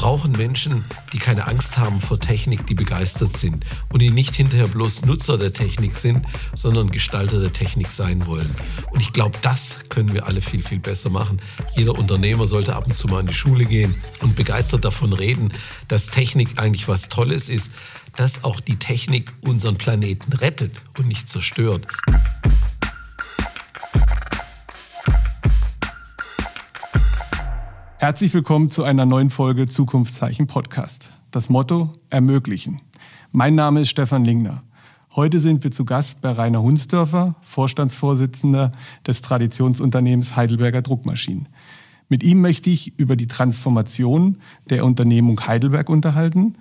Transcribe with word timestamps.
brauchen 0.00 0.32
Menschen, 0.32 0.82
die 1.12 1.18
keine 1.18 1.46
Angst 1.46 1.76
haben 1.76 2.00
vor 2.00 2.18
Technik, 2.18 2.66
die 2.66 2.74
begeistert 2.74 3.36
sind 3.36 3.66
und 3.92 4.00
die 4.00 4.08
nicht 4.08 4.34
hinterher 4.34 4.66
bloß 4.66 5.04
Nutzer 5.04 5.36
der 5.36 5.52
Technik 5.52 5.94
sind, 5.94 6.24
sondern 6.54 6.90
Gestalter 6.90 7.38
der 7.38 7.52
Technik 7.52 7.90
sein 7.90 8.24
wollen. 8.24 8.48
Und 8.92 9.00
ich 9.00 9.12
glaube, 9.12 9.36
das 9.42 9.80
können 9.90 10.14
wir 10.14 10.26
alle 10.26 10.40
viel, 10.40 10.62
viel 10.62 10.78
besser 10.78 11.10
machen. 11.10 11.38
Jeder 11.76 11.98
Unternehmer 11.98 12.46
sollte 12.46 12.76
ab 12.76 12.86
und 12.86 12.94
zu 12.94 13.08
mal 13.08 13.20
in 13.20 13.26
die 13.26 13.34
Schule 13.34 13.66
gehen 13.66 13.94
und 14.22 14.36
begeistert 14.36 14.86
davon 14.86 15.12
reden, 15.12 15.52
dass 15.88 16.06
Technik 16.06 16.48
eigentlich 16.56 16.88
was 16.88 17.10
Tolles 17.10 17.50
ist, 17.50 17.70
dass 18.16 18.42
auch 18.42 18.60
die 18.60 18.76
Technik 18.76 19.30
unseren 19.42 19.76
Planeten 19.76 20.32
rettet 20.32 20.80
und 20.96 21.08
nicht 21.08 21.28
zerstört. 21.28 21.86
Herzlich 28.00 28.32
willkommen 28.32 28.70
zu 28.70 28.82
einer 28.82 29.04
neuen 29.04 29.28
Folge 29.28 29.66
Zukunftszeichen 29.66 30.46
Podcast. 30.46 31.12
Das 31.30 31.50
Motto 31.50 31.92
ermöglichen. 32.08 32.80
Mein 33.30 33.54
Name 33.54 33.82
ist 33.82 33.90
Stefan 33.90 34.24
Lingner. 34.24 34.62
Heute 35.14 35.38
sind 35.38 35.64
wir 35.64 35.70
zu 35.70 35.84
Gast 35.84 36.22
bei 36.22 36.30
Rainer 36.30 36.62
Hunsdörfer, 36.62 37.34
Vorstandsvorsitzender 37.42 38.72
des 39.06 39.20
Traditionsunternehmens 39.20 40.34
Heidelberger 40.34 40.80
Druckmaschinen. 40.80 41.50
Mit 42.08 42.22
ihm 42.22 42.40
möchte 42.40 42.70
ich 42.70 42.98
über 42.98 43.16
die 43.16 43.26
Transformation 43.26 44.38
der 44.70 44.86
Unternehmung 44.86 45.38
Heidelberg 45.46 45.90
unterhalten, 45.90 46.54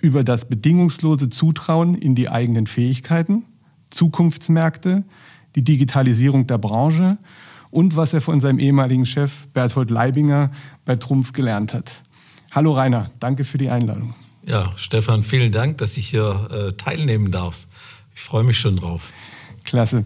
über 0.00 0.24
das 0.24 0.46
bedingungslose 0.46 1.30
Zutrauen 1.30 1.94
in 1.94 2.16
die 2.16 2.28
eigenen 2.28 2.66
Fähigkeiten, 2.66 3.44
Zukunftsmärkte, 3.90 5.04
die 5.54 5.62
Digitalisierung 5.62 6.48
der 6.48 6.58
Branche 6.58 7.18
und 7.72 7.96
was 7.96 8.12
er 8.12 8.20
von 8.20 8.38
seinem 8.38 8.60
ehemaligen 8.60 9.06
Chef 9.06 9.48
Berthold 9.48 9.90
Leibinger 9.90 10.52
bei 10.84 10.94
Trumpf 10.94 11.32
gelernt 11.32 11.72
hat. 11.72 12.02
Hallo 12.52 12.74
Rainer, 12.74 13.10
danke 13.18 13.44
für 13.44 13.58
die 13.58 13.70
Einladung. 13.70 14.14
Ja, 14.46 14.72
Stefan, 14.76 15.22
vielen 15.22 15.50
Dank, 15.50 15.78
dass 15.78 15.96
ich 15.96 16.08
hier 16.08 16.48
äh, 16.50 16.72
teilnehmen 16.74 17.32
darf. 17.32 17.66
Ich 18.14 18.20
freue 18.20 18.44
mich 18.44 18.58
schon 18.58 18.76
drauf. 18.76 19.10
Klasse. 19.64 20.04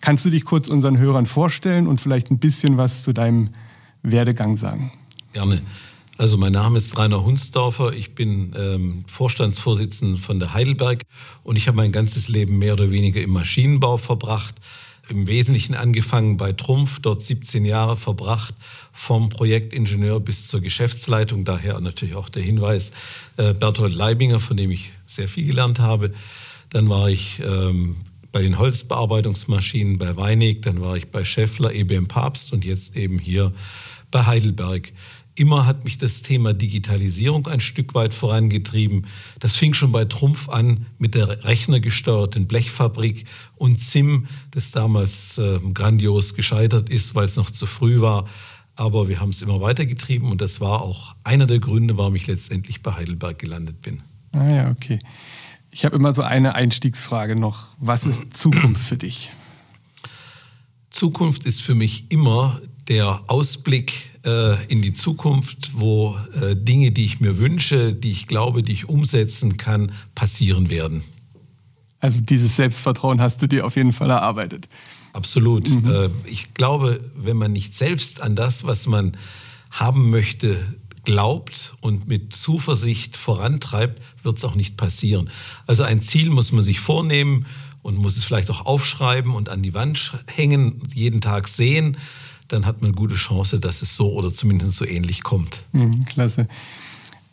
Kannst 0.00 0.24
du 0.24 0.30
dich 0.30 0.44
kurz 0.44 0.68
unseren 0.68 0.98
Hörern 0.98 1.26
vorstellen 1.26 1.86
und 1.86 2.00
vielleicht 2.00 2.30
ein 2.30 2.38
bisschen 2.38 2.76
was 2.76 3.02
zu 3.02 3.12
deinem 3.12 3.50
Werdegang 4.02 4.56
sagen? 4.56 4.92
Gerne. 5.32 5.62
Also 6.18 6.36
mein 6.36 6.52
Name 6.52 6.76
ist 6.76 6.98
Rainer 6.98 7.24
Hunsdorfer, 7.24 7.92
ich 7.92 8.14
bin 8.16 8.52
ähm, 8.56 9.04
Vorstandsvorsitzender 9.06 10.18
von 10.18 10.40
der 10.40 10.52
Heidelberg 10.52 11.04
und 11.42 11.56
ich 11.56 11.68
habe 11.68 11.76
mein 11.76 11.92
ganzes 11.92 12.28
Leben 12.28 12.58
mehr 12.58 12.74
oder 12.74 12.90
weniger 12.90 13.20
im 13.20 13.30
Maschinenbau 13.30 13.96
verbracht 13.96 14.56
im 15.08 15.26
Wesentlichen 15.26 15.74
angefangen 15.74 16.36
bei 16.36 16.52
Trumpf, 16.52 17.00
dort 17.00 17.22
17 17.22 17.64
Jahre 17.64 17.96
verbracht, 17.96 18.54
vom 18.92 19.28
Projektingenieur 19.28 20.20
bis 20.20 20.46
zur 20.46 20.60
Geschäftsleitung. 20.60 21.44
Daher 21.44 21.80
natürlich 21.80 22.14
auch 22.14 22.28
der 22.28 22.42
Hinweis 22.42 22.92
äh, 23.36 23.54
Berthold 23.54 23.94
Leibinger, 23.94 24.40
von 24.40 24.56
dem 24.56 24.70
ich 24.70 24.90
sehr 25.06 25.28
viel 25.28 25.46
gelernt 25.46 25.78
habe. 25.78 26.12
Dann 26.70 26.88
war 26.88 27.08
ich 27.08 27.40
ähm, 27.42 27.96
bei 28.32 28.42
den 28.42 28.58
Holzbearbeitungsmaschinen 28.58 29.98
bei 29.98 30.16
Weinig, 30.16 30.62
dann 30.62 30.80
war 30.80 30.96
ich 30.96 31.08
bei 31.08 31.24
Scheffler, 31.24 31.72
EBM 31.72 32.08
Papst 32.08 32.52
und 32.52 32.64
jetzt 32.64 32.96
eben 32.96 33.18
hier 33.18 33.52
bei 34.10 34.26
Heidelberg 34.26 34.92
immer 35.38 35.66
hat 35.66 35.84
mich 35.84 35.98
das 35.98 36.22
Thema 36.22 36.52
Digitalisierung 36.52 37.46
ein 37.46 37.60
Stück 37.60 37.94
weit 37.94 38.12
vorangetrieben. 38.12 39.06
Das 39.38 39.54
fing 39.54 39.74
schon 39.74 39.92
bei 39.92 40.04
Trumpf 40.04 40.48
an 40.48 40.86
mit 40.98 41.14
der 41.14 41.44
rechnergesteuerten 41.44 42.46
Blechfabrik 42.46 43.24
und 43.56 43.78
ZIM, 43.78 44.26
das 44.50 44.72
damals 44.72 45.38
äh, 45.38 45.58
grandios 45.72 46.34
gescheitert 46.34 46.88
ist, 46.88 47.14
weil 47.14 47.26
es 47.26 47.36
noch 47.36 47.50
zu 47.50 47.66
früh 47.66 48.00
war. 48.00 48.26
Aber 48.74 49.08
wir 49.08 49.20
haben 49.20 49.30
es 49.30 49.42
immer 49.42 49.60
weitergetrieben 49.60 50.30
und 50.30 50.40
das 50.40 50.60
war 50.60 50.82
auch 50.82 51.14
einer 51.24 51.46
der 51.46 51.58
Gründe, 51.58 51.96
warum 51.96 52.14
ich 52.14 52.26
letztendlich 52.26 52.82
bei 52.82 52.94
Heidelberg 52.94 53.38
gelandet 53.38 53.82
bin. 53.82 54.02
Ah 54.32 54.50
ja, 54.50 54.70
okay. 54.70 54.98
Ich 55.70 55.84
habe 55.84 55.96
immer 55.96 56.14
so 56.14 56.22
eine 56.22 56.54
Einstiegsfrage 56.54 57.36
noch. 57.36 57.76
Was 57.78 58.06
ist 58.06 58.36
Zukunft 58.36 58.82
für 58.82 58.96
dich? 58.96 59.30
Zukunft 60.90 61.44
ist 61.44 61.62
für 61.62 61.74
mich 61.74 62.10
immer 62.10 62.60
der 62.88 63.22
Ausblick 63.26 64.10
äh, 64.24 64.64
in 64.66 64.82
die 64.82 64.94
Zukunft, 64.94 65.72
wo 65.74 66.16
äh, 66.40 66.56
Dinge, 66.56 66.90
die 66.90 67.04
ich 67.04 67.20
mir 67.20 67.38
wünsche, 67.38 67.92
die 67.92 68.10
ich 68.10 68.26
glaube, 68.26 68.62
die 68.62 68.72
ich 68.72 68.88
umsetzen 68.88 69.56
kann, 69.56 69.92
passieren 70.14 70.70
werden. 70.70 71.04
Also 72.00 72.20
dieses 72.20 72.56
Selbstvertrauen 72.56 73.20
hast 73.20 73.42
du 73.42 73.46
dir 73.46 73.66
auf 73.66 73.76
jeden 73.76 73.92
Fall 73.92 74.10
erarbeitet. 74.10 74.68
Absolut. 75.12 75.68
Mhm. 75.68 75.90
Äh, 75.90 76.10
ich 76.24 76.54
glaube, 76.54 77.00
wenn 77.14 77.36
man 77.36 77.52
nicht 77.52 77.74
selbst 77.74 78.22
an 78.22 78.36
das, 78.36 78.64
was 78.64 78.86
man 78.86 79.12
haben 79.70 80.10
möchte, 80.10 80.64
glaubt 81.04 81.74
und 81.80 82.08
mit 82.08 82.32
Zuversicht 82.34 83.16
vorantreibt, 83.16 84.02
wird 84.22 84.38
es 84.38 84.44
auch 84.44 84.54
nicht 84.54 84.76
passieren. 84.76 85.30
Also 85.66 85.82
ein 85.82 86.02
Ziel 86.02 86.30
muss 86.30 86.52
man 86.52 86.62
sich 86.62 86.80
vornehmen 86.80 87.46
und 87.82 87.96
muss 87.96 88.16
es 88.16 88.24
vielleicht 88.24 88.50
auch 88.50 88.66
aufschreiben 88.66 89.34
und 89.34 89.48
an 89.48 89.62
die 89.62 89.74
Wand 89.74 90.12
hängen, 90.26 90.80
jeden 90.94 91.20
Tag 91.20 91.48
sehen 91.48 91.96
dann 92.48 92.66
hat 92.66 92.82
man 92.82 92.92
gute 92.92 93.14
Chance, 93.14 93.60
dass 93.60 93.82
es 93.82 93.94
so 93.94 94.12
oder 94.12 94.32
zumindest 94.32 94.76
so 94.76 94.86
ähnlich 94.86 95.22
kommt. 95.22 95.62
Mhm, 95.72 96.04
klasse. 96.06 96.48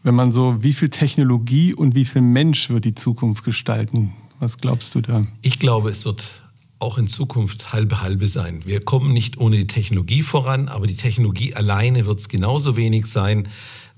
Wenn 0.04 0.16
man 0.16 0.32
so, 0.32 0.62
wie 0.62 0.74
viel 0.74 0.90
Technologie 0.90 1.74
und 1.74 1.96
wie 1.96 2.06
viel 2.06 2.22
Mensch 2.22 2.70
wird 2.70 2.86
die 2.86 2.94
Zukunft 2.94 3.44
gestalten? 3.44 4.14
Was 4.40 4.58
glaubst 4.58 4.94
du 4.94 5.02
da? 5.02 5.26
Ich 5.42 5.58
glaube, 5.58 5.90
es 5.90 6.06
wird 6.06 6.44
auch 6.80 6.98
in 6.98 7.08
Zukunft 7.08 7.74
halbe 7.74 8.02
halbe 8.02 8.28
sein. 8.28 8.62
Wir 8.66 8.82
kommen 8.82 9.14
nicht 9.14 9.38
ohne 9.38 9.58
die 9.58 9.68
Technologie 9.68 10.22
voran, 10.22 10.68
aber 10.68 10.88
die 10.88 10.96
Technologie 10.96 11.56
alleine 11.56 12.06
wird 12.06 12.20
es 12.20 12.30
genauso 12.30 12.76
wenig 12.76 13.08
sein, 13.08 13.48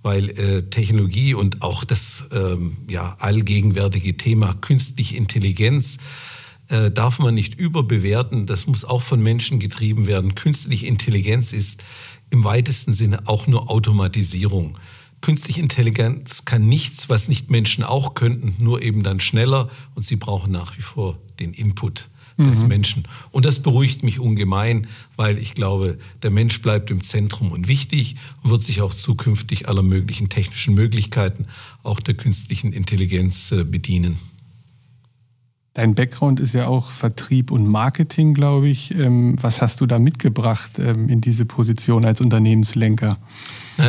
weil 0.04 0.30
äh, 0.30 0.64
Technologie 0.70 1.34
und 1.34 1.64
auch 1.64 1.84
das 1.84 2.26
ähm, 2.32 2.78
ja, 2.88 3.18
allgegenwärtige 3.20 4.16
Thema 4.16 4.54
künstliche 4.54 5.18
Intelligenz 5.18 5.98
äh, 6.70 6.92
darf 6.92 7.20
man 7.20 7.34
nicht 7.34 7.60
überbewerten. 7.60 8.46
Das 8.46 8.68
muss 8.68 8.86
auch 8.86 9.02
von 9.02 9.22
Menschen 9.22 9.60
getrieben 9.60 10.08
werden. 10.08 10.36
Künstliche 10.36 10.88
Intelligenz 10.88 11.54
ist 11.54 11.84
im 12.30 12.44
weitesten 12.44 12.94
Sinne 12.94 13.28
auch 13.28 13.48
nur 13.48 13.70
Automatisierung. 13.70 14.78
Künstliche 15.22 15.62
Intelligenz 15.62 16.46
kann 16.46 16.68
nichts, 16.68 17.10
was 17.10 17.28
nicht 17.28 17.50
Menschen 17.50 17.84
auch 17.84 18.14
könnten, 18.14 18.56
nur 18.64 18.82
eben 18.82 19.02
dann 19.02 19.20
schneller 19.20 19.70
und 19.96 20.04
sie 20.06 20.16
brauchen 20.16 20.52
nach 20.52 20.78
wie 20.78 20.82
vor 20.82 21.18
den 21.40 21.54
Input 21.54 22.10
des 22.38 22.62
mhm. 22.62 22.68
Menschen. 22.68 23.08
Und 23.32 23.46
das 23.46 23.62
beruhigt 23.62 24.04
mich 24.04 24.20
ungemein, 24.20 24.88
weil 25.16 25.40
ich 25.40 25.56
glaube, 25.56 25.98
der 26.22 26.30
Mensch 26.30 26.62
bleibt 26.62 26.92
im 26.92 27.02
Zentrum 27.02 27.52
und 27.52 27.68
wichtig 27.68 28.16
und 28.44 28.52
wird 28.52 28.62
sich 28.62 28.82
auch 28.82 28.94
zukünftig 28.94 29.68
aller 29.68 29.82
möglichen 29.82 30.30
technischen 30.30 30.76
Möglichkeiten, 30.76 31.48
auch 31.82 32.00
der 32.00 32.14
künstlichen 32.14 32.74
Intelligenz 32.74 33.52
äh, 33.52 33.64
bedienen. 33.64 34.20
Dein 35.78 35.94
Background 35.94 36.40
ist 36.40 36.56
ja 36.56 36.66
auch 36.66 36.90
Vertrieb 36.90 37.52
und 37.52 37.68
Marketing, 37.68 38.34
glaube 38.34 38.68
ich. 38.68 38.96
Ähm, 38.96 39.36
was 39.40 39.62
hast 39.62 39.80
du 39.80 39.86
da 39.86 40.00
mitgebracht 40.00 40.72
ähm, 40.80 41.08
in 41.08 41.22
diese 41.22 41.46
Position 41.46 42.04
als 42.04 42.20
Unternehmenslenker? 42.20 43.20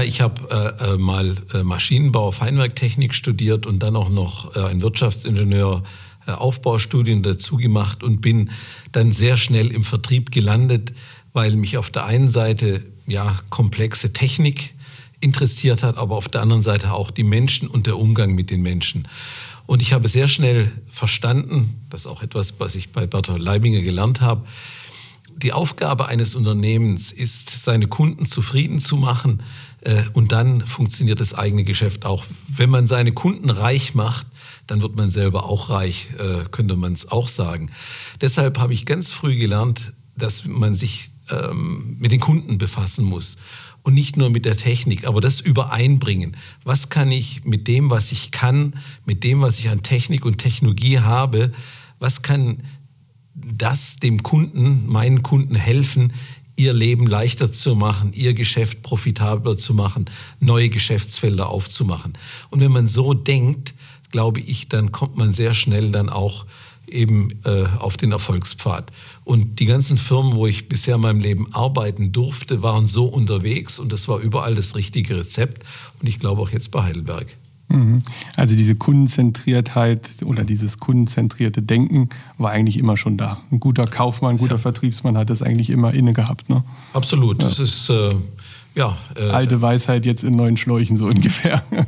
Ich 0.05 0.21
habe 0.21 0.77
äh, 0.79 0.85
äh, 0.85 0.99
mal 0.99 1.37
äh, 1.55 1.63
Maschinenbau, 1.63 2.31
Feinwerktechnik 2.31 3.15
studiert 3.15 3.65
und 3.65 3.83
dann 3.83 3.97
auch 3.97 4.11
noch 4.11 4.55
ein 4.55 4.83
Wirtschaftsingenieur 4.83 5.83
Aufbaustudien 6.27 7.23
dazu 7.23 7.57
gemacht 7.57 8.03
und 8.03 8.21
bin 8.21 8.51
dann 8.93 9.13
sehr 9.13 9.39
schnell 9.39 9.69
im 9.69 9.83
Vertrieb 9.83 10.31
gelandet, 10.31 10.93
weil 11.33 11.57
mich 11.57 11.79
auf 11.79 11.89
der 11.89 12.05
einen 12.05 12.29
Seite 12.29 12.85
ja 13.07 13.35
komplexe 13.49 14.13
Technik 14.13 14.75
interessiert 15.21 15.83
hat, 15.83 15.97
aber 15.97 16.17
auf 16.17 16.29
der 16.29 16.43
anderen 16.43 16.61
Seite 16.61 16.93
auch 16.93 17.11
die 17.11 17.25
Menschen 17.25 17.67
und 17.67 17.87
der 17.87 17.97
Umgang 17.97 18.35
mit 18.35 18.51
den 18.51 18.61
Menschen. 18.61 19.09
Und 19.69 19.83
ich 19.83 19.93
habe 19.93 20.09
sehr 20.09 20.29
schnell 20.29 20.73
verstanden, 20.89 21.83
das 21.91 22.01
ist 22.01 22.07
auch 22.07 22.23
etwas, 22.23 22.59
was 22.59 22.75
ich 22.75 22.89
bei 22.89 23.07
Bertolt 23.07 23.43
Leibinger 23.43 23.83
gelernt 23.83 24.23
habe, 24.23 24.47
die 25.37 25.53
Aufgabe 25.53 26.09
eines 26.09 26.35
Unternehmens 26.35 27.13
ist, 27.13 27.51
seine 27.51 27.87
Kunden 27.87 28.25
zufrieden 28.25 28.79
zu 28.79 28.97
machen 28.97 29.43
äh, 29.83 30.05
und 30.15 30.33
dann 30.33 30.63
funktioniert 30.65 31.21
das 31.21 31.35
eigene 31.35 31.65
Geschäft 31.65 32.07
auch. 32.07 32.25
Wenn 32.47 32.71
man 32.71 32.87
seine 32.87 33.13
Kunden 33.13 33.51
reich 33.51 33.95
macht, 33.95 34.27
dann 34.67 34.81
wird 34.81 34.97
man 34.97 35.11
selber 35.11 35.45
auch 35.45 35.69
reich, 35.69 36.09
äh, 36.19 36.45
könnte 36.51 36.77
man 36.77 36.95
es 36.95 37.13
auch 37.13 37.29
sagen. 37.29 37.71
Deshalb 38.23 38.59
habe 38.59 38.73
ich 38.73 38.87
ganz 38.87 39.11
früh 39.11 39.37
gelernt, 39.37 39.93
dass 40.17 40.47
man 40.47 40.77
sich 40.77 41.11
ähm, 41.29 41.99
mit 41.99 42.11
den 42.11 42.21
Kunden 42.21 42.57
befassen 42.57 43.05
muss 43.05 43.37
und 43.89 43.95
nicht 43.95 44.19
nur 44.19 44.29
mit 44.29 44.45
der 44.45 44.55
Technik, 44.55 45.07
aber 45.07 45.23
das 45.23 45.41
übereinbringen. 45.41 46.37
Was 46.63 46.91
kann 46.91 47.11
ich 47.11 47.47
mit 47.47 47.67
dem, 47.69 47.89
was 47.89 48.13
ich 48.13 48.33
kann, 48.33 48.77
mit 49.07 49.25
dem, 49.25 49.41
was 49.41 49.59
ich 49.59 49.71
an 49.71 49.83
Technik 49.83 50.27
und 50.27 50.37
Technologie 50.37 50.99
habe, 50.99 51.53
was 51.99 52.21
kann 52.21 52.65
das 53.33 53.97
dem 53.97 54.23
Kunden, 54.23 54.87
meinen 54.87 55.23
Kunden 55.23 55.55
helfen, 55.55 56.13
ihr 56.57 56.75
Leben 56.75 57.07
leichter 57.07 57.51
zu 57.51 57.75
machen, 57.77 58.13
ihr 58.13 58.35
Geschäft 58.35 58.83
profitabler 58.83 59.57
zu 59.57 59.73
machen, 59.73 60.05
neue 60.39 60.69
Geschäftsfelder 60.69 61.49
aufzumachen. 61.49 62.13
Und 62.51 62.61
wenn 62.61 62.73
man 62.73 62.89
so 62.89 63.15
denkt, 63.15 63.73
glaube 64.11 64.41
ich, 64.41 64.69
dann 64.69 64.93
kommt 64.93 65.17
man 65.17 65.33
sehr 65.33 65.55
schnell 65.55 65.91
dann 65.93 66.11
auch 66.11 66.45
eben 66.91 67.31
äh, 67.45 67.67
auf 67.79 67.97
den 67.97 68.13
Erfolgspfad. 68.13 68.91
Und 69.25 69.61
die 69.61 69.67
ganzen 69.67 69.97
Firmen, 69.97 70.35
wo 70.35 70.47
ich 70.47 70.69
bisher 70.69 70.97
in 70.97 71.03
meinem 71.03 71.21
Leben 71.21 71.53
arbeiten 71.53 72.13
durfte, 72.13 72.63
waren 72.63 72.87
so 72.87 73.07
unterwegs 73.07 73.79
und 73.79 73.93
das 73.93 74.09
war 74.09 74.19
überall 74.19 74.55
das 74.55 74.75
richtige 74.75 75.17
Rezept. 75.17 75.65
Und 76.01 76.09
ich 76.09 76.19
glaube 76.19 76.43
auch 76.43 76.51
jetzt 76.51 76.71
bei 76.71 76.83
Heidelberg. 76.83 77.37
Mhm. 77.69 78.03
Also 78.37 78.57
diese 78.57 78.77
Kundenzentriertheit 78.77 80.09
oder 80.25 80.45
dieses 80.45 80.79
kundenzentrierte 80.79 81.63
Denken 81.63 82.09
war 82.39 82.51
eigentlich 82.51 82.79
immer 82.79 82.97
schon 82.97 83.19
da. 83.19 83.43
Ein 83.53 83.61
guter 83.61 83.85
Kaufmann, 83.85 84.37
ein 84.37 84.39
guter 84.39 84.55
ja. 84.55 84.59
Vertriebsmann 84.59 85.19
hat 85.19 85.29
das 85.29 85.43
eigentlich 85.43 85.71
immer 85.71 85.93
inne 85.93 86.15
gehabt. 86.15 86.49
Ne? 86.49 86.65
Absolut. 86.95 87.43
Ja. 87.43 87.49
Das 87.49 87.61
ist 87.61 87.91
äh, 87.91 88.15
ja. 88.75 88.97
Äh, 89.17 89.29
Alte 89.31 89.61
Weisheit 89.61 90.07
jetzt 90.07 90.25
in 90.25 90.33
neuen 90.33 90.57
Schläuchen 90.57 90.97
so 90.97 91.07
ungefähr. 91.07 91.63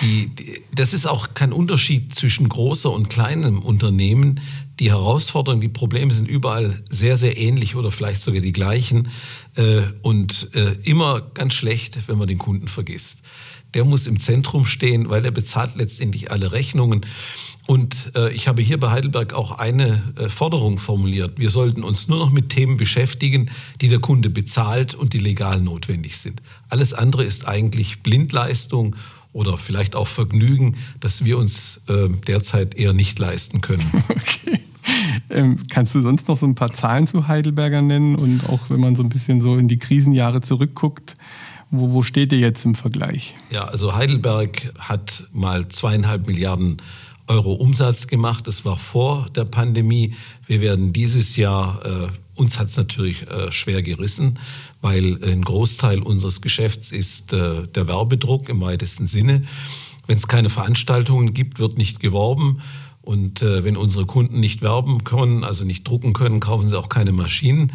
Die, 0.00 0.26
die, 0.28 0.61
das 0.74 0.94
ist 0.94 1.06
auch 1.06 1.34
kein 1.34 1.52
Unterschied 1.52 2.14
zwischen 2.14 2.48
großer 2.48 2.90
und 2.90 3.10
kleinem 3.10 3.58
Unternehmen. 3.60 4.40
Die 4.80 4.90
Herausforderungen, 4.90 5.60
die 5.60 5.68
Probleme 5.68 6.12
sind 6.14 6.28
überall 6.28 6.82
sehr, 6.88 7.18
sehr 7.18 7.36
ähnlich 7.36 7.76
oder 7.76 7.90
vielleicht 7.90 8.22
sogar 8.22 8.40
die 8.40 8.52
gleichen. 8.52 9.08
Äh, 9.54 9.82
und 10.00 10.48
äh, 10.54 10.72
immer 10.82 11.20
ganz 11.20 11.54
schlecht, 11.54 12.08
wenn 12.08 12.16
man 12.16 12.26
den 12.26 12.38
Kunden 12.38 12.68
vergisst. 12.68 13.22
Der 13.74 13.84
muss 13.84 14.06
im 14.06 14.18
Zentrum 14.18 14.64
stehen, 14.64 15.10
weil 15.10 15.24
er 15.24 15.30
bezahlt 15.30 15.76
letztendlich 15.76 16.30
alle 16.30 16.52
Rechnungen. 16.52 17.04
Und 17.66 18.12
äh, 18.14 18.32
ich 18.32 18.48
habe 18.48 18.62
hier 18.62 18.80
bei 18.80 18.90
Heidelberg 18.90 19.34
auch 19.34 19.58
eine 19.58 20.02
Forderung 20.28 20.78
formuliert. 20.78 21.38
Wir 21.38 21.50
sollten 21.50 21.82
uns 21.82 22.08
nur 22.08 22.18
noch 22.18 22.30
mit 22.30 22.48
Themen 22.48 22.76
beschäftigen, 22.76 23.50
die 23.80 23.88
der 23.88 24.00
Kunde 24.00 24.30
bezahlt 24.30 24.94
und 24.94 25.12
die 25.12 25.18
legal 25.18 25.60
notwendig 25.60 26.18
sind. 26.18 26.42
Alles 26.68 26.92
andere 26.92 27.24
ist 27.24 27.46
eigentlich 27.46 28.02
Blindleistung 28.02 28.96
oder 29.32 29.58
vielleicht 29.58 29.96
auch 29.96 30.08
Vergnügen, 30.08 30.76
das 31.00 31.24
wir 31.24 31.38
uns 31.38 31.80
äh, 31.88 32.08
derzeit 32.26 32.74
eher 32.74 32.92
nicht 32.92 33.18
leisten 33.18 33.60
können. 33.60 33.84
Okay. 34.08 34.60
Ähm, 35.30 35.56
kannst 35.70 35.94
du 35.94 36.00
sonst 36.00 36.26
noch 36.28 36.36
so 36.36 36.44
ein 36.44 36.56
paar 36.56 36.72
Zahlen 36.72 37.06
zu 37.06 37.28
Heidelberger 37.28 37.82
nennen 37.82 38.16
und 38.16 38.48
auch 38.48 38.68
wenn 38.68 38.80
man 38.80 38.96
so 38.96 39.02
ein 39.02 39.08
bisschen 39.08 39.40
so 39.40 39.56
in 39.56 39.68
die 39.68 39.78
Krisenjahre 39.78 40.40
zurückguckt, 40.40 41.16
wo, 41.70 41.92
wo 41.92 42.02
steht 42.02 42.32
ihr 42.32 42.38
jetzt 42.38 42.64
im 42.64 42.74
Vergleich? 42.74 43.34
Ja, 43.50 43.64
also 43.64 43.94
Heidelberg 43.94 44.72
hat 44.78 45.24
mal 45.32 45.68
zweieinhalb 45.68 46.26
Milliarden 46.26 46.82
Euro 47.28 47.52
Umsatz 47.54 48.06
gemacht. 48.08 48.46
Das 48.46 48.64
war 48.64 48.76
vor 48.76 49.28
der 49.34 49.44
Pandemie. 49.44 50.14
Wir 50.46 50.60
werden 50.60 50.92
dieses 50.92 51.36
Jahr, 51.36 51.84
äh, 51.84 52.08
uns 52.34 52.58
hat 52.58 52.68
es 52.68 52.76
natürlich 52.76 53.28
äh, 53.28 53.52
schwer 53.52 53.82
gerissen, 53.82 54.38
weil 54.80 55.22
ein 55.22 55.42
Großteil 55.42 56.00
unseres 56.00 56.40
Geschäfts 56.40 56.90
ist 56.90 57.32
äh, 57.32 57.66
der 57.68 57.88
Werbedruck 57.88 58.48
im 58.48 58.60
weitesten 58.60 59.06
Sinne. 59.06 59.42
Wenn 60.06 60.16
es 60.16 60.28
keine 60.28 60.50
Veranstaltungen 60.50 61.34
gibt, 61.34 61.58
wird 61.58 61.78
nicht 61.78 62.00
geworben. 62.00 62.60
Und 63.02 63.42
äh, 63.42 63.64
wenn 63.64 63.76
unsere 63.76 64.06
Kunden 64.06 64.40
nicht 64.40 64.62
werben 64.62 65.04
können, 65.04 65.44
also 65.44 65.64
nicht 65.64 65.86
drucken 65.86 66.12
können, 66.12 66.40
kaufen 66.40 66.68
sie 66.68 66.78
auch 66.78 66.88
keine 66.88 67.12
Maschinen. 67.12 67.72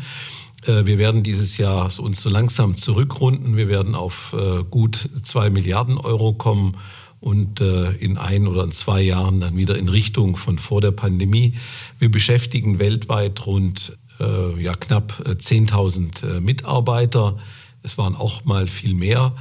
Äh, 0.66 0.86
wir 0.86 0.98
werden 0.98 1.24
dieses 1.24 1.58
Jahr 1.58 1.92
uns 2.00 2.22
so 2.22 2.30
langsam 2.30 2.78
zurückrunden. 2.78 3.58
Wir 3.58 3.68
werden 3.68 3.96
auf 3.96 4.34
äh, 4.38 4.64
gut 4.64 5.10
zwei 5.24 5.50
Milliarden 5.50 5.98
Euro 5.98 6.34
kommen 6.34 6.78
und 7.20 7.62
äh, 7.62 7.92
in 7.94 8.18
ein 8.18 8.48
oder 8.48 8.64
in 8.64 8.72
zwei 8.72 9.02
Jahren 9.02 9.40
dann 9.40 9.58
wieder 9.58 9.78
in 9.78 9.90
Richtung 9.90 10.38
von 10.38 10.58
vor 10.58 10.82
der 10.82 10.92
Pandemie. 10.92 11.56
Wir 12.00 12.12
beschäftigen 12.12 12.80
weltweit 12.80 13.46
rund 13.46 13.98
äh, 14.20 14.62
ja, 14.62 14.74
knapp 14.76 15.24
10.000 15.26 16.38
äh, 16.38 16.42
Mitarbeiter. 16.42 17.38
Es 17.84 17.98
waren 17.98 18.16
auch 18.16 18.46
mal 18.46 18.68
viel 18.68 18.94
mehr. 18.94 19.36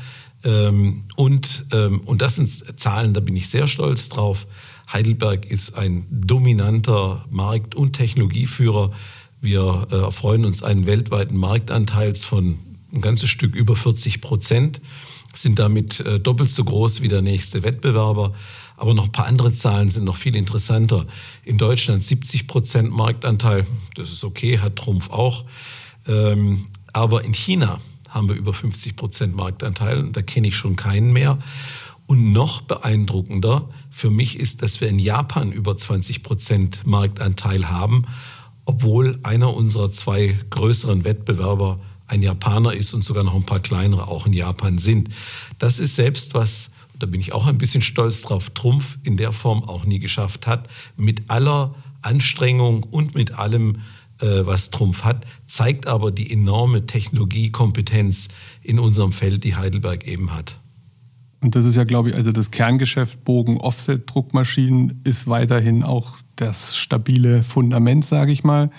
Ähm, 0.44 1.04
und, 1.16 1.66
ähm, 1.72 2.00
und 2.00 2.22
das 2.22 2.36
sind 2.36 2.48
Zahlen, 2.78 3.14
da 3.14 3.20
bin 3.20 3.36
ich 3.36 3.48
sehr 3.48 3.66
stolz 3.66 4.08
drauf. 4.08 4.46
Heidelberg 4.92 5.46
ist 5.46 5.76
ein 5.76 6.06
dominanter 6.10 7.24
Markt- 7.30 7.74
und 7.74 7.94
Technologieführer. 7.94 8.92
Wir 9.40 9.88
erfreuen 9.90 10.44
uns 10.44 10.62
einen 10.62 10.86
weltweiten 10.86 11.36
Marktanteils 11.36 12.24
von 12.24 12.58
ein 12.94 13.00
ganzes 13.00 13.28
Stück 13.28 13.54
über 13.54 13.74
40 13.74 14.20
Prozent 14.20 14.80
sind 15.38 15.58
damit 15.58 16.00
äh, 16.00 16.20
doppelt 16.20 16.50
so 16.50 16.64
groß 16.64 17.02
wie 17.02 17.08
der 17.08 17.22
nächste 17.22 17.62
Wettbewerber. 17.62 18.34
Aber 18.76 18.94
noch 18.94 19.04
ein 19.04 19.12
paar 19.12 19.26
andere 19.26 19.52
Zahlen 19.52 19.88
sind 19.88 20.04
noch 20.04 20.16
viel 20.16 20.36
interessanter. 20.36 21.06
In 21.44 21.58
Deutschland 21.58 22.02
70 22.02 22.46
Prozent 22.46 22.90
Marktanteil, 22.90 23.66
das 23.94 24.12
ist 24.12 24.24
okay, 24.24 24.58
hat 24.58 24.76
Trumpf 24.76 25.10
auch. 25.10 25.44
Ähm, 26.06 26.66
aber 26.92 27.24
in 27.24 27.32
China 27.32 27.78
haben 28.08 28.28
wir 28.28 28.36
über 28.36 28.54
50 28.54 28.96
Prozent 28.96 29.36
Marktanteil 29.36 29.98
und 29.98 30.16
da 30.16 30.22
kenne 30.22 30.48
ich 30.48 30.56
schon 30.56 30.76
keinen 30.76 31.12
mehr. 31.12 31.38
Und 32.06 32.32
noch 32.32 32.60
beeindruckender 32.60 33.68
für 33.90 34.10
mich 34.10 34.38
ist, 34.38 34.62
dass 34.62 34.80
wir 34.80 34.88
in 34.88 34.98
Japan 34.98 35.52
über 35.52 35.76
20 35.76 36.22
Prozent 36.22 36.86
Marktanteil 36.86 37.68
haben, 37.68 38.04
obwohl 38.64 39.18
einer 39.22 39.54
unserer 39.54 39.90
zwei 39.90 40.38
größeren 40.50 41.04
Wettbewerber 41.04 41.80
ein 42.06 42.22
Japaner 42.22 42.72
ist 42.72 42.94
und 42.94 43.02
sogar 43.02 43.24
noch 43.24 43.34
ein 43.34 43.44
paar 43.46 43.60
kleinere 43.60 44.06
auch 44.06 44.26
in 44.26 44.32
Japan 44.32 44.78
sind. 44.78 45.08
Das 45.58 45.80
ist 45.80 45.96
selbst 45.96 46.34
was, 46.34 46.70
da 46.98 47.06
bin 47.06 47.20
ich 47.20 47.32
auch 47.32 47.46
ein 47.46 47.58
bisschen 47.58 47.82
stolz 47.82 48.22
drauf, 48.22 48.50
Trumpf 48.50 48.98
in 49.02 49.16
der 49.16 49.32
Form 49.32 49.64
auch 49.64 49.84
nie 49.84 49.98
geschafft 49.98 50.46
hat. 50.46 50.68
Mit 50.96 51.24
aller 51.28 51.74
Anstrengung 52.02 52.84
und 52.84 53.14
mit 53.14 53.32
allem, 53.38 53.78
äh, 54.20 54.44
was 54.44 54.70
Trumpf 54.70 55.04
hat, 55.04 55.26
zeigt 55.46 55.86
aber 55.86 56.10
die 56.10 56.32
enorme 56.32 56.86
Technologiekompetenz 56.86 58.28
in 58.62 58.78
unserem 58.78 59.12
Feld, 59.12 59.44
die 59.44 59.56
Heidelberg 59.56 60.06
eben 60.06 60.32
hat. 60.32 60.58
Und 61.42 61.54
das 61.54 61.64
ist 61.66 61.76
ja, 61.76 61.84
glaube 61.84 62.10
ich, 62.10 62.14
also 62.14 62.32
das 62.32 62.50
Kerngeschäft 62.50 63.24
Bogen-Offset-Druckmaschinen 63.24 65.00
ist 65.04 65.26
weiterhin 65.26 65.82
auch 65.82 66.16
das 66.36 66.76
stabile 66.76 67.42
Fundament, 67.42 68.06
sage 68.06 68.32
ich 68.32 68.42
mal. 68.42 68.70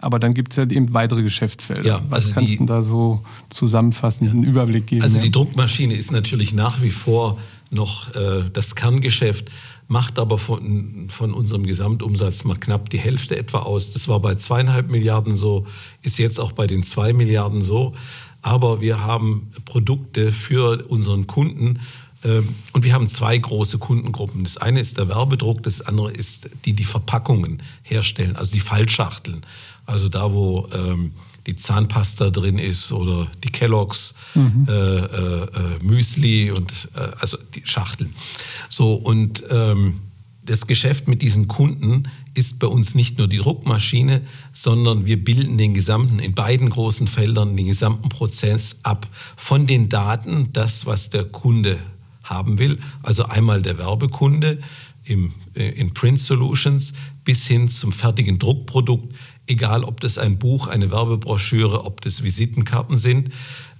Aber 0.00 0.18
dann 0.18 0.32
gibt 0.32 0.52
es 0.52 0.56
ja 0.56 0.62
eben 0.64 0.94
weitere 0.94 1.22
Geschäftsfelder. 1.22 1.86
Ja, 1.86 2.00
Was 2.08 2.26
also 2.26 2.34
kannst 2.34 2.60
du 2.60 2.66
da 2.66 2.82
so 2.82 3.22
zusammenfassend 3.50 4.28
ja. 4.28 4.32
einen 4.32 4.44
Überblick 4.44 4.86
geben? 4.86 5.02
Also 5.02 5.20
die 5.20 5.30
Druckmaschine 5.30 5.94
ist 5.94 6.12
natürlich 6.12 6.54
nach 6.54 6.80
wie 6.82 6.90
vor 6.90 7.38
noch 7.70 8.14
äh, 8.14 8.50
das 8.52 8.74
Kerngeschäft, 8.74 9.50
macht 9.88 10.18
aber 10.18 10.38
von, 10.38 11.08
von 11.08 11.32
unserem 11.32 11.64
Gesamtumsatz 11.64 12.44
mal 12.44 12.56
knapp 12.56 12.90
die 12.90 12.98
Hälfte 12.98 13.38
etwa 13.38 13.60
aus. 13.60 13.92
Das 13.92 14.08
war 14.08 14.20
bei 14.20 14.34
zweieinhalb 14.34 14.90
Milliarden 14.90 15.34
so, 15.34 15.66
ist 16.02 16.18
jetzt 16.18 16.38
auch 16.38 16.52
bei 16.52 16.66
den 16.66 16.82
zwei 16.82 17.12
Milliarden 17.12 17.62
so. 17.62 17.94
Aber 18.42 18.80
wir 18.80 19.02
haben 19.02 19.50
Produkte 19.64 20.32
für 20.32 20.84
unseren 20.88 21.26
Kunden, 21.26 21.80
ähm, 22.24 22.54
und 22.72 22.84
wir 22.84 22.92
haben 22.92 23.08
zwei 23.08 23.38
große 23.38 23.78
Kundengruppen. 23.78 24.44
Das 24.44 24.56
eine 24.56 24.80
ist 24.80 24.98
der 24.98 25.08
Werbedruck, 25.08 25.62
das 25.62 25.82
andere 25.82 26.10
ist 26.10 26.50
die, 26.64 26.72
die 26.72 26.84
Verpackungen 26.84 27.62
herstellen, 27.82 28.36
also 28.36 28.52
die 28.52 28.60
Fallschachteln. 28.60 29.42
Also 29.86 30.08
da, 30.08 30.32
wo 30.32 30.68
ähm, 30.72 31.12
die 31.48 31.56
Zahnpasta 31.56 32.28
drin 32.28 32.58
ist 32.58 32.92
oder 32.92 33.26
die 33.42 33.48
Kelloggs 33.48 34.14
mhm. 34.34 34.66
äh, 34.68 34.72
äh, 34.72 35.44
äh, 35.44 35.48
Müsli 35.82 36.50
und 36.50 36.90
äh, 36.94 37.08
also 37.18 37.38
die 37.54 37.62
Schachteln. 37.64 38.14
So 38.68 38.94
und 38.94 39.42
ähm, 39.48 40.00
das 40.44 40.66
Geschäft 40.66 41.08
mit 41.08 41.22
diesen 41.22 41.48
Kunden 41.48 42.04
ist 42.34 42.58
bei 42.58 42.66
uns 42.66 42.94
nicht 42.94 43.18
nur 43.18 43.28
die 43.28 43.38
Druckmaschine, 43.38 44.22
sondern 44.52 45.06
wir 45.06 45.22
bilden 45.22 45.58
den 45.58 45.74
gesamten, 45.74 46.18
in 46.18 46.34
beiden 46.34 46.70
großen 46.70 47.06
Feldern, 47.06 47.56
den 47.56 47.66
gesamten 47.66 48.08
Prozess 48.10 48.80
ab. 48.82 49.06
Von 49.36 49.66
den 49.66 49.88
Daten, 49.88 50.50
das, 50.52 50.86
was 50.86 51.10
der 51.10 51.24
Kunde 51.24 51.78
haben 52.22 52.58
will, 52.58 52.78
also 53.02 53.24
einmal 53.24 53.62
der 53.62 53.78
Werbekunde 53.78 54.58
im, 55.04 55.32
äh, 55.54 55.70
in 55.70 55.94
Print 55.94 56.20
Solutions 56.20 56.92
bis 57.24 57.46
hin 57.46 57.68
zum 57.68 57.92
fertigen 57.92 58.38
Druckprodukt 58.38 59.14
egal 59.48 59.84
ob 59.84 60.00
das 60.00 60.18
ein 60.18 60.38
Buch, 60.38 60.68
eine 60.68 60.90
Werbebroschüre, 60.90 61.84
ob 61.84 62.00
das 62.02 62.22
Visitenkarten 62.22 62.98
sind. 62.98 63.30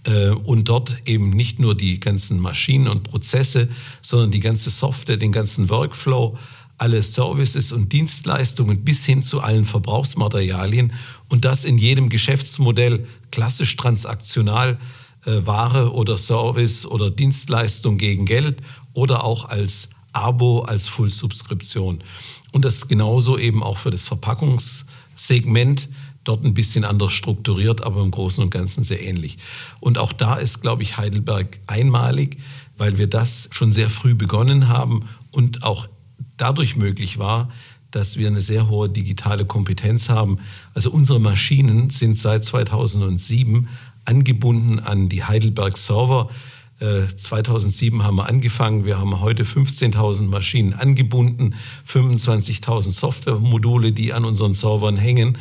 Äh, 0.04 0.30
und 0.30 0.68
dort 0.68 0.96
eben 1.06 1.30
nicht 1.30 1.58
nur 1.58 1.74
die 1.74 2.00
ganzen 2.00 2.40
Maschinen 2.40 2.88
und 2.88 3.04
Prozesse, 3.04 3.68
sondern 4.00 4.30
die 4.30 4.40
ganze 4.40 4.70
Software, 4.70 5.16
den 5.16 5.32
ganzen 5.32 5.70
Workflow, 5.70 6.38
alle 6.78 7.02
Services 7.02 7.72
und 7.72 7.92
Dienstleistungen 7.92 8.84
bis 8.84 9.04
hin 9.04 9.22
zu 9.22 9.40
allen 9.40 9.64
Verbrauchsmaterialien 9.64 10.92
und 11.28 11.44
das 11.44 11.64
in 11.64 11.76
jedem 11.76 12.08
Geschäftsmodell 12.08 13.04
klassisch 13.32 13.76
transaktional, 13.76 14.78
äh, 15.26 15.44
Ware 15.44 15.92
oder 15.92 16.16
Service 16.16 16.86
oder 16.86 17.10
Dienstleistung 17.10 17.98
gegen 17.98 18.24
Geld 18.26 18.62
oder 18.94 19.24
auch 19.24 19.46
als 19.46 19.90
Abo, 20.12 20.60
als 20.60 20.88
Full-Subskription. 20.88 22.02
Und 22.52 22.64
das 22.64 22.88
genauso 22.88 23.36
eben 23.36 23.62
auch 23.62 23.78
für 23.78 23.90
das 23.90 24.10
Verpackungs- 24.10 24.84
Segment, 25.20 25.88
dort 26.24 26.44
ein 26.44 26.54
bisschen 26.54 26.84
anders 26.84 27.12
strukturiert, 27.12 27.82
aber 27.84 28.02
im 28.02 28.10
Großen 28.10 28.42
und 28.42 28.50
Ganzen 28.50 28.84
sehr 28.84 29.02
ähnlich. 29.02 29.38
Und 29.80 29.98
auch 29.98 30.12
da 30.12 30.36
ist, 30.36 30.60
glaube 30.60 30.82
ich, 30.82 30.98
Heidelberg 30.98 31.58
einmalig, 31.66 32.38
weil 32.76 32.98
wir 32.98 33.06
das 33.06 33.48
schon 33.50 33.72
sehr 33.72 33.88
früh 33.88 34.14
begonnen 34.14 34.68
haben 34.68 35.06
und 35.30 35.64
auch 35.64 35.88
dadurch 36.36 36.76
möglich 36.76 37.18
war, 37.18 37.50
dass 37.90 38.18
wir 38.18 38.28
eine 38.28 38.42
sehr 38.42 38.68
hohe 38.68 38.88
digitale 38.88 39.46
Kompetenz 39.46 40.10
haben. 40.10 40.38
Also 40.74 40.90
unsere 40.90 41.20
Maschinen 41.20 41.90
sind 41.90 42.18
seit 42.18 42.44
2007 42.44 43.68
angebunden 44.04 44.78
an 44.78 45.08
die 45.08 45.24
Heidelberg 45.24 45.76
Server. 45.78 46.30
2007 46.78 48.04
haben 48.04 48.16
wir 48.16 48.28
angefangen. 48.28 48.84
Wir 48.84 48.98
haben 48.98 49.20
heute 49.20 49.42
15.000 49.42 50.28
Maschinen 50.28 50.74
angebunden, 50.74 51.54
25.000 51.88 52.92
Softwaremodule, 52.92 53.92
die 53.92 54.12
an 54.12 54.24
unseren 54.24 54.54
Servern 54.54 54.96
hängen. 54.96 55.38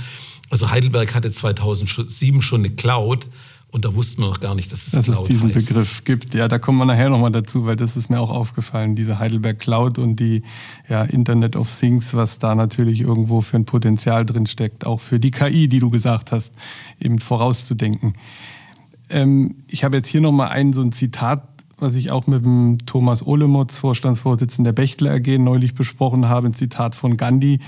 Also 0.49 0.71
Heidelberg 0.71 1.13
hatte 1.13 1.31
2007 1.31 2.41
schon 2.41 2.61
eine 2.61 2.71
Cloud. 2.71 3.27
Und 3.69 3.83
da 3.83 3.93
wussten 3.93 4.21
wir 4.21 4.29
noch 4.29 4.39
gar 4.39 4.55
nicht, 4.55 4.71
dass 4.71 4.87
es 4.87 4.93
dass 4.93 5.05
Cloud 5.05 5.23
es 5.23 5.27
diesen 5.27 5.53
heißt. 5.53 5.67
Begriff 5.67 6.03
gibt. 6.05 6.33
Ja, 6.33 6.47
da 6.47 6.57
kommen 6.57 6.77
wir 6.77 6.85
nachher 6.85 7.09
nochmal 7.09 7.31
dazu, 7.31 7.65
weil 7.65 7.75
das 7.75 7.97
ist 7.97 8.09
mir 8.09 8.19
auch 8.19 8.31
aufgefallen, 8.31 8.95
diese 8.95 9.19
Heidelberg 9.19 9.59
Cloud 9.59 9.99
und 9.99 10.15
die 10.21 10.41
ja, 10.89 11.03
Internet 11.03 11.57
of 11.57 11.69
Things, 11.77 12.13
was 12.13 12.39
da 12.39 12.55
natürlich 12.55 13.01
irgendwo 13.01 13.41
für 13.41 13.57
ein 13.57 13.65
Potenzial 13.65 14.25
drin 14.25 14.47
steckt, 14.47 14.85
auch 14.85 15.01
für 15.01 15.19
die 15.19 15.31
KI, 15.31 15.67
die 15.67 15.79
du 15.79 15.89
gesagt 15.89 16.31
hast, 16.31 16.53
eben 16.99 17.19
vorauszudenken. 17.19 18.13
Ähm, 19.09 19.63
ich 19.67 19.83
habe 19.83 19.97
jetzt 19.97 20.07
hier 20.07 20.21
nochmal 20.21 20.49
ein 20.49 20.73
so 20.73 20.81
ein 20.81 20.91
Zitat, 20.91 21.47
was 21.77 21.95
ich 21.95 22.11
auch 22.11 22.27
mit 22.27 22.43
dem 22.43 22.79
Thomas 22.85 23.25
Olemotz, 23.25 23.77
Vorstandsvorsitzender 23.77 24.73
der 24.73 24.81
Bechtle 24.81 25.11
AG, 25.11 25.37
neulich 25.37 25.75
besprochen 25.75 26.27
habe, 26.27 26.47
ein 26.47 26.53
Zitat 26.53 26.95
von 26.95 27.17
Gandhi. 27.17 27.59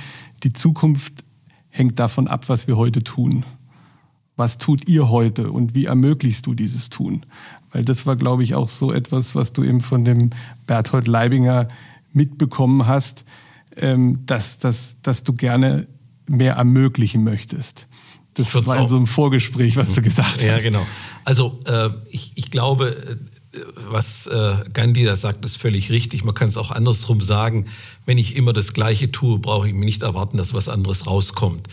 Die 0.44 0.54
Zukunft 0.54 1.24
hängt 1.70 2.00
davon 2.00 2.28
ab, 2.28 2.50
was 2.50 2.68
wir 2.68 2.78
heute 2.78 3.04
tun 3.04 3.46
was 4.40 4.58
tut 4.58 4.88
ihr 4.88 5.10
heute 5.10 5.52
und 5.52 5.76
wie 5.76 5.86
ermöglichst 5.86 6.46
du 6.46 6.54
dieses 6.54 6.90
Tun? 6.90 7.26
Weil 7.72 7.84
das 7.84 8.06
war, 8.06 8.16
glaube 8.16 8.42
ich, 8.42 8.56
auch 8.56 8.70
so 8.70 8.94
etwas, 8.94 9.36
was 9.36 9.52
du 9.52 9.64
eben 9.64 9.82
von 9.82 10.06
dem 10.06 10.30
Berthold 10.66 11.10
Leibinger 11.10 11.68
mitbekommen 12.14 12.88
hast, 12.88 13.26
ähm, 13.76 14.26
dass, 14.26 14.58
dass, 14.58 14.96
dass 15.02 15.24
du 15.24 15.34
gerne 15.34 15.88
mehr 16.26 16.54
ermöglichen 16.54 17.26
möchtest. 17.26 17.86
Das 18.44 18.66
war 18.66 18.82
in 18.82 18.90
so 18.90 18.96
einem 18.96 19.08
Vorgespräch, 19.08 19.76
was 19.76 19.94
du 19.94 20.02
gesagt 20.02 20.36
hast. 20.36 20.42
Ja, 20.42 20.60
genau. 20.60 20.86
Also 21.26 21.60
äh, 21.66 21.90
ich, 22.10 22.32
ich 22.36 22.52
glaube, 22.52 23.18
äh, 23.54 23.60
was 23.90 24.28
äh, 24.28 24.56
Gandhi 24.74 25.06
da 25.06 25.16
sagt, 25.16 25.44
ist 25.46 25.58
völlig 25.58 25.92
richtig. 25.92 26.24
Man 26.24 26.36
kann 26.36 26.48
es 26.48 26.58
auch 26.58 26.72
andersrum 26.72 27.22
sagen. 27.22 27.66
Wenn 28.06 28.18
ich 28.18 28.36
immer 28.36 28.54
das 28.54 28.74
Gleiche 28.74 29.12
tue, 29.12 29.40
brauche 29.40 29.68
ich 29.68 29.74
mir 29.74 29.86
nicht 29.86 30.02
erwarten, 30.02 30.38
dass 30.38 30.54
was 30.54 30.70
anderes 30.70 31.08
rauskommt. 31.08 31.68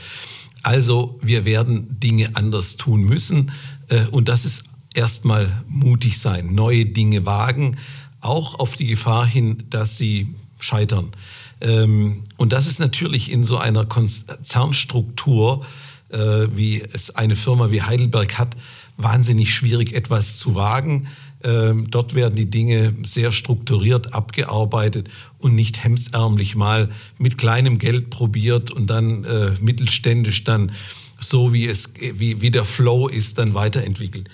Also 0.63 1.19
wir 1.23 1.45
werden 1.45 2.01
Dinge 2.01 2.31
anders 2.35 2.77
tun 2.77 3.03
müssen 3.03 3.53
äh, 3.89 4.07
und 4.07 4.29
das 4.29 4.45
ist 4.45 4.65
erstmal 4.95 5.63
mutig 5.69 6.19
sein, 6.19 6.55
neue 6.55 6.87
Dinge 6.87 7.27
wagen, 7.27 7.77
auch 8.21 8.59
auf 8.59 8.75
die 8.75 8.87
Gefahr 8.87 9.27
hin, 9.27 9.65
dass 9.71 9.99
sie 9.99 10.35
scheitern. 10.59 11.13
Ähm, 11.61 12.23
und 12.37 12.53
das 12.53 12.67
ist 12.67 12.81
natürlich 12.81 13.31
in 13.31 13.45
so 13.45 13.59
einer 13.59 13.85
Konzernstruktur, 13.85 15.65
wie 16.11 16.83
es 16.93 17.15
eine 17.17 17.37
Firma 17.37 17.71
wie 17.71 17.83
Heidelberg 17.83 18.39
hat, 18.39 18.57
wahnsinnig 18.97 19.55
schwierig, 19.55 19.93
etwas 19.93 20.39
zu 20.39 20.55
wagen. 20.55 21.09
Ähm, 21.43 21.91
dort 21.91 22.15
werden 22.15 22.35
die 22.35 22.51
Dinge 22.51 22.95
sehr 23.05 23.31
strukturiert 23.31 24.15
abgearbeitet 24.15 25.09
und 25.39 25.55
nicht 25.55 25.85
hemsärmlich 25.85 26.57
mal 26.57 26.91
mit 27.19 27.39
kleinem 27.39 27.79
Geld 27.79 28.11
probiert 28.11 28.71
und 28.71 28.89
dann 28.89 29.25
äh, 29.25 29.53
mittelständisch 29.61 30.45
dann 30.45 30.73
so 31.21 31.53
wie 31.53 31.67
es 31.67 31.95
wie, 31.99 32.41
wie 32.41 32.51
der 32.51 32.65
Flow 32.65 33.09
ist 33.09 33.39
dann 33.39 33.55
weiterentwickelt. 33.55 34.29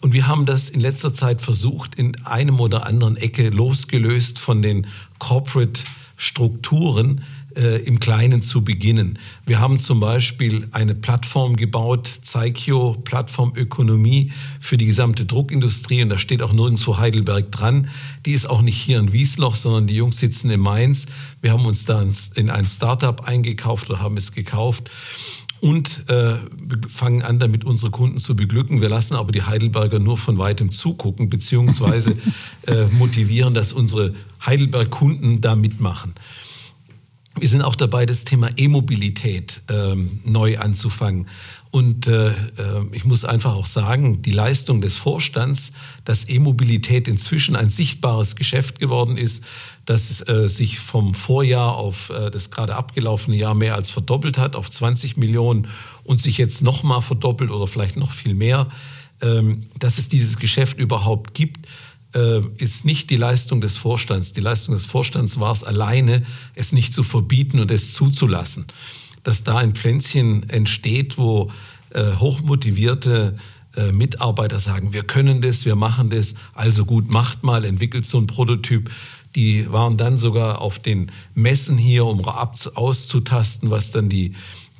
Und 0.00 0.12
wir 0.12 0.26
haben 0.26 0.46
das 0.46 0.68
in 0.68 0.80
letzter 0.80 1.12
Zeit 1.12 1.40
versucht, 1.40 1.94
in 1.94 2.24
einem 2.24 2.60
oder 2.60 2.86
anderen 2.86 3.16
Ecke 3.16 3.50
losgelöst 3.50 4.38
von 4.38 4.62
den 4.62 4.86
Corporate 5.18 5.82
Strukturen 6.16 7.22
äh, 7.56 7.82
im 7.82 8.00
Kleinen 8.00 8.42
zu 8.42 8.62
beginnen. 8.62 9.18
Wir 9.46 9.60
haben 9.60 9.78
zum 9.78 10.00
Beispiel 10.00 10.68
eine 10.72 10.94
Plattform 10.94 11.56
gebaut, 11.56 12.08
Zeikio 12.22 12.96
Plattformökonomie 13.04 14.32
für 14.60 14.76
die 14.76 14.86
gesamte 14.86 15.24
Druckindustrie 15.24 16.02
und 16.02 16.08
da 16.08 16.18
steht 16.18 16.42
auch 16.42 16.52
nirgendwo 16.52 16.98
Heidelberg 16.98 17.50
dran. 17.50 17.88
Die 18.26 18.32
ist 18.32 18.48
auch 18.48 18.62
nicht 18.62 18.80
hier 18.80 18.98
in 18.98 19.12
Wiesloch, 19.12 19.56
sondern 19.56 19.86
die 19.86 19.94
Jungs 19.94 20.18
sitzen 20.18 20.50
in 20.50 20.60
Mainz. 20.60 21.06
Wir 21.40 21.52
haben 21.52 21.66
uns 21.66 21.84
da 21.84 22.04
in 22.34 22.50
ein 22.50 22.64
Startup 22.64 23.26
eingekauft 23.26 23.90
oder 23.90 24.00
haben 24.00 24.16
es 24.16 24.32
gekauft 24.32 24.90
und 25.60 26.08
äh, 26.08 26.36
fangen 26.88 27.22
an, 27.22 27.38
damit 27.38 27.64
unsere 27.64 27.90
Kunden 27.90 28.18
zu 28.18 28.34
beglücken. 28.34 28.80
Wir 28.80 28.88
lassen 28.88 29.14
aber 29.14 29.30
die 29.32 29.42
Heidelberger 29.42 29.98
nur 29.98 30.16
von 30.16 30.38
weitem 30.38 30.72
zugucken, 30.72 31.28
beziehungsweise 31.28 32.16
äh, 32.66 32.86
motivieren, 32.86 33.54
dass 33.54 33.72
unsere 33.72 34.14
Heidelberg-Kunden 34.44 35.40
da 35.40 35.56
mitmachen. 35.56 36.14
Wir 37.40 37.48
sind 37.48 37.62
auch 37.62 37.74
dabei, 37.74 38.04
das 38.04 38.24
Thema 38.24 38.50
E-Mobilität 38.58 39.62
ähm, 39.70 40.20
neu 40.26 40.58
anzufangen. 40.58 41.26
Und 41.70 42.06
äh, 42.06 42.28
äh, 42.28 42.34
ich 42.92 43.06
muss 43.06 43.24
einfach 43.24 43.54
auch 43.54 43.64
sagen, 43.64 44.20
die 44.20 44.32
Leistung 44.32 44.82
des 44.82 44.98
Vorstands, 44.98 45.72
dass 46.04 46.28
E-Mobilität 46.28 47.08
inzwischen 47.08 47.56
ein 47.56 47.70
sichtbares 47.70 48.36
Geschäft 48.36 48.78
geworden 48.78 49.16
ist, 49.16 49.42
dass 49.86 50.28
äh, 50.28 50.50
sich 50.50 50.80
vom 50.80 51.14
Vorjahr 51.14 51.78
auf 51.78 52.10
äh, 52.10 52.30
das 52.30 52.50
gerade 52.50 52.76
abgelaufene 52.76 53.38
Jahr 53.38 53.54
mehr 53.54 53.74
als 53.74 53.88
verdoppelt 53.88 54.36
hat, 54.36 54.54
auf 54.54 54.70
20 54.70 55.16
Millionen 55.16 55.68
und 56.04 56.20
sich 56.20 56.36
jetzt 56.36 56.60
nochmal 56.60 57.00
verdoppelt 57.00 57.50
oder 57.50 57.66
vielleicht 57.66 57.96
noch 57.96 58.10
viel 58.10 58.34
mehr, 58.34 58.68
ähm, 59.22 59.66
dass 59.78 59.96
es 59.96 60.08
dieses 60.08 60.38
Geschäft 60.38 60.78
überhaupt 60.78 61.32
gibt 61.32 61.66
ist 62.12 62.84
nicht 62.84 63.10
die 63.10 63.16
Leistung 63.16 63.60
des 63.60 63.76
Vorstands. 63.76 64.32
Die 64.32 64.40
Leistung 64.40 64.74
des 64.74 64.86
Vorstands 64.86 65.38
war 65.38 65.52
es 65.52 65.62
alleine, 65.62 66.24
es 66.54 66.72
nicht 66.72 66.92
zu 66.92 67.04
verbieten 67.04 67.60
und 67.60 67.70
es 67.70 67.92
zuzulassen. 67.92 68.66
Dass 69.22 69.44
da 69.44 69.58
ein 69.58 69.74
Pflänzchen 69.74 70.48
entsteht, 70.48 71.18
wo 71.18 71.52
äh, 71.90 72.16
hochmotivierte 72.16 73.36
äh, 73.76 73.92
Mitarbeiter 73.92 74.58
sagen, 74.58 74.92
wir 74.92 75.04
können 75.04 75.42
das, 75.42 75.64
wir 75.64 75.76
machen 75.76 76.10
das, 76.10 76.34
also 76.54 76.84
gut, 76.84 77.12
macht 77.12 77.44
mal, 77.44 77.64
entwickelt 77.64 78.06
so 78.06 78.18
ein 78.18 78.26
Prototyp. 78.26 78.90
Die 79.36 79.70
waren 79.70 79.96
dann 79.96 80.16
sogar 80.16 80.60
auf 80.60 80.80
den 80.80 81.12
Messen 81.34 81.78
hier, 81.78 82.04
um 82.04 82.24
auszutasten, 82.24 83.70
was 83.70 83.92
dann 83.92 84.08
die 84.08 84.34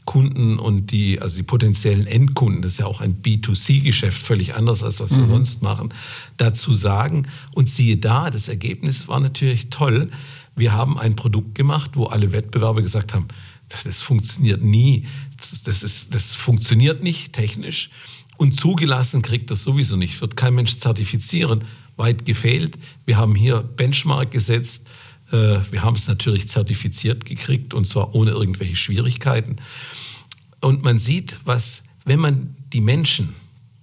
Kunden 0.04 0.59
und 0.59 0.90
die, 0.90 1.21
also 1.21 1.37
die 1.37 1.42
potenziellen 1.42 2.07
Endkunden, 2.07 2.62
das 2.62 2.73
ist 2.73 2.78
ja 2.78 2.87
auch 2.87 3.00
ein 3.00 3.23
B2C-Geschäft, 3.23 4.19
völlig 4.19 4.54
anders 4.54 4.83
als 4.83 5.00
was 5.00 5.16
wir 5.16 5.25
mhm. 5.25 5.28
sonst 5.28 5.62
machen, 5.62 5.95
dazu 6.37 6.75
sagen. 6.75 7.26
Und 7.52 7.71
siehe 7.71 7.97
da, 7.97 8.30
das 8.30 8.49
Ergebnis 8.49 9.09
war 9.09 9.21
natürlich 9.21 9.71
toll. 9.71 10.11
Wir 10.57 10.73
haben 10.73 10.99
ein 10.99 11.16
Produkt 11.16 11.54
gemacht, 11.54 11.92
wo 11.95 12.07
alle 12.07 12.33
Wettbewerber 12.33 12.83
gesagt 12.83 13.14
haben, 13.14 13.28
das 13.85 14.02
funktioniert 14.02 14.62
nie, 14.62 15.07
das, 15.64 15.83
ist, 15.83 16.14
das 16.14 16.35
funktioniert 16.35 17.02
nicht 17.02 17.33
technisch 17.33 17.90
und 18.40 18.59
zugelassen 18.59 19.21
kriegt 19.21 19.50
das 19.50 19.62
sowieso 19.62 19.97
nicht, 19.97 20.19
wird 20.23 20.35
kein 20.35 20.54
Mensch 20.54 20.78
zertifizieren, 20.78 21.62
weit 21.97 22.25
gefehlt. 22.25 22.78
Wir 23.04 23.19
haben 23.19 23.35
hier 23.35 23.61
Benchmark 23.61 24.30
gesetzt, 24.30 24.88
wir 25.30 25.82
haben 25.82 25.96
es 25.96 26.08
natürlich 26.08 26.49
zertifiziert 26.49 27.25
gekriegt 27.25 27.75
und 27.75 27.87
zwar 27.87 28.14
ohne 28.14 28.32
irgendwelche 28.32 28.76
Schwierigkeiten. 28.76 29.56
Und 30.60 30.82
man 30.82 30.99
sieht, 30.99 31.37
was, 31.44 31.84
wenn 32.04 32.20
man 32.20 32.56
die 32.72 32.80
Menschen, 32.80 33.34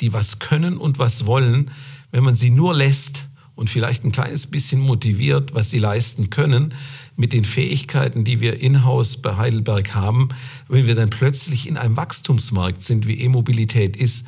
die 0.01 0.13
was 0.13 0.39
können 0.39 0.77
und 0.77 1.00
was 1.00 1.25
wollen, 1.25 1.72
wenn 2.12 2.24
man 2.24 2.36
sie 2.36 2.50
nur 2.50 2.74
lässt 2.74 3.27
und 3.56 3.70
vielleicht 3.70 4.04
ein 4.04 4.12
kleines 4.12 4.48
bisschen 4.48 4.80
motiviert, 4.80 5.54
was 5.54 5.72
sie 5.72 5.80
leisten 5.80 6.30
können, 6.30 6.75
mit 7.16 7.34
den 7.34 7.44
Fähigkeiten, 7.44 8.24
die 8.24 8.39
wir 8.39 8.62
in-house 8.62 9.18
bei 9.18 9.36
Heidelberg 9.36 9.96
haben, 9.96 10.30
wenn 10.68 10.86
wir 10.86 10.94
dann 10.94 11.10
plötzlich 11.10 11.68
in 11.68 11.75
einem 11.75 11.98
Wachstumsmarkt 11.98 12.84
sind, 12.84 13.08
wie 13.08 13.20
E-Mobilität 13.20 13.98
ist, 13.98 14.27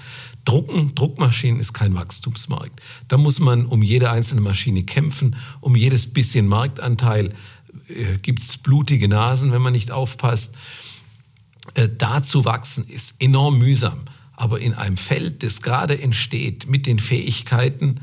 Drucken, 0.49 0.95
Druckmaschinen 0.95 1.59
ist 1.59 1.73
kein 1.73 1.93
Wachstumsmarkt. 1.93 2.81
Da 3.07 3.17
muss 3.17 3.39
man 3.39 3.67
um 3.67 3.83
jede 3.83 4.09
einzelne 4.09 4.41
Maschine 4.41 4.81
kämpfen, 4.81 5.35
um 5.61 5.75
jedes 5.75 6.11
bisschen 6.11 6.47
Marktanteil 6.47 7.35
äh, 7.87 8.17
gibt 8.23 8.41
es 8.41 8.57
blutige 8.57 9.07
Nasen, 9.07 9.51
wenn 9.51 9.61
man 9.61 9.73
nicht 9.73 9.91
aufpasst. 9.91 10.55
Äh, 11.75 11.87
da 11.95 12.23
zu 12.23 12.45
wachsen 12.45 12.87
ist 12.87 13.21
enorm 13.21 13.59
mühsam. 13.59 13.99
Aber 14.35 14.59
in 14.59 14.73
einem 14.73 14.97
Feld, 14.97 15.43
das 15.43 15.61
gerade 15.61 16.01
entsteht 16.01 16.67
mit 16.67 16.87
den 16.87 16.97
Fähigkeiten, 16.97 17.99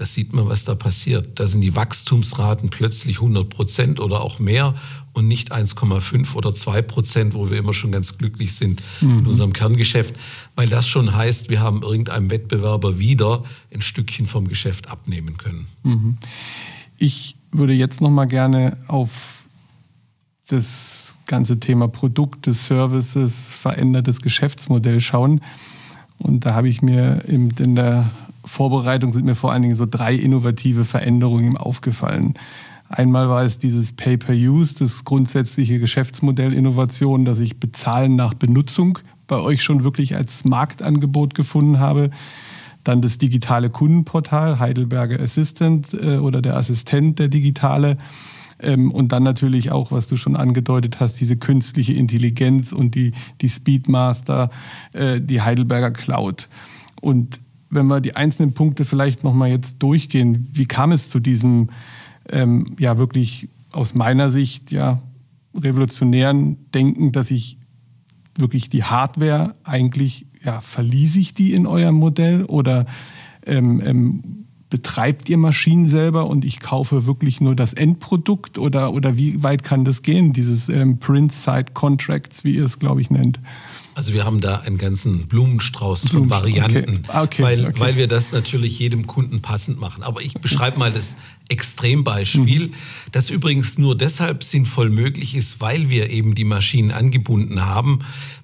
da 0.00 0.06
sieht 0.06 0.32
man, 0.32 0.48
was 0.48 0.64
da 0.64 0.74
passiert. 0.74 1.38
Da 1.38 1.46
sind 1.46 1.60
die 1.60 1.76
Wachstumsraten 1.76 2.70
plötzlich 2.70 3.16
100 3.16 3.50
Prozent 3.50 4.00
oder 4.00 4.22
auch 4.22 4.38
mehr 4.38 4.74
und 5.12 5.28
nicht 5.28 5.52
1,5 5.52 6.34
oder 6.36 6.54
2 6.54 6.80
Prozent, 6.80 7.34
wo 7.34 7.50
wir 7.50 7.58
immer 7.58 7.74
schon 7.74 7.92
ganz 7.92 8.16
glücklich 8.16 8.54
sind 8.54 8.80
mhm. 9.02 9.18
in 9.18 9.26
unserem 9.26 9.52
Kerngeschäft, 9.52 10.14
weil 10.56 10.68
das 10.68 10.88
schon 10.88 11.14
heißt, 11.14 11.50
wir 11.50 11.60
haben 11.60 11.82
irgendeinem 11.82 12.30
Wettbewerber 12.30 12.98
wieder 12.98 13.42
ein 13.74 13.82
Stückchen 13.82 14.24
vom 14.24 14.48
Geschäft 14.48 14.88
abnehmen 14.88 15.36
können. 15.36 15.66
Mhm. 15.82 16.16
Ich 16.96 17.36
würde 17.52 17.74
jetzt 17.74 18.00
noch 18.00 18.10
mal 18.10 18.24
gerne 18.24 18.78
auf 18.86 19.44
das 20.48 21.18
ganze 21.26 21.60
Thema 21.60 21.88
Produkte, 21.88 22.54
Services, 22.54 23.54
verändertes 23.54 24.22
Geschäftsmodell 24.22 25.02
schauen. 25.02 25.42
Und 26.16 26.46
da 26.46 26.54
habe 26.54 26.70
ich 26.70 26.80
mir 26.80 27.22
in 27.26 27.74
der 27.74 28.10
Vorbereitung 28.50 29.12
sind 29.12 29.26
mir 29.26 29.36
vor 29.36 29.52
allen 29.52 29.62
Dingen 29.62 29.76
so 29.76 29.86
drei 29.88 30.12
innovative 30.12 30.84
Veränderungen 30.84 31.56
aufgefallen. 31.56 32.34
Einmal 32.88 33.28
war 33.28 33.44
es 33.44 33.58
dieses 33.58 33.92
Pay-per-Use, 33.92 34.74
das 34.80 35.04
grundsätzliche 35.04 35.78
Geschäftsmodell 35.78 36.52
Innovation, 36.52 37.24
dass 37.24 37.38
ich 37.38 37.60
Bezahlen 37.60 38.16
nach 38.16 38.34
Benutzung 38.34 38.98
bei 39.28 39.36
euch 39.36 39.62
schon 39.62 39.84
wirklich 39.84 40.16
als 40.16 40.44
Marktangebot 40.44 41.34
gefunden 41.34 41.78
habe. 41.78 42.10
Dann 42.82 43.00
das 43.00 43.18
digitale 43.18 43.70
Kundenportal, 43.70 44.58
Heidelberger 44.58 45.20
Assistant 45.20 45.94
äh, 45.94 46.16
oder 46.16 46.42
der 46.42 46.56
Assistent 46.56 47.20
der 47.20 47.28
Digitale. 47.28 47.98
Ähm, 48.58 48.90
und 48.90 49.12
dann 49.12 49.22
natürlich 49.22 49.70
auch, 49.70 49.92
was 49.92 50.08
du 50.08 50.16
schon 50.16 50.34
angedeutet 50.34 50.98
hast, 50.98 51.20
diese 51.20 51.36
künstliche 51.36 51.92
Intelligenz 51.92 52.72
und 52.72 52.96
die, 52.96 53.12
die 53.40 53.48
Speedmaster, 53.48 54.50
äh, 54.92 55.20
die 55.20 55.40
Heidelberger 55.40 55.92
Cloud. 55.92 56.48
Und 57.00 57.40
wenn 57.70 57.86
wir 57.86 58.00
die 58.00 58.16
einzelnen 58.16 58.52
Punkte 58.52 58.84
vielleicht 58.84 59.24
nochmal 59.24 59.50
jetzt 59.50 59.82
durchgehen, 59.82 60.48
wie 60.52 60.66
kam 60.66 60.92
es 60.92 61.08
zu 61.08 61.20
diesem, 61.20 61.70
ähm, 62.28 62.74
ja 62.78 62.98
wirklich 62.98 63.48
aus 63.72 63.94
meiner 63.94 64.30
Sicht, 64.30 64.72
ja, 64.72 65.00
revolutionären 65.54 66.70
Denken, 66.72 67.12
dass 67.12 67.30
ich 67.30 67.58
wirklich 68.36 68.68
die 68.68 68.84
Hardware 68.84 69.54
eigentlich, 69.64 70.26
ja, 70.44 70.60
verließ 70.60 71.16
ich 71.16 71.34
die 71.34 71.54
in 71.54 71.66
eurem 71.66 71.96
Modell 71.96 72.44
oder 72.44 72.86
ähm, 73.46 73.80
ähm, 73.84 74.39
betreibt 74.70 75.28
ihr 75.28 75.36
Maschinen 75.36 75.84
selber 75.84 76.26
und 76.26 76.44
ich 76.44 76.60
kaufe 76.60 77.04
wirklich 77.04 77.40
nur 77.40 77.56
das 77.56 77.72
Endprodukt 77.72 78.56
oder, 78.56 78.92
oder 78.92 79.16
wie 79.16 79.42
weit 79.42 79.64
kann 79.64 79.84
das 79.84 80.02
gehen, 80.02 80.32
dieses 80.32 80.68
ähm, 80.68 80.98
Print-Side-Contracts, 80.98 82.44
wie 82.44 82.54
ihr 82.54 82.64
es, 82.64 82.78
glaube 82.78 83.00
ich, 83.00 83.10
nennt? 83.10 83.40
Also 83.96 84.14
wir 84.14 84.24
haben 84.24 84.40
da 84.40 84.60
einen 84.60 84.78
ganzen 84.78 85.26
Blumenstrauß 85.26 86.10
von 86.10 86.30
Varianten, 86.30 87.02
okay. 87.08 87.18
Okay, 87.22 87.42
weil, 87.42 87.66
okay. 87.66 87.80
weil 87.80 87.96
wir 87.96 88.06
das 88.06 88.30
natürlich 88.30 88.78
jedem 88.78 89.08
Kunden 89.08 89.42
passend 89.42 89.80
machen. 89.80 90.04
Aber 90.04 90.22
ich 90.22 90.34
beschreibe 90.34 90.78
mal 90.78 90.92
das 90.92 91.16
Extrembeispiel, 91.48 92.68
mhm. 92.68 92.74
das 93.10 93.28
übrigens 93.28 93.76
nur 93.76 93.98
deshalb 93.98 94.44
sinnvoll 94.44 94.88
möglich 94.88 95.34
ist, 95.34 95.60
weil 95.60 95.90
wir 95.90 96.08
eben 96.10 96.36
die 96.36 96.44
Maschinen 96.44 96.92
angebunden 96.92 97.66
haben, 97.66 97.98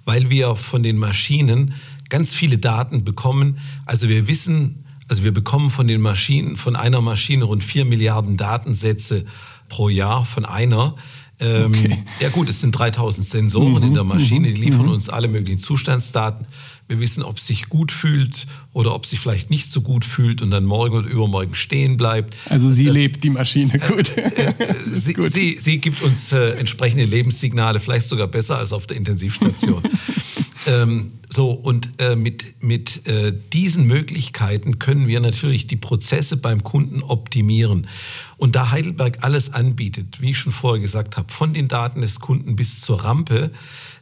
weil 0.05 0.29
wir 0.29 0.57
von 0.57 0.83
den 0.83 0.99
Maschinen 0.99 1.75
ganz 2.09 2.35
viele 2.35 2.59
Daten 2.59 3.05
bekommen. 3.05 3.59
Also 3.87 4.09
wir 4.09 4.27
wissen, 4.27 4.86
also 5.09 5.25
wir 5.25 5.33
bekommen 5.33 5.71
von 5.71 5.87
den 5.87 6.01
Maschinen, 6.01 6.57
von 6.57 6.77
einer 6.77 7.01
Maschine 7.01 7.45
rund 7.45 7.63
vier 7.63 7.85
Milliarden 7.85 8.37
Datensätze 8.37 9.25
pro 9.69 9.89
Jahr 9.89 10.25
von 10.25 10.45
einer. 10.45 10.95
Ähm, 11.39 11.73
okay. 11.75 11.99
Ja 12.21 12.31
gut, 12.31 12.49
es 12.49 12.61
sind 12.61 12.73
3000 12.73 13.27
Sensoren 13.27 13.75
mhm, 13.75 13.83
in 13.83 13.95
der 13.95 14.05
Maschine, 14.05 14.53
die 14.53 14.61
liefern 14.61 14.87
mhm. 14.87 14.93
uns 14.93 15.11
alle 15.11 15.29
möglichen 15.29 15.59
Zustandsdaten. 15.59 16.47
Wir 16.89 17.01
wissen, 17.01 17.23
ob 17.23 17.39
es 17.39 17.47
sich 17.47 17.69
gut 17.69 17.93
fühlt 17.93 18.47
oder 18.73 18.95
ob 18.95 19.05
es 19.05 19.11
sich 19.11 19.21
vielleicht 19.21 19.51
nicht 19.51 19.71
so 19.71 19.81
gut 19.83 20.05
fühlt 20.05 20.41
und 20.41 20.51
dann 20.51 20.65
morgen 20.65 20.97
oder 20.97 21.09
übermorgen 21.09 21.55
stehen 21.55 21.97
bleibt. 21.97 22.37
Also 22.49 22.71
sie 22.71 22.85
das, 22.85 22.95
lebt 22.95 23.25
die 23.25 23.31
Maschine 23.31 23.75
äh, 23.75 23.79
gut. 23.93 24.17
Äh, 24.17 24.55
sie, 24.85 25.13
gut. 25.13 25.31
Sie, 25.31 25.59
sie, 25.59 25.79
gibt 25.79 26.01
uns 26.03 26.33
äh, 26.33 26.51
entsprechende 26.53 27.05
Lebenssignale, 27.05 27.81
vielleicht 27.81 28.09
sogar 28.09 28.29
besser 28.29 28.59
als 28.59 28.73
auf 28.73 28.87
der 28.87 28.97
Intensivstation. 28.97 29.83
ähm, 30.67 31.13
so, 31.29 31.51
und 31.51 31.91
äh, 31.99 32.15
mit, 32.15 32.63
mit 32.63 33.07
äh, 33.07 33.33
diesen 33.53 33.87
Möglichkeiten 33.87 34.79
können 34.79 35.09
wir 35.09 35.21
natürlich 35.21 35.67
die 35.67 35.77
Prozesse 35.77 36.37
beim 36.37 36.63
Kunden 36.63 37.03
optimieren. 37.03 37.89
Und 38.37 38.55
da 38.55 38.71
Heidelberg 38.71 39.19
alles 39.23 39.53
anbietet, 39.53 40.21
wie 40.21 40.31
ich 40.31 40.39
schon 40.39 40.53
vorher 40.53 40.81
gesagt 40.81 41.17
habe, 41.17 41.33
von 41.33 41.53
den 41.53 41.69
Daten 41.69 42.01
des 42.01 42.21
Kunden 42.21 42.55
bis 42.55 42.81
zur 42.81 43.03
Rampe, 43.03 43.51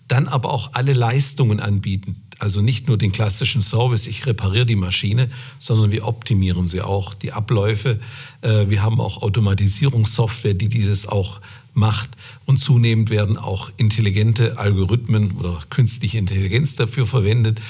dann 0.07 0.29
aber 0.29 0.53
auch 0.53 0.75
alle 0.75 0.93
Leistungen 0.93 1.61
anbieten. 1.61 2.17
Also 2.39 2.61
nicht 2.61 2.89
nur 2.89 2.99
den 2.99 3.13
klassischen 3.13 3.63
Service, 3.63 4.07
ich 4.07 4.27
repariere 4.27 4.67
die 4.67 4.77
Maschine, 4.77 5.31
sondern 5.59 5.93
wir 5.93 6.07
optimieren 6.07 6.67
sie 6.67 6.83
auch, 6.83 7.15
die 7.15 7.33
Abläufe. 7.33 8.01
Äh, 8.43 8.69
wir 8.69 8.83
haben 8.83 9.01
auch 9.01 9.23
Automatisierungssoftware, 9.23 10.55
die 10.55 10.69
dieses 10.69 11.07
auch 11.07 11.41
macht. 11.75 12.11
Und 12.47 12.59
zunehmend 12.59 13.11
werden 13.11 13.37
auch 13.37 13.71
intelligente 13.77 14.59
Algorithmen 14.59 15.33
oder 15.33 15.61
künstliche 15.71 16.19
Intelligenz 16.19 16.77
dafür 16.77 17.07
verwendet. 17.07 17.61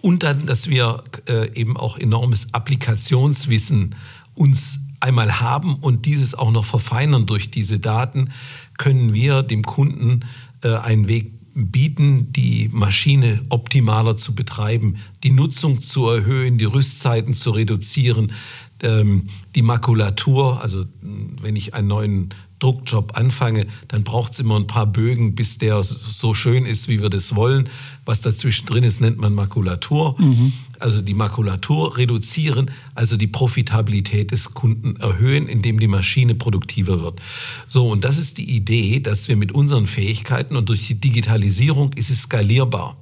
Und 0.00 0.22
dann, 0.22 0.46
dass 0.46 0.68
wir 0.68 1.02
äh, 1.28 1.52
eben 1.58 1.76
auch 1.76 1.98
enormes 1.98 2.54
Applikationswissen 2.54 3.94
uns 4.34 4.80
einmal 5.00 5.40
haben 5.40 5.76
und 5.76 6.06
dieses 6.06 6.34
auch 6.34 6.50
noch 6.50 6.64
verfeinern 6.64 7.26
durch 7.26 7.50
diese 7.50 7.78
Daten, 7.78 8.30
können 8.76 9.12
wir 9.12 9.42
dem 9.42 9.64
Kunden 9.64 10.20
äh, 10.62 10.74
einen 10.76 11.08
Weg 11.08 11.32
bieten, 11.54 12.32
die 12.32 12.68
Maschine 12.72 13.44
optimaler 13.48 14.16
zu 14.16 14.34
betreiben, 14.34 14.96
die 15.24 15.32
Nutzung 15.32 15.80
zu 15.80 16.08
erhöhen, 16.08 16.58
die 16.58 16.64
Rüstzeiten 16.64 17.34
zu 17.34 17.50
reduzieren, 17.50 18.32
die 18.80 19.62
Makulatur, 19.62 20.62
also 20.62 20.84
wenn 21.00 21.56
ich 21.56 21.74
einen 21.74 21.88
neuen 21.88 22.28
Druckjob 22.58 23.16
anfange, 23.16 23.66
dann 23.88 24.04
braucht 24.04 24.32
es 24.32 24.40
immer 24.40 24.56
ein 24.56 24.66
paar 24.66 24.86
Bögen, 24.86 25.34
bis 25.34 25.58
der 25.58 25.82
so 25.82 26.34
schön 26.34 26.64
ist, 26.64 26.88
wie 26.88 27.00
wir 27.00 27.10
das 27.10 27.36
wollen. 27.36 27.68
Was 28.04 28.20
dazwischen 28.20 28.66
drin 28.66 28.84
ist, 28.84 29.00
nennt 29.00 29.18
man 29.18 29.34
Makulatur. 29.34 30.16
Mhm. 30.18 30.52
Also 30.80 31.02
die 31.02 31.14
Makulatur 31.14 31.96
reduzieren, 31.96 32.70
also 32.94 33.16
die 33.16 33.26
Profitabilität 33.26 34.30
des 34.30 34.54
Kunden 34.54 34.96
erhöhen, 34.96 35.48
indem 35.48 35.80
die 35.80 35.88
Maschine 35.88 36.34
produktiver 36.34 37.02
wird. 37.02 37.20
So, 37.68 37.88
und 37.88 38.04
das 38.04 38.18
ist 38.18 38.38
die 38.38 38.56
Idee, 38.56 39.00
dass 39.00 39.28
wir 39.28 39.36
mit 39.36 39.52
unseren 39.52 39.86
Fähigkeiten 39.86 40.56
und 40.56 40.68
durch 40.68 40.86
die 40.86 41.00
Digitalisierung 41.00 41.92
ist 41.94 42.10
es 42.10 42.22
skalierbar 42.22 42.96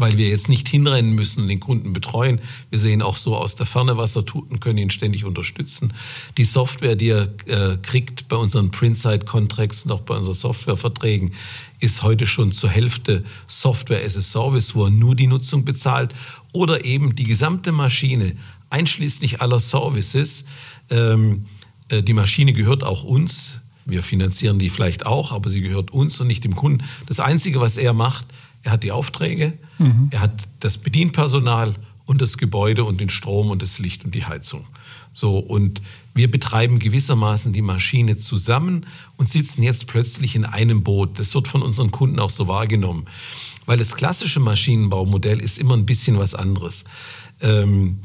weil 0.00 0.16
wir 0.16 0.28
jetzt 0.28 0.48
nicht 0.48 0.68
hinrennen 0.68 1.14
müssen 1.14 1.42
und 1.42 1.48
den 1.48 1.60
Kunden 1.60 1.92
betreuen. 1.92 2.40
Wir 2.70 2.78
sehen 2.78 3.02
auch 3.02 3.16
so 3.16 3.36
aus 3.36 3.54
der 3.56 3.66
Ferne, 3.66 3.96
was 3.96 4.16
er 4.16 4.24
tut 4.24 4.50
und 4.50 4.60
können 4.60 4.78
ihn 4.78 4.90
ständig 4.90 5.24
unterstützen. 5.24 5.92
Die 6.36 6.44
Software, 6.44 6.96
die 6.96 7.10
er 7.10 7.28
äh, 7.46 7.76
kriegt 7.76 8.28
bei 8.28 8.36
unseren 8.36 8.70
Print-Side-Contracts 8.70 9.84
und 9.84 9.92
auch 9.92 10.00
bei 10.00 10.16
unseren 10.16 10.34
Softwareverträgen, 10.34 11.32
ist 11.80 12.02
heute 12.02 12.26
schon 12.26 12.52
zur 12.52 12.70
Hälfte 12.70 13.24
Software 13.46 14.04
as 14.04 14.16
a 14.16 14.22
Service, 14.22 14.74
wo 14.74 14.84
er 14.84 14.90
nur 14.90 15.14
die 15.14 15.26
Nutzung 15.26 15.64
bezahlt 15.64 16.14
oder 16.52 16.84
eben 16.84 17.14
die 17.14 17.24
gesamte 17.24 17.72
Maschine, 17.72 18.36
einschließlich 18.70 19.40
aller 19.40 19.58
Services. 19.58 20.44
Ähm, 20.90 21.46
äh, 21.88 22.02
die 22.02 22.14
Maschine 22.14 22.52
gehört 22.52 22.84
auch 22.84 23.04
uns. 23.04 23.60
Wir 23.86 24.02
finanzieren 24.02 24.58
die 24.58 24.70
vielleicht 24.70 25.06
auch, 25.06 25.32
aber 25.32 25.50
sie 25.50 25.60
gehört 25.60 25.90
uns 25.90 26.20
und 26.20 26.26
nicht 26.26 26.44
dem 26.44 26.54
Kunden. 26.54 26.84
Das 27.06 27.18
Einzige, 27.18 27.60
was 27.60 27.76
er 27.76 27.92
macht, 27.92 28.26
er 28.62 28.72
hat 28.72 28.82
die 28.82 28.92
Aufträge, 28.92 29.54
mhm. 29.78 30.08
er 30.10 30.20
hat 30.20 30.48
das 30.60 30.78
Bedienpersonal 30.78 31.74
und 32.06 32.20
das 32.20 32.38
Gebäude 32.38 32.84
und 32.84 33.00
den 33.00 33.10
Strom 33.10 33.50
und 33.50 33.62
das 33.62 33.78
Licht 33.78 34.04
und 34.04 34.14
die 34.14 34.24
Heizung. 34.24 34.66
So, 35.12 35.38
und 35.38 35.82
wir 36.14 36.30
betreiben 36.30 36.78
gewissermaßen 36.78 37.52
die 37.52 37.62
Maschine 37.62 38.16
zusammen 38.16 38.86
und 39.16 39.28
sitzen 39.28 39.62
jetzt 39.62 39.86
plötzlich 39.86 40.34
in 40.34 40.44
einem 40.44 40.82
Boot. 40.82 41.18
Das 41.18 41.34
wird 41.34 41.48
von 41.48 41.62
unseren 41.62 41.90
Kunden 41.90 42.18
auch 42.18 42.30
so 42.30 42.48
wahrgenommen. 42.48 43.06
Weil 43.66 43.78
das 43.78 43.96
klassische 43.96 44.40
Maschinenbaumodell 44.40 45.40
ist 45.40 45.58
immer 45.58 45.76
ein 45.76 45.86
bisschen 45.86 46.18
was 46.18 46.34
anderes. 46.34 46.84
Ähm, 47.40 48.00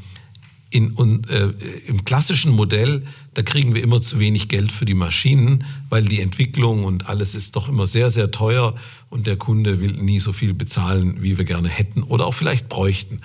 in, 0.69 0.91
und, 0.91 1.29
äh, 1.29 1.53
Im 1.87 2.03
klassischen 2.03 2.51
Modell, 2.51 3.05
da 3.33 3.43
kriegen 3.43 3.75
wir 3.75 3.81
immer 3.81 4.01
zu 4.01 4.19
wenig 4.19 4.49
Geld 4.49 4.71
für 4.71 4.85
die 4.85 4.93
Maschinen, 4.93 5.63
weil 5.89 6.03
die 6.03 6.21
Entwicklung 6.21 6.83
und 6.83 7.07
alles 7.07 7.33
ist 7.33 7.55
doch 7.55 7.69
immer 7.69 7.85
sehr, 7.85 8.09
sehr 8.09 8.31
teuer 8.31 8.75
und 9.15 9.27
der 9.27 9.37
Kunde 9.37 9.79
will 9.79 9.93
nie 9.93 10.19
so 10.19 10.33
viel 10.33 10.53
bezahlen, 10.53 11.23
wie 11.23 11.37
wir 11.37 11.45
gerne 11.45 11.69
hätten 11.69 12.03
oder 12.03 12.27
auch 12.27 12.33
vielleicht 12.33 12.67
bräuchten. 12.67 13.21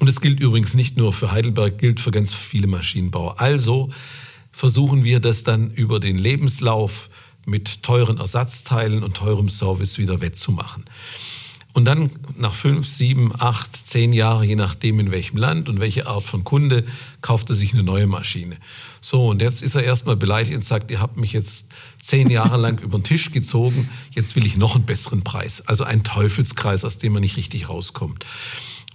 Und 0.00 0.08
es 0.08 0.20
gilt 0.20 0.40
übrigens 0.40 0.74
nicht 0.74 0.96
nur 0.96 1.12
für 1.12 1.30
Heidelberg, 1.30 1.78
gilt 1.78 2.00
für 2.00 2.10
ganz 2.10 2.34
viele 2.34 2.66
Maschinenbauer. 2.66 3.40
Also 3.40 3.88
versuchen 4.50 5.04
wir 5.04 5.20
das 5.20 5.44
dann 5.44 5.70
über 5.70 6.00
den 6.00 6.18
Lebenslauf 6.18 7.08
mit 7.46 7.84
teuren 7.84 8.18
Ersatzteilen 8.18 9.04
und 9.04 9.16
teurem 9.16 9.48
Service 9.48 9.96
wieder 9.98 10.20
wettzumachen. 10.20 10.84
Und 11.72 11.84
dann 11.84 12.10
nach 12.36 12.54
fünf, 12.54 12.88
sieben, 12.88 13.30
acht, 13.38 13.76
zehn 13.86 14.12
Jahren, 14.12 14.42
je 14.42 14.56
nachdem 14.56 14.98
in 14.98 15.12
welchem 15.12 15.36
Land 15.36 15.68
und 15.68 15.78
welche 15.78 16.08
Art 16.08 16.24
von 16.24 16.42
Kunde, 16.42 16.84
kauft 17.20 17.48
er 17.50 17.54
sich 17.54 17.74
eine 17.74 17.84
neue 17.84 18.08
Maschine. 18.08 18.56
So, 19.00 19.28
und 19.28 19.42
jetzt 19.42 19.62
ist 19.62 19.74
er 19.74 19.84
erstmal 19.84 20.16
beleidigt 20.16 20.56
und 20.56 20.64
sagt, 20.64 20.90
ihr 20.90 21.00
habt 21.00 21.16
mich 21.16 21.32
jetzt 21.32 21.68
zehn 22.00 22.30
Jahre 22.30 22.56
lang 22.56 22.78
über 22.82 22.98
den 22.98 23.04
Tisch 23.04 23.30
gezogen, 23.30 23.88
jetzt 24.14 24.36
will 24.36 24.46
ich 24.46 24.56
noch 24.56 24.74
einen 24.74 24.86
besseren 24.86 25.22
Preis. 25.22 25.62
Also 25.66 25.84
ein 25.84 26.04
Teufelskreis, 26.04 26.84
aus 26.84 26.98
dem 26.98 27.12
man 27.12 27.22
nicht 27.22 27.36
richtig 27.36 27.68
rauskommt. 27.68 28.24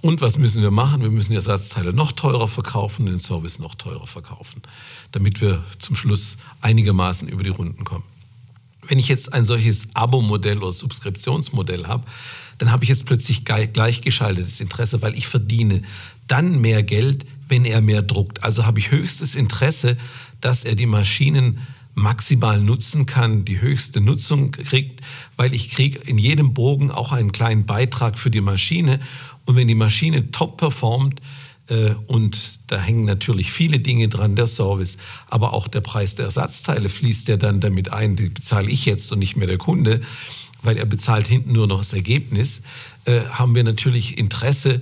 Und 0.01 0.19
was 0.19 0.37
müssen 0.37 0.61
wir 0.61 0.71
machen? 0.71 1.01
Wir 1.01 1.09
müssen 1.09 1.31
die 1.31 1.37
Ersatzteile 1.37 1.93
noch 1.93 2.11
teurer 2.11 2.49
verkaufen, 2.49 3.05
den 3.05 3.19
Service 3.19 3.59
noch 3.59 3.75
teurer 3.75 4.05
verkaufen, 4.05 4.61
damit 5.13 5.39
wir 5.39 5.63
zum 5.79 5.95
Schluss 5.95 6.37
einigermaßen 6.59 7.29
über 7.29 7.43
die 7.43 7.51
Runden 7.51 7.85
kommen. 7.85 8.03
Wenn 8.85 8.99
ich 8.99 9.07
jetzt 9.07 9.31
ein 9.31 9.45
solches 9.45 9.95
Abo-Modell 9.95 10.57
oder 10.57 10.73
Subskriptionsmodell 10.73 11.85
habe, 11.87 12.03
dann 12.57 12.69
habe 12.69 12.83
ich 12.83 12.89
jetzt 12.89 13.05
plötzlich 13.05 13.45
gleichgeschaltetes 13.45 14.59
Interesse, 14.59 15.01
weil 15.01 15.15
ich 15.15 15.27
verdiene 15.27 15.83
dann 16.27 16.59
mehr 16.59 16.83
Geld, 16.83 17.25
wenn 17.53 17.65
er 17.65 17.81
mehr 17.81 18.01
druckt. 18.01 18.43
Also 18.43 18.65
habe 18.65 18.79
ich 18.79 18.89
höchstes 18.89 19.35
Interesse, 19.35 19.95
dass 20.41 20.63
er 20.63 20.73
die 20.73 20.87
Maschinen 20.87 21.59
maximal 21.93 22.59
nutzen 22.59 23.05
kann, 23.05 23.45
die 23.45 23.61
höchste 23.61 24.01
Nutzung 24.01 24.49
kriegt, 24.49 25.01
weil 25.37 25.53
ich 25.53 25.69
kriege 25.69 25.99
in 25.99 26.17
jedem 26.17 26.55
Bogen 26.55 26.89
auch 26.89 27.11
einen 27.11 27.31
kleinen 27.31 27.67
Beitrag 27.67 28.17
für 28.17 28.31
die 28.31 28.41
Maschine. 28.41 28.99
Und 29.45 29.55
wenn 29.55 29.67
die 29.67 29.75
Maschine 29.75 30.31
top 30.31 30.57
performt, 30.57 31.21
äh, 31.67 31.91
und 32.07 32.57
da 32.65 32.81
hängen 32.81 33.05
natürlich 33.05 33.51
viele 33.51 33.77
Dinge 33.77 34.09
dran, 34.09 34.35
der 34.35 34.47
Service, 34.47 34.97
aber 35.29 35.53
auch 35.53 35.67
der 35.67 35.81
Preis 35.81 36.15
der 36.15 36.25
Ersatzteile 36.25 36.89
fließt 36.89 37.27
ja 37.27 37.37
dann 37.37 37.59
damit 37.59 37.93
ein, 37.93 38.15
die 38.15 38.29
bezahle 38.29 38.71
ich 38.71 38.85
jetzt 38.85 39.11
und 39.11 39.19
nicht 39.19 39.35
mehr 39.35 39.47
der 39.47 39.59
Kunde, 39.59 40.01
weil 40.63 40.77
er 40.77 40.85
bezahlt 40.85 41.27
hinten 41.27 41.51
nur 41.51 41.67
noch 41.67 41.77
das 41.77 41.93
Ergebnis, 41.93 42.63
äh, 43.05 43.21
haben 43.29 43.53
wir 43.53 43.63
natürlich 43.63 44.17
Interesse, 44.17 44.81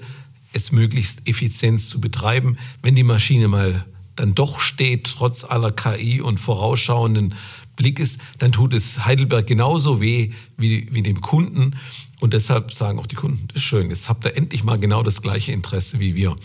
es 0.54 0.72
möglichst 0.72 1.28
effizient 1.28 1.82
zu 1.82 2.02
betreiben. 2.02 2.58
Wenn 2.82 2.96
die 2.96 3.04
Maschine 3.04 3.48
mal 3.48 3.86
dann 4.16 4.36
doch 4.36 4.60
steht, 4.60 5.06
trotz 5.06 5.44
aller 5.44 5.72
KI 5.72 6.22
und 6.22 6.40
vorausschauenden 6.40 7.34
Blickes, 7.76 8.18
dann 8.38 8.52
tut 8.52 8.74
es 8.74 9.06
Heidelberg 9.06 9.48
genauso 9.48 10.02
weh 10.02 10.32
wie, 10.58 10.88
wie 10.92 11.02
dem 11.02 11.22
Kunden. 11.22 11.76
Und 12.20 12.34
deshalb 12.34 12.74
sagen 12.74 13.00
auch 13.00 13.08
die 13.08 13.16
Kunden, 13.16 13.48
das 13.48 13.58
ist 13.58 13.64
schön, 13.64 13.90
jetzt 13.90 14.10
habt 14.10 14.26
ihr 14.26 14.38
endlich 14.38 14.64
mal 14.64 14.78
genau 14.78 15.02
das 15.02 15.22
gleiche 15.22 15.52
Interesse 15.52 16.00
wie 16.00 16.14
wir. 16.14 16.36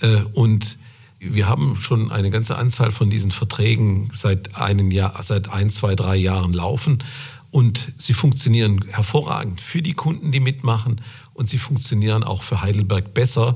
Äh, 0.00 0.22
und 0.34 0.76
wir 1.18 1.48
haben 1.48 1.76
schon 1.76 2.12
eine 2.12 2.30
ganze 2.30 2.56
Anzahl 2.56 2.90
von 2.90 3.08
diesen 3.08 3.30
Verträgen 3.30 4.10
seit, 4.12 4.56
einem 4.56 4.90
Jahr, 4.90 5.22
seit 5.22 5.48
ein, 5.48 5.70
zwei, 5.70 5.94
drei 5.94 6.16
Jahren 6.16 6.52
laufen. 6.52 7.02
Und 7.50 7.92
sie 7.96 8.12
funktionieren 8.12 8.84
hervorragend 8.90 9.62
für 9.62 9.80
die 9.80 9.94
Kunden, 9.94 10.30
die 10.30 10.40
mitmachen. 10.40 11.00
Und 11.36 11.48
sie 11.48 11.58
funktionieren 11.58 12.24
auch 12.24 12.42
für 12.42 12.62
Heidelberg 12.62 13.12
besser, 13.12 13.54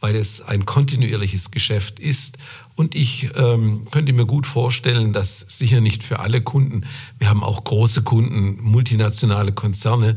weil 0.00 0.14
es 0.14 0.42
ein 0.42 0.66
kontinuierliches 0.66 1.50
Geschäft 1.50 1.98
ist. 1.98 2.36
Und 2.76 2.94
ich 2.94 3.30
ähm, 3.36 3.86
könnte 3.90 4.12
mir 4.12 4.26
gut 4.26 4.46
vorstellen, 4.46 5.12
dass 5.14 5.46
sicher 5.48 5.80
nicht 5.80 6.02
für 6.02 6.18
alle 6.20 6.42
Kunden, 6.42 6.84
wir 7.18 7.30
haben 7.30 7.42
auch 7.42 7.64
große 7.64 8.02
Kunden, 8.02 8.58
multinationale 8.60 9.52
Konzerne, 9.52 10.16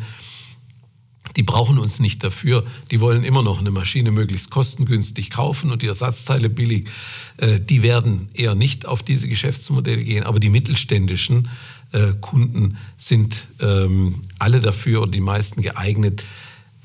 die 1.38 1.44
brauchen 1.44 1.78
uns 1.78 2.00
nicht 2.00 2.24
dafür. 2.24 2.66
Die 2.90 3.00
wollen 3.00 3.24
immer 3.24 3.44
noch 3.44 3.60
eine 3.60 3.72
Maschine 3.72 4.12
möglichst 4.12 4.50
kostengünstig 4.50 5.30
kaufen 5.30 5.72
und 5.72 5.84
die 5.84 5.88
Ersatzteile 5.88 6.50
billig. 6.50 6.90
Äh, 7.38 7.60
die 7.60 7.84
werden 7.84 8.30
eher 8.34 8.56
nicht 8.56 8.86
auf 8.86 9.04
diese 9.04 9.28
Geschäftsmodelle 9.28 10.04
gehen. 10.04 10.24
Aber 10.24 10.40
die 10.40 10.50
mittelständischen 10.50 11.50
äh, 11.92 12.14
Kunden 12.20 12.78
sind 12.98 13.48
ähm, 13.60 14.24
alle 14.40 14.60
dafür 14.60 15.04
und 15.04 15.14
die 15.14 15.22
meisten 15.22 15.62
geeignet. 15.62 16.26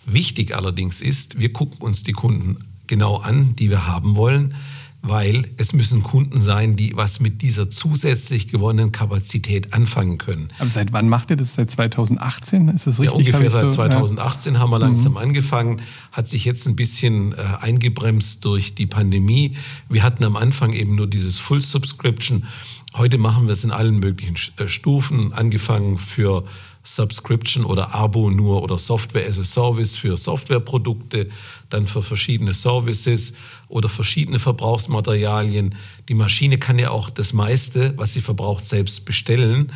Wichtig 0.07 0.57
allerdings 0.57 1.01
ist, 1.01 1.39
wir 1.39 1.53
gucken 1.53 1.81
uns 1.81 2.03
die 2.03 2.13
Kunden 2.13 2.59
genau 2.87 3.17
an, 3.17 3.57
die 3.57 3.71
wir 3.71 3.87
haben 3.87 4.17
wollen 4.17 4.55
weil 5.03 5.49
es 5.57 5.73
müssen 5.73 6.05
Kunden 6.05 6.41
sein, 6.41 6.77
die 6.77 6.97
was 6.97 7.19
mit 7.19 7.43
dieser 7.43 7.69
zusätzlich 7.69 8.47
gewonnenen 8.47 8.93
Kapazität 8.93 9.75
anfangen 9.75 10.17
können. 10.17 10.49
Aber 10.61 10.71
seit 10.71 10.93
wann 10.93 11.09
macht 11.09 11.31
ihr 11.31 11.37
das? 11.37 11.55
Seit 11.55 11.73
2018? 11.73 12.69
Ist 12.69 12.87
das 12.87 13.01
richtig? 13.01 13.07
Ja, 13.07 13.19
ungefähr 13.19 13.51
seit 13.51 13.71
so, 13.71 13.77
2018 13.77 14.55
ja. 14.55 14.61
haben 14.61 14.71
wir 14.71 14.79
langsam 14.79 15.13
mhm. 15.13 15.19
angefangen, 15.19 15.83
hat 16.13 16.29
sich 16.29 16.45
jetzt 16.45 16.69
ein 16.69 16.77
bisschen 16.77 17.33
äh, 17.33 17.37
eingebremst 17.61 18.45
durch 18.45 18.77
die 18.77 18.87
Pandemie. 18.87 19.57
Wir 19.89 20.05
hatten 20.05 20.23
am 20.23 20.37
Anfang 20.37 20.73
eben 20.73 20.95
nur 20.95 21.09
dieses 21.09 21.37
Full 21.37 21.61
Subscription. 21.61 22.45
Heute 22.95 23.19
machen 23.19 23.47
wir 23.47 23.55
es 23.55 23.65
in 23.65 23.73
allen 23.73 23.99
möglichen 23.99 24.37
äh, 24.57 24.69
Stufen, 24.69 25.33
angefangen 25.33 25.99
für 25.99 26.45
Subscription 26.85 27.65
oder 27.65 27.95
Abo 27.95 28.31
nur 28.31 28.63
oder 28.63 28.79
Software 28.79 29.29
as 29.29 29.39
a 29.39 29.45
Service 29.45 29.97
für 29.97 30.17
Softwareprodukte, 30.17 31.29
dann 31.71 31.87
für 31.87 32.03
verschiedene 32.03 32.55
Services 32.55 33.35
oder 33.69 33.89
verschiedene 33.89 34.39
Verbrauchsmaterialien. 34.39 35.75
Die 36.09 36.15
Maschine 36.15 36.59
kann 36.59 36.79
ja 36.79 36.91
auch 36.91 37.11
das 37.11 37.33
meiste, 37.33 37.95
was 37.97 38.13
sie 38.13 38.21
verbraucht, 38.21 38.67
selbst 38.67 39.05
bestellen. 39.05 39.71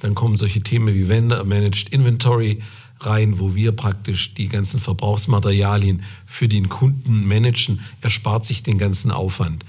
Dann 0.00 0.14
kommen 0.14 0.36
solche 0.36 0.60
Themen 0.60 0.92
wie 0.94 1.08
Vendor 1.08 1.44
Managed 1.44 1.90
Inventory 1.90 2.60
rein, 3.00 3.38
wo 3.38 3.54
wir 3.54 3.72
praktisch 3.72 4.34
die 4.34 4.48
ganzen 4.48 4.80
Verbrauchsmaterialien 4.80 6.02
für 6.26 6.48
den 6.48 6.68
Kunden 6.68 7.26
managen. 7.26 7.80
Er 8.00 8.10
spart 8.10 8.44
sich 8.44 8.62
den 8.62 8.78
ganzen 8.78 9.10
Aufwand. 9.10 9.64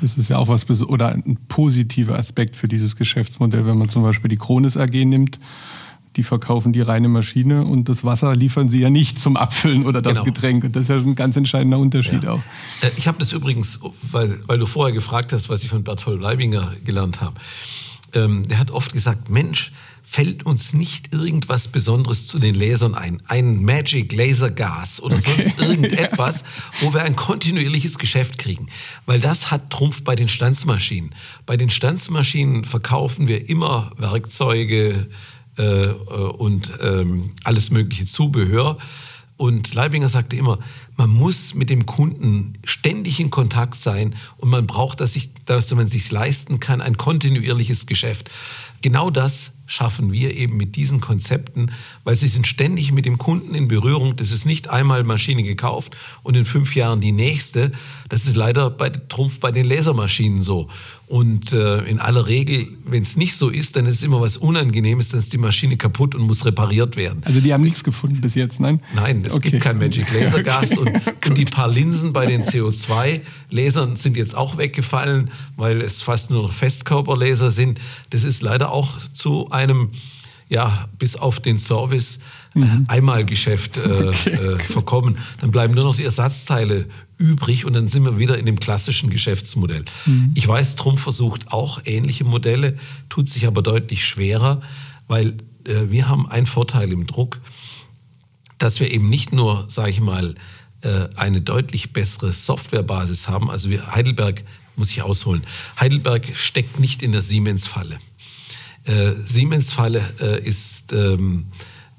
Das 0.00 0.14
ist 0.14 0.28
ja 0.28 0.38
auch 0.38 0.48
was 0.48 0.68
oder 0.82 1.08
ein 1.08 1.38
positiver 1.48 2.18
Aspekt 2.18 2.54
für 2.54 2.68
dieses 2.68 2.96
Geschäftsmodell, 2.96 3.66
wenn 3.66 3.78
man 3.78 3.88
zum 3.88 4.02
Beispiel 4.02 4.28
die 4.28 4.36
Kronis 4.36 4.76
AG 4.76 4.92
nimmt 4.92 5.38
die 6.18 6.24
verkaufen 6.24 6.72
die 6.72 6.80
reine 6.80 7.08
Maschine 7.08 7.64
und 7.64 7.88
das 7.88 8.02
Wasser 8.02 8.34
liefern 8.34 8.68
sie 8.68 8.80
ja 8.80 8.90
nicht 8.90 9.20
zum 9.20 9.36
Abfüllen 9.36 9.86
oder 9.86 10.02
das 10.02 10.14
genau. 10.14 10.24
Getränk. 10.24 10.64
Und 10.64 10.74
das 10.74 10.82
ist 10.82 10.88
ja 10.88 10.96
ein 10.96 11.14
ganz 11.14 11.36
entscheidender 11.36 11.78
Unterschied 11.78 12.24
ja. 12.24 12.32
auch. 12.32 12.42
Äh, 12.82 12.90
ich 12.96 13.06
habe 13.06 13.18
das 13.18 13.32
übrigens, 13.32 13.78
weil, 14.10 14.40
weil 14.46 14.58
du 14.58 14.66
vorher 14.66 14.92
gefragt 14.92 15.32
hast, 15.32 15.48
was 15.48 15.62
ich 15.62 15.70
von 15.70 15.84
Berthold 15.84 16.20
Leibinger 16.20 16.72
gelernt 16.84 17.20
habe. 17.20 17.36
Ähm, 18.14 18.42
der 18.48 18.58
hat 18.58 18.72
oft 18.72 18.92
gesagt, 18.92 19.30
Mensch, 19.30 19.72
fällt 20.02 20.44
uns 20.44 20.72
nicht 20.72 21.14
irgendwas 21.14 21.68
Besonderes 21.68 22.26
zu 22.26 22.38
den 22.38 22.54
Lasern 22.54 22.94
ein. 22.94 23.22
Ein 23.26 23.62
Magic 23.62 24.12
Laser 24.12 24.50
Gas 24.50 25.00
oder 25.00 25.16
okay. 25.16 25.42
sonst 25.42 25.62
irgendetwas, 25.62 26.44
wo 26.80 26.92
wir 26.94 27.02
ein 27.02 27.14
kontinuierliches 27.14 27.98
Geschäft 27.98 28.38
kriegen. 28.38 28.68
Weil 29.06 29.20
das 29.20 29.52
hat 29.52 29.70
Trumpf 29.70 30.02
bei 30.02 30.16
den 30.16 30.28
Stanzmaschinen. 30.28 31.10
Bei 31.46 31.56
den 31.56 31.70
Stanzmaschinen 31.70 32.64
verkaufen 32.64 33.28
wir 33.28 33.48
immer 33.48 33.92
Werkzeuge, 33.98 35.08
äh, 35.58 35.88
und 35.88 36.72
ähm, 36.80 37.30
alles 37.44 37.70
mögliche 37.70 38.06
Zubehör. 38.06 38.78
Und 39.36 39.72
Leibinger 39.72 40.08
sagte 40.08 40.34
immer, 40.34 40.58
man 40.96 41.10
muss 41.10 41.54
mit 41.54 41.70
dem 41.70 41.86
Kunden 41.86 42.54
ständig 42.64 43.20
in 43.20 43.30
Kontakt 43.30 43.76
sein 43.76 44.16
und 44.38 44.50
man 44.50 44.66
braucht, 44.66 45.00
dass, 45.00 45.12
sich, 45.12 45.30
dass 45.44 45.72
man 45.74 45.86
sich 45.86 46.10
leisten 46.10 46.58
kann, 46.58 46.80
ein 46.80 46.96
kontinuierliches 46.96 47.86
Geschäft. 47.86 48.30
Genau 48.82 49.10
das 49.10 49.52
schaffen 49.66 50.12
wir 50.12 50.34
eben 50.36 50.56
mit 50.56 50.74
diesen 50.74 51.00
Konzepten, 51.00 51.70
weil 52.02 52.16
sie 52.16 52.26
sind 52.26 52.48
ständig 52.48 52.90
mit 52.90 53.04
dem 53.04 53.18
Kunden 53.18 53.54
in 53.54 53.68
Berührung. 53.68 54.16
Das 54.16 54.32
ist 54.32 54.44
nicht 54.44 54.70
einmal 54.70 55.04
Maschine 55.04 55.44
gekauft 55.44 55.96
und 56.24 56.36
in 56.36 56.44
fünf 56.44 56.74
Jahren 56.74 57.00
die 57.00 57.12
nächste. 57.12 57.70
Das 58.08 58.24
ist 58.24 58.34
leider 58.34 58.70
bei 58.70 58.88
Trumpf 58.88 59.38
bei 59.38 59.52
den 59.52 59.66
Lasermaschinen 59.66 60.42
so. 60.42 60.68
Und 61.08 61.54
äh, 61.54 61.84
in 61.84 62.00
aller 62.00 62.26
Regel, 62.28 62.68
wenn 62.84 63.02
es 63.02 63.16
nicht 63.16 63.34
so 63.34 63.48
ist, 63.48 63.76
dann 63.76 63.86
ist 63.86 63.96
es 63.96 64.02
immer 64.02 64.20
was 64.20 64.36
Unangenehmes, 64.36 65.08
dann 65.08 65.20
ist 65.20 65.32
die 65.32 65.38
Maschine 65.38 65.78
kaputt 65.78 66.14
und 66.14 66.20
muss 66.22 66.44
repariert 66.44 66.96
werden. 66.96 67.22
Also 67.24 67.40
die 67.40 67.50
haben 67.54 67.62
nichts 67.62 67.82
gefunden 67.82 68.20
bis 68.20 68.34
jetzt, 68.34 68.60
nein? 68.60 68.82
Nein, 68.94 69.22
es 69.24 69.32
okay. 69.32 69.52
gibt 69.52 69.64
kein 69.64 69.78
Magic 69.78 70.12
Laser 70.12 70.42
Gas 70.42 70.72
okay. 70.76 71.00
und, 71.06 71.26
und, 71.26 71.38
die 71.38 71.46
paar 71.46 71.68
Linsen 71.68 72.12
bei 72.12 72.26
den 72.26 72.42
CO2-Lasern 72.42 73.96
sind 73.96 74.18
jetzt 74.18 74.36
auch 74.36 74.58
weggefallen, 74.58 75.30
weil 75.56 75.80
es 75.80 76.02
fast 76.02 76.30
nur 76.30 76.52
Festkörperlaser 76.52 77.50
sind. 77.50 77.80
Das 78.10 78.22
ist 78.22 78.42
leider 78.42 78.70
auch 78.70 78.98
zu 79.14 79.48
einem, 79.50 79.92
ja, 80.50 80.90
bis 80.98 81.16
auf 81.16 81.40
den 81.40 81.56
Service 81.56 82.20
mhm. 82.54 82.84
Einmalgeschäft 82.88 83.76
äh, 83.76 83.80
okay. 84.08 84.30
äh, 84.30 84.58
verkommen. 84.58 85.18
Dann 85.40 85.50
bleiben 85.50 85.74
nur 85.74 85.84
noch 85.84 85.96
die 85.96 86.04
Ersatzteile 86.04 86.86
übrig 87.16 87.64
und 87.64 87.74
dann 87.74 87.88
sind 87.88 88.04
wir 88.04 88.18
wieder 88.18 88.38
in 88.38 88.46
dem 88.46 88.60
klassischen 88.60 89.10
Geschäftsmodell. 89.10 89.84
Mhm. 90.06 90.32
Ich 90.34 90.46
weiß, 90.46 90.76
Trumpf 90.76 91.02
versucht 91.02 91.52
auch 91.52 91.80
ähnliche 91.84 92.24
Modelle, 92.24 92.76
tut 93.08 93.28
sich 93.28 93.46
aber 93.46 93.62
deutlich 93.62 94.04
schwerer, 94.06 94.60
weil 95.08 95.34
äh, 95.66 95.90
wir 95.90 96.08
haben 96.08 96.28
einen 96.28 96.46
Vorteil 96.46 96.92
im 96.92 97.06
Druck, 97.06 97.40
dass 98.58 98.80
wir 98.80 98.90
eben 98.90 99.08
nicht 99.08 99.32
nur, 99.32 99.64
sage 99.68 99.90
ich 99.90 100.00
mal, 100.00 100.34
äh, 100.82 101.08
eine 101.16 101.40
deutlich 101.40 101.92
bessere 101.92 102.32
Softwarebasis 102.32 103.28
haben. 103.28 103.50
Also 103.50 103.70
wir, 103.70 103.94
Heidelberg 103.94 104.44
muss 104.76 104.90
ich 104.90 105.02
ausholen. 105.02 105.42
Heidelberg 105.78 106.24
steckt 106.34 106.78
nicht 106.78 107.02
in 107.02 107.12
der 107.12 107.22
Siemens-Falle. 107.22 107.98
Äh, 108.84 109.12
Siemens-Falle 109.24 110.02
äh, 110.20 110.40
ist 110.40 110.92
ähm, 110.92 111.46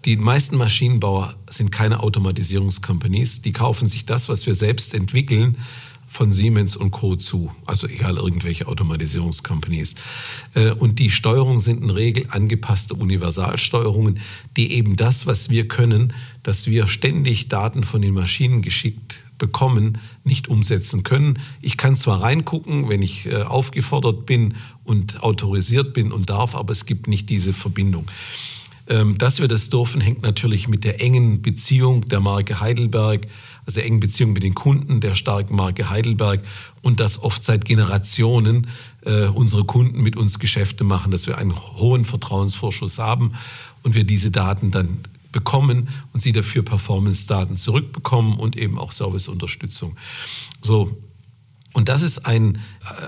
die 0.09 0.17
meisten 0.17 0.57
Maschinenbauer 0.57 1.35
sind 1.51 1.71
keine 1.71 1.99
Automatisierungscompanies. 2.01 3.43
Die 3.43 3.51
kaufen 3.51 3.87
sich 3.87 4.07
das, 4.07 4.27
was 4.27 4.47
wir 4.47 4.55
selbst 4.55 4.95
entwickeln, 4.95 5.55
von 6.07 6.31
Siemens 6.31 6.75
und 6.75 6.89
Co. 6.89 7.15
zu. 7.15 7.51
Also 7.67 7.85
egal, 7.85 8.17
irgendwelche 8.17 8.67
Automatisierungscompanies. 8.67 9.93
Äh, 10.55 10.71
und 10.71 10.97
die 10.97 11.11
Steuerungen 11.11 11.61
sind 11.61 11.83
in 11.83 11.91
Regel 11.91 12.25
angepasste 12.31 12.95
Universalsteuerungen, 12.95 14.19
die 14.57 14.73
eben 14.73 14.95
das, 14.95 15.27
was 15.27 15.51
wir 15.51 15.67
können, 15.67 16.11
dass 16.41 16.65
wir 16.65 16.87
ständig 16.87 17.47
Daten 17.47 17.83
von 17.83 18.01
den 18.01 18.15
Maschinen 18.15 18.63
geschickt 18.63 19.19
bekommen, 19.37 19.99
nicht 20.23 20.47
umsetzen 20.47 21.03
können. 21.03 21.37
Ich 21.61 21.77
kann 21.77 21.95
zwar 21.95 22.23
reingucken, 22.23 22.89
wenn 22.89 23.03
ich 23.03 23.27
äh, 23.27 23.43
aufgefordert 23.43 24.25
bin 24.25 24.55
und 24.83 25.21
autorisiert 25.21 25.93
bin 25.93 26.11
und 26.11 26.31
darf, 26.31 26.55
aber 26.55 26.71
es 26.71 26.87
gibt 26.87 27.07
nicht 27.07 27.29
diese 27.29 27.53
Verbindung. 27.53 28.07
Ähm, 28.89 29.19
dass 29.19 29.39
wir 29.39 29.47
das 29.47 29.69
dürfen, 29.69 30.01
hängt 30.01 30.23
natürlich 30.23 30.67
mit 30.67 30.83
der 30.83 30.99
engen 30.99 31.43
Beziehung 31.43 32.05
der 32.05 32.19
Marke 32.19 32.59
Heidelberg, 32.59 33.27
also 33.65 33.79
der 33.79 33.85
engen 33.85 33.99
Beziehung 33.99 34.33
mit 34.33 34.41
den 34.41 34.55
Kunden 34.55 34.99
der 34.99 35.13
starken 35.13 35.55
Marke 35.55 35.91
Heidelberg 35.91 36.43
und 36.81 36.99
dass 36.99 37.21
oft 37.21 37.43
seit 37.43 37.65
Generationen 37.65 38.67
äh, 39.05 39.27
unsere 39.27 39.63
Kunden 39.63 40.01
mit 40.01 40.17
uns 40.17 40.39
Geschäfte 40.39 40.83
machen, 40.83 41.11
dass 41.11 41.27
wir 41.27 41.37
einen 41.37 41.55
hohen 41.55 42.03
Vertrauensvorschuss 42.03 42.97
haben 42.97 43.33
und 43.83 43.93
wir 43.93 44.05
diese 44.05 44.31
Daten 44.31 44.71
dann 44.71 44.99
bekommen 45.31 45.89
und 46.11 46.21
sie 46.21 46.31
dafür 46.31 46.63
Performance-Daten 46.63 47.57
zurückbekommen 47.57 48.39
und 48.39 48.57
eben 48.57 48.79
auch 48.79 48.91
Serviceunterstützung. 48.91 49.95
So. 50.61 50.97
Und 51.73 51.89
das 51.89 52.01
ist 52.01 52.25
ein, 52.25 52.57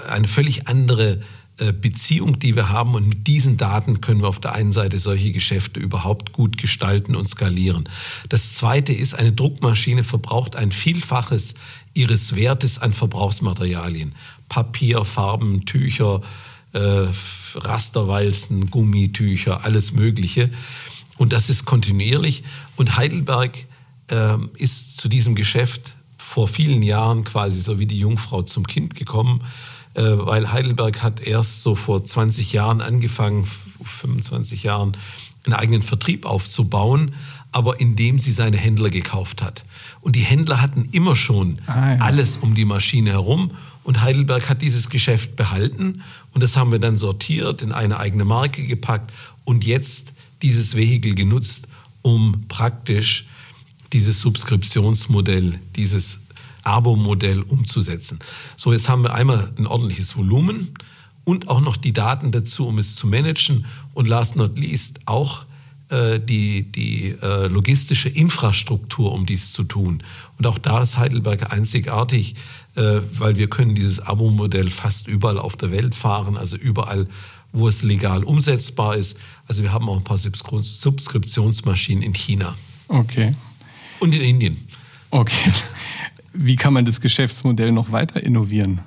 äh, 0.05 0.09
eine 0.09 0.27
völlig 0.27 0.67
andere 0.67 1.21
Beziehung, 1.71 2.39
die 2.39 2.55
wir 2.55 2.69
haben. 2.69 2.95
Und 2.95 3.07
mit 3.07 3.27
diesen 3.27 3.57
Daten 3.57 4.01
können 4.01 4.21
wir 4.21 4.29
auf 4.29 4.39
der 4.39 4.53
einen 4.53 4.71
Seite 4.71 4.97
solche 4.99 5.31
Geschäfte 5.31 5.79
überhaupt 5.79 6.31
gut 6.31 6.57
gestalten 6.57 7.15
und 7.15 7.27
skalieren. 7.27 7.87
Das 8.29 8.53
Zweite 8.53 8.93
ist, 8.93 9.13
eine 9.13 9.31
Druckmaschine 9.31 10.03
verbraucht 10.03 10.55
ein 10.55 10.71
Vielfaches 10.71 11.55
ihres 11.93 12.35
Wertes 12.35 12.79
an 12.79 12.93
Verbrauchsmaterialien. 12.93 14.15
Papier, 14.49 15.05
Farben, 15.05 15.65
Tücher, 15.65 16.21
äh, 16.73 17.07
Rasterwalzen, 17.55 18.71
Gummitücher, 18.71 19.63
alles 19.63 19.91
Mögliche. 19.91 20.49
Und 21.17 21.33
das 21.33 21.49
ist 21.49 21.65
kontinuierlich. 21.65 22.43
Und 22.75 22.97
Heidelberg 22.97 23.65
äh, 24.09 24.37
ist 24.57 24.97
zu 24.97 25.07
diesem 25.07 25.35
Geschäft 25.35 25.95
vor 26.17 26.47
vielen 26.47 26.81
Jahren 26.81 27.23
quasi 27.23 27.59
so 27.59 27.77
wie 27.77 27.85
die 27.85 27.99
Jungfrau 27.99 28.41
zum 28.41 28.65
Kind 28.65 28.95
gekommen, 28.95 29.41
äh, 29.41 29.45
weil 29.99 30.51
Heidelberg 30.51 31.01
hat 31.01 31.19
erst 31.19 31.63
so 31.63 31.75
vor 31.75 32.03
20 32.03 32.53
Jahren 32.53 32.81
angefangen, 32.81 33.45
25 33.83 34.63
Jahren, 34.63 34.97
einen 35.45 35.53
eigenen 35.53 35.81
Vertrieb 35.81 36.25
aufzubauen, 36.25 37.15
aber 37.51 37.79
indem 37.79 38.19
sie 38.19 38.31
seine 38.31 38.57
Händler 38.57 38.89
gekauft 38.89 39.41
hat. 39.41 39.63
Und 40.01 40.15
die 40.15 40.21
Händler 40.21 40.61
hatten 40.61 40.87
immer 40.91 41.15
schon 41.15 41.57
ah, 41.67 41.95
ja. 41.95 42.01
alles 42.01 42.37
um 42.37 42.55
die 42.55 42.65
Maschine 42.65 43.11
herum. 43.11 43.51
Und 43.83 44.01
Heidelberg 44.01 44.49
hat 44.49 44.61
dieses 44.61 44.89
Geschäft 44.89 45.35
behalten. 45.35 46.03
Und 46.33 46.41
das 46.43 46.55
haben 46.55 46.71
wir 46.71 46.79
dann 46.79 46.95
sortiert, 46.95 47.61
in 47.61 47.71
eine 47.71 47.99
eigene 47.99 48.25
Marke 48.25 48.65
gepackt 48.65 49.11
und 49.43 49.65
jetzt 49.65 50.13
dieses 50.41 50.75
Vehikel 50.75 51.13
genutzt, 51.13 51.67
um 52.01 52.45
praktisch 52.47 53.27
dieses 53.91 54.21
Subskriptionsmodell, 54.21 55.59
dieses 55.75 56.21
Abo-Modell 56.63 57.41
umzusetzen. 57.41 58.19
So, 58.57 58.71
jetzt 58.71 58.89
haben 58.89 59.03
wir 59.03 59.13
einmal 59.13 59.51
ein 59.57 59.67
ordentliches 59.67 60.15
Volumen 60.15 60.73
und 61.23 61.47
auch 61.49 61.61
noch 61.61 61.77
die 61.77 61.93
Daten 61.93 62.31
dazu, 62.31 62.67
um 62.67 62.77
es 62.77 62.95
zu 62.95 63.07
managen. 63.07 63.65
Und 63.93 64.07
last 64.07 64.35
not 64.35 64.57
least 64.57 65.01
auch 65.05 65.45
äh, 65.89 66.19
die, 66.19 66.71
die 66.71 67.15
äh, 67.21 67.47
logistische 67.47 68.09
Infrastruktur, 68.09 69.11
um 69.11 69.25
dies 69.25 69.51
zu 69.51 69.63
tun. 69.63 70.03
Und 70.37 70.47
auch 70.47 70.57
da 70.57 70.81
ist 70.81 70.97
Heidelberg 70.97 71.51
einzigartig, 71.51 72.35
äh, 72.75 73.01
weil 73.13 73.35
wir 73.35 73.49
können 73.49 73.75
dieses 73.75 73.99
Abo-Modell 73.99 74.69
fast 74.69 75.07
überall 75.07 75.37
auf 75.37 75.57
der 75.57 75.71
Welt 75.71 75.93
fahren, 75.93 76.37
also 76.37 76.55
überall, 76.55 77.07
wo 77.51 77.67
es 77.67 77.83
legal 77.83 78.23
umsetzbar 78.23 78.95
ist. 78.95 79.19
Also 79.47 79.63
wir 79.63 79.73
haben 79.73 79.89
auch 79.89 79.97
ein 79.97 80.03
paar 80.05 80.17
Subskriptionsmaschinen 80.17 82.03
in 82.03 82.13
China. 82.13 82.55
Okay. 82.87 83.35
Und 83.99 84.15
in 84.15 84.21
Indien. 84.21 84.67
Okay. 85.09 85.51
Wie 86.33 86.55
kann 86.55 86.73
man 86.73 86.85
das 86.85 87.01
Geschäftsmodell 87.01 87.71
noch 87.71 87.91
weiter 87.91 88.23
innovieren? 88.23 88.81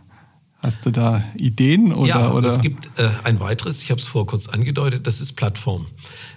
Hast 0.59 0.87
du 0.87 0.91
da 0.91 1.23
Ideen? 1.37 1.93
Oder, 1.93 2.09
ja, 2.09 2.33
oder? 2.33 2.49
es 2.49 2.61
gibt 2.61 2.89
äh, 2.99 3.11
ein 3.25 3.39
weiteres, 3.39 3.83
ich 3.83 3.91
habe 3.91 4.01
es 4.01 4.09
vorher 4.09 4.27
kurz 4.27 4.49
angedeutet, 4.49 5.07
das 5.07 5.21
ist 5.21 5.35
Plattform. 5.35 5.87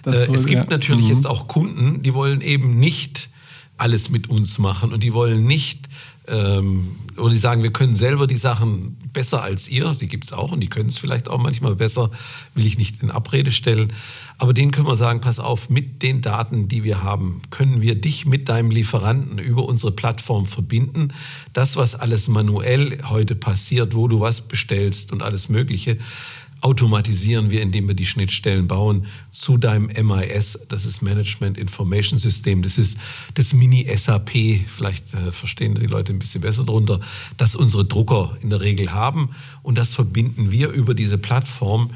Äh, 0.04 0.28
wohl, 0.28 0.36
es 0.36 0.44
gibt 0.44 0.64
ja. 0.64 0.70
natürlich 0.70 1.06
mhm. 1.06 1.12
jetzt 1.12 1.26
auch 1.26 1.48
Kunden, 1.48 2.02
die 2.02 2.12
wollen 2.12 2.42
eben 2.42 2.78
nicht 2.78 3.30
alles 3.78 4.10
mit 4.10 4.28
uns 4.28 4.58
machen 4.58 4.92
und 4.92 5.02
die 5.02 5.14
wollen 5.14 5.46
nicht 5.46 5.88
ähm, 6.26 6.96
oder 7.16 7.30
die 7.30 7.38
sagen, 7.38 7.62
wir 7.62 7.72
können 7.72 7.94
selber 7.94 8.26
die 8.26 8.36
Sachen 8.36 8.96
besser 9.18 9.42
als 9.42 9.66
ihr, 9.66 9.96
die 10.00 10.06
gibt 10.06 10.26
es 10.26 10.32
auch 10.32 10.52
und 10.52 10.60
die 10.60 10.68
können 10.68 10.90
es 10.90 10.96
vielleicht 10.96 11.26
auch 11.28 11.40
manchmal 11.40 11.74
besser, 11.74 12.12
will 12.54 12.64
ich 12.64 12.78
nicht 12.78 13.02
in 13.02 13.10
Abrede 13.10 13.50
stellen. 13.50 13.92
Aber 14.38 14.54
denen 14.54 14.70
können 14.70 14.86
wir 14.86 14.94
sagen, 14.94 15.20
pass 15.20 15.40
auf, 15.40 15.68
mit 15.70 16.02
den 16.02 16.22
Daten, 16.22 16.68
die 16.68 16.84
wir 16.84 17.02
haben, 17.02 17.42
können 17.50 17.80
wir 17.80 17.96
dich 17.96 18.26
mit 18.26 18.48
deinem 18.48 18.70
Lieferanten 18.70 19.40
über 19.40 19.64
unsere 19.64 19.90
Plattform 19.90 20.46
verbinden. 20.46 21.12
Das, 21.52 21.76
was 21.76 21.96
alles 21.96 22.28
manuell 22.28 22.96
heute 23.08 23.34
passiert, 23.34 23.96
wo 23.96 24.06
du 24.06 24.20
was 24.20 24.42
bestellst 24.42 25.10
und 25.10 25.24
alles 25.24 25.48
Mögliche, 25.48 25.98
automatisieren 26.60 27.50
wir, 27.50 27.62
indem 27.62 27.88
wir 27.88 27.94
die 27.94 28.06
Schnittstellen 28.06 28.66
bauen 28.66 29.06
zu 29.30 29.58
deinem 29.58 29.86
MIS, 29.86 30.66
das 30.68 30.86
ist 30.86 31.02
Management 31.02 31.56
Information 31.56 32.18
System, 32.18 32.62
das 32.62 32.78
ist 32.78 32.98
das 33.34 33.52
Mini-SAP, 33.52 34.30
vielleicht 34.66 35.14
äh, 35.14 35.32
verstehen 35.32 35.74
die 35.74 35.86
Leute 35.86 36.12
ein 36.12 36.18
bisschen 36.18 36.40
besser 36.40 36.64
darunter, 36.64 37.00
das 37.36 37.54
unsere 37.54 37.84
Drucker 37.84 38.36
in 38.40 38.50
der 38.50 38.60
Regel 38.60 38.92
haben. 38.92 39.30
Und 39.62 39.78
das 39.78 39.94
verbinden 39.94 40.50
wir 40.50 40.70
über 40.70 40.94
diese 40.94 41.18
Plattform 41.18 41.90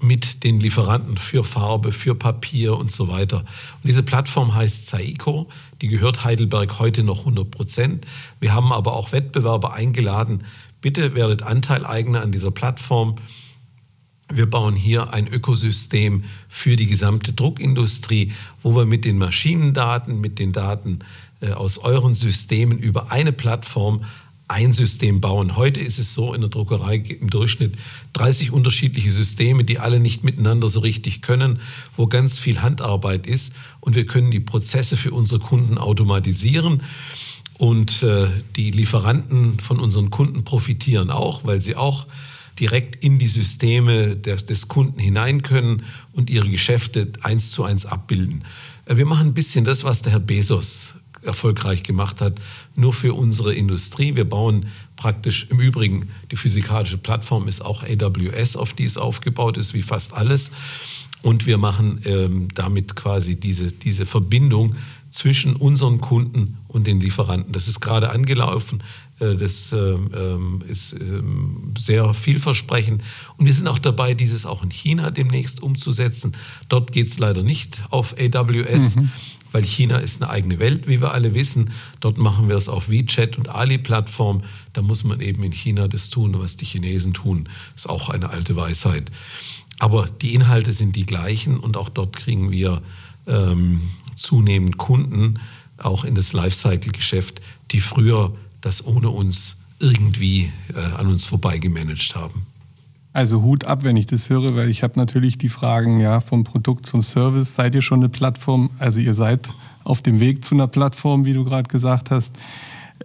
mit 0.00 0.44
den 0.44 0.60
Lieferanten 0.60 1.16
für 1.16 1.44
Farbe, 1.44 1.92
für 1.92 2.14
Papier 2.14 2.76
und 2.76 2.90
so 2.90 3.08
weiter. 3.08 3.38
Und 3.38 3.84
diese 3.84 4.02
Plattform 4.02 4.54
heißt 4.54 4.86
Saiko, 4.86 5.48
die 5.82 5.88
gehört 5.88 6.24
Heidelberg 6.24 6.78
heute 6.78 7.02
noch 7.02 7.20
100 7.20 7.50
Prozent. 7.50 8.06
Wir 8.40 8.54
haben 8.54 8.72
aber 8.72 8.94
auch 8.94 9.12
Wettbewerber 9.12 9.74
eingeladen, 9.74 10.44
bitte 10.80 11.14
werdet 11.14 11.42
Anteileigner 11.42 12.22
an 12.22 12.32
dieser 12.32 12.52
Plattform 12.52 13.16
wir 14.32 14.48
bauen 14.48 14.76
hier 14.76 15.12
ein 15.12 15.26
Ökosystem 15.26 16.24
für 16.48 16.76
die 16.76 16.86
gesamte 16.86 17.32
Druckindustrie, 17.32 18.32
wo 18.62 18.76
wir 18.76 18.84
mit 18.84 19.04
den 19.04 19.18
Maschinendaten, 19.18 20.20
mit 20.20 20.38
den 20.38 20.52
Daten 20.52 21.00
äh, 21.40 21.52
aus 21.52 21.78
euren 21.78 22.14
Systemen 22.14 22.78
über 22.78 23.10
eine 23.10 23.32
Plattform 23.32 24.04
ein 24.48 24.72
System 24.72 25.20
bauen. 25.20 25.56
Heute 25.56 25.80
ist 25.80 25.98
es 25.98 26.14
so 26.14 26.32
in 26.32 26.40
der 26.40 26.48
Druckerei 26.48 26.96
im 26.96 27.28
Durchschnitt 27.28 27.74
30 28.14 28.50
unterschiedliche 28.50 29.12
Systeme, 29.12 29.62
die 29.62 29.78
alle 29.78 30.00
nicht 30.00 30.24
miteinander 30.24 30.68
so 30.68 30.80
richtig 30.80 31.20
können, 31.20 31.60
wo 31.96 32.06
ganz 32.06 32.38
viel 32.38 32.62
Handarbeit 32.62 33.26
ist 33.26 33.54
und 33.80 33.94
wir 33.94 34.06
können 34.06 34.30
die 34.30 34.40
Prozesse 34.40 34.96
für 34.96 35.12
unsere 35.12 35.40
Kunden 35.40 35.76
automatisieren. 35.76 36.82
Und 37.58 38.04
äh, 38.04 38.28
die 38.54 38.70
Lieferanten 38.70 39.58
von 39.58 39.80
unseren 39.80 40.10
Kunden 40.10 40.44
profitieren 40.44 41.10
auch, 41.10 41.44
weil 41.44 41.60
sie 41.60 41.74
auch 41.74 42.06
direkt 42.58 43.02
in 43.04 43.18
die 43.18 43.28
Systeme 43.28 44.16
des, 44.16 44.44
des 44.44 44.68
Kunden 44.68 44.98
hinein 44.98 45.42
können 45.42 45.84
und 46.12 46.30
ihre 46.30 46.48
Geschäfte 46.48 47.12
eins 47.22 47.50
zu 47.50 47.64
eins 47.64 47.86
abbilden. 47.86 48.44
Äh, 48.86 48.96
wir 48.96 49.06
machen 49.06 49.28
ein 49.28 49.34
bisschen 49.34 49.64
das, 49.64 49.84
was 49.84 50.02
der 50.02 50.12
Herr 50.12 50.20
Bezos 50.20 50.94
erfolgreich 51.22 51.82
gemacht 51.82 52.20
hat, 52.20 52.40
nur 52.74 52.92
für 52.92 53.14
unsere 53.14 53.54
Industrie. 53.54 54.16
Wir 54.16 54.28
bauen 54.28 54.66
praktisch 54.96 55.48
im 55.50 55.58
Übrigen, 55.58 56.08
die 56.30 56.36
physikalische 56.36 56.98
Plattform 56.98 57.48
ist 57.48 57.60
auch 57.60 57.82
AWS, 57.82 58.56
auf 58.56 58.72
die 58.72 58.84
es 58.84 58.96
aufgebaut 58.96 59.56
ist, 59.56 59.74
wie 59.74 59.82
fast 59.82 60.14
alles. 60.14 60.52
Und 61.22 61.46
wir 61.46 61.58
machen 61.58 62.00
ähm, 62.04 62.48
damit 62.54 62.94
quasi 62.94 63.38
diese, 63.38 63.72
diese 63.72 64.06
Verbindung 64.06 64.76
zwischen 65.10 65.56
unseren 65.56 66.00
Kunden 66.00 66.58
und 66.68 66.86
den 66.86 67.00
Lieferanten. 67.00 67.52
Das 67.52 67.66
ist 67.66 67.80
gerade 67.80 68.10
angelaufen. 68.10 68.82
Äh, 69.20 69.36
das 69.36 69.72
ähm, 69.72 70.10
ähm, 70.14 70.62
ist 70.68 70.92
ähm, 70.92 71.74
sehr 71.76 72.14
vielversprechend. 72.14 73.02
Und 73.36 73.46
wir 73.46 73.52
sind 73.52 73.68
auch 73.68 73.78
dabei, 73.78 74.14
dieses 74.14 74.46
auch 74.46 74.62
in 74.62 74.70
China 74.70 75.10
demnächst 75.10 75.62
umzusetzen. 75.62 76.36
Dort 76.68 76.92
geht 76.92 77.08
es 77.08 77.18
leider 77.18 77.42
nicht 77.42 77.82
auf 77.90 78.14
AWS, 78.18 78.96
mhm. 78.96 79.10
weil 79.52 79.64
China 79.64 79.98
ist 79.98 80.22
eine 80.22 80.30
eigene 80.30 80.58
Welt, 80.58 80.88
wie 80.88 81.00
wir 81.00 81.12
alle 81.12 81.34
wissen. 81.34 81.70
Dort 82.00 82.18
machen 82.18 82.48
wir 82.48 82.56
es 82.56 82.68
auf 82.68 82.88
WeChat 82.88 83.38
und 83.38 83.48
Ali-Plattform. 83.48 84.42
Da 84.72 84.82
muss 84.82 85.04
man 85.04 85.20
eben 85.20 85.42
in 85.42 85.52
China 85.52 85.88
das 85.88 86.10
tun, 86.10 86.34
was 86.38 86.56
die 86.56 86.66
Chinesen 86.66 87.14
tun. 87.14 87.44
Das 87.74 87.84
ist 87.84 87.90
auch 87.90 88.08
eine 88.08 88.30
alte 88.30 88.56
Weisheit. 88.56 89.10
Aber 89.80 90.06
die 90.06 90.34
Inhalte 90.34 90.72
sind 90.72 90.96
die 90.96 91.06
gleichen 91.06 91.58
und 91.58 91.76
auch 91.76 91.88
dort 91.88 92.16
kriegen 92.16 92.50
wir 92.50 92.82
ähm, 93.28 93.82
zunehmend 94.16 94.76
Kunden, 94.76 95.38
auch 95.76 96.04
in 96.04 96.16
das 96.16 96.32
Lifecycle-Geschäft, 96.32 97.40
die 97.70 97.78
früher 97.78 98.32
das 98.60 98.84
ohne 98.84 99.10
uns 99.10 99.58
irgendwie 99.80 100.50
äh, 100.74 100.80
an 100.96 101.06
uns 101.06 101.24
vorbei 101.24 101.58
gemanagt 101.58 102.14
haben. 102.16 102.46
Also 103.12 103.42
Hut 103.42 103.64
ab, 103.64 103.84
wenn 103.84 103.96
ich 103.96 104.06
das 104.06 104.28
höre, 104.28 104.54
weil 104.54 104.68
ich 104.68 104.82
habe 104.82 104.98
natürlich 104.98 105.38
die 105.38 105.48
Fragen 105.48 105.98
ja 105.98 106.20
vom 106.20 106.44
Produkt 106.44 106.86
zum 106.86 107.02
Service. 107.02 107.54
Seid 107.54 107.74
ihr 107.74 107.82
schon 107.82 108.00
eine 108.00 108.08
Plattform? 108.08 108.70
Also 108.78 109.00
ihr 109.00 109.14
seid 109.14 109.48
auf 109.84 110.02
dem 110.02 110.20
Weg 110.20 110.44
zu 110.44 110.54
einer 110.54 110.68
Plattform, 110.68 111.24
wie 111.24 111.32
du 111.32 111.44
gerade 111.44 111.68
gesagt 111.68 112.10
hast. 112.10 112.36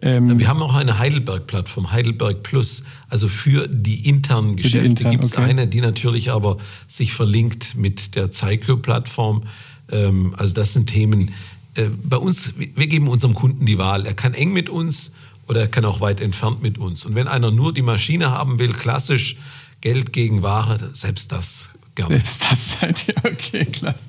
Ähm 0.02 0.38
Wir 0.38 0.48
haben 0.48 0.62
auch 0.62 0.76
eine 0.76 1.00
Heidelberg-Plattform, 1.00 1.92
Heidelberg 1.92 2.44
Plus. 2.44 2.84
Also 3.10 3.28
für 3.28 3.68
die 3.68 4.08
internen 4.08 4.56
Geschäfte 4.56 4.88
intern, 4.88 5.12
gibt 5.12 5.24
es 5.24 5.34
okay. 5.34 5.50
eine, 5.50 5.68
die 5.68 5.82
natürlich 5.82 6.32
aber 6.32 6.58
sich 6.88 7.14
verlinkt 7.14 7.76
mit 7.76 8.16
der 8.16 8.30
Zeiko-Plattform. 8.32 9.44
Ähm, 9.90 10.36
also 10.38 10.54
das 10.54 10.74
sind 10.74 10.88
Themen. 10.88 11.32
Äh, 11.76 11.90
bei 12.04 12.18
uns, 12.18 12.54
wir 12.58 12.88
geben 12.88 13.08
unserem 13.08 13.34
Kunden 13.34 13.66
die 13.66 13.78
Wahl. 13.78 14.06
Er 14.06 14.14
kann 14.14 14.34
eng 14.34 14.52
mit 14.52 14.70
uns 14.70 15.14
oder 15.54 15.62
er 15.62 15.68
kann 15.68 15.86
auch 15.86 16.02
weit 16.02 16.20
entfernt 16.20 16.64
mit 16.64 16.80
uns. 16.80 17.06
Und 17.06 17.14
wenn 17.14 17.28
einer 17.28 17.52
nur 17.52 17.76
die 17.76 17.84
Maschine 17.84 18.32
haben 18.32 18.58
will, 18.58 18.74
klassisch 18.74 19.38
Geld 19.82 20.12
gegen 20.12 20.42
Ware, 20.42 20.80
selbst 20.94 21.32
das 21.32 21.68
gerne. 21.94 22.16
Selbst 22.16 22.44
das 22.50 22.72
seid 22.80 23.08
ihr, 23.08 23.16
okay, 23.18 23.66
klasse. 23.66 24.08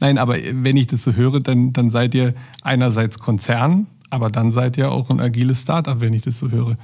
Nein, 0.00 0.18
aber 0.18 0.36
wenn 0.36 0.76
ich 0.76 0.88
das 0.88 1.04
so 1.04 1.12
höre, 1.12 1.38
dann, 1.38 1.72
dann 1.72 1.90
seid 1.90 2.12
ihr 2.16 2.34
einerseits 2.62 3.20
Konzern, 3.20 3.86
aber 4.10 4.30
dann 4.30 4.50
seid 4.50 4.76
ihr 4.78 4.90
auch 4.90 5.10
ein 5.10 5.20
agiles 5.20 5.62
Startup, 5.62 6.00
wenn 6.00 6.12
ich 6.12 6.22
das 6.22 6.38
so 6.40 6.50
höre. 6.50 6.76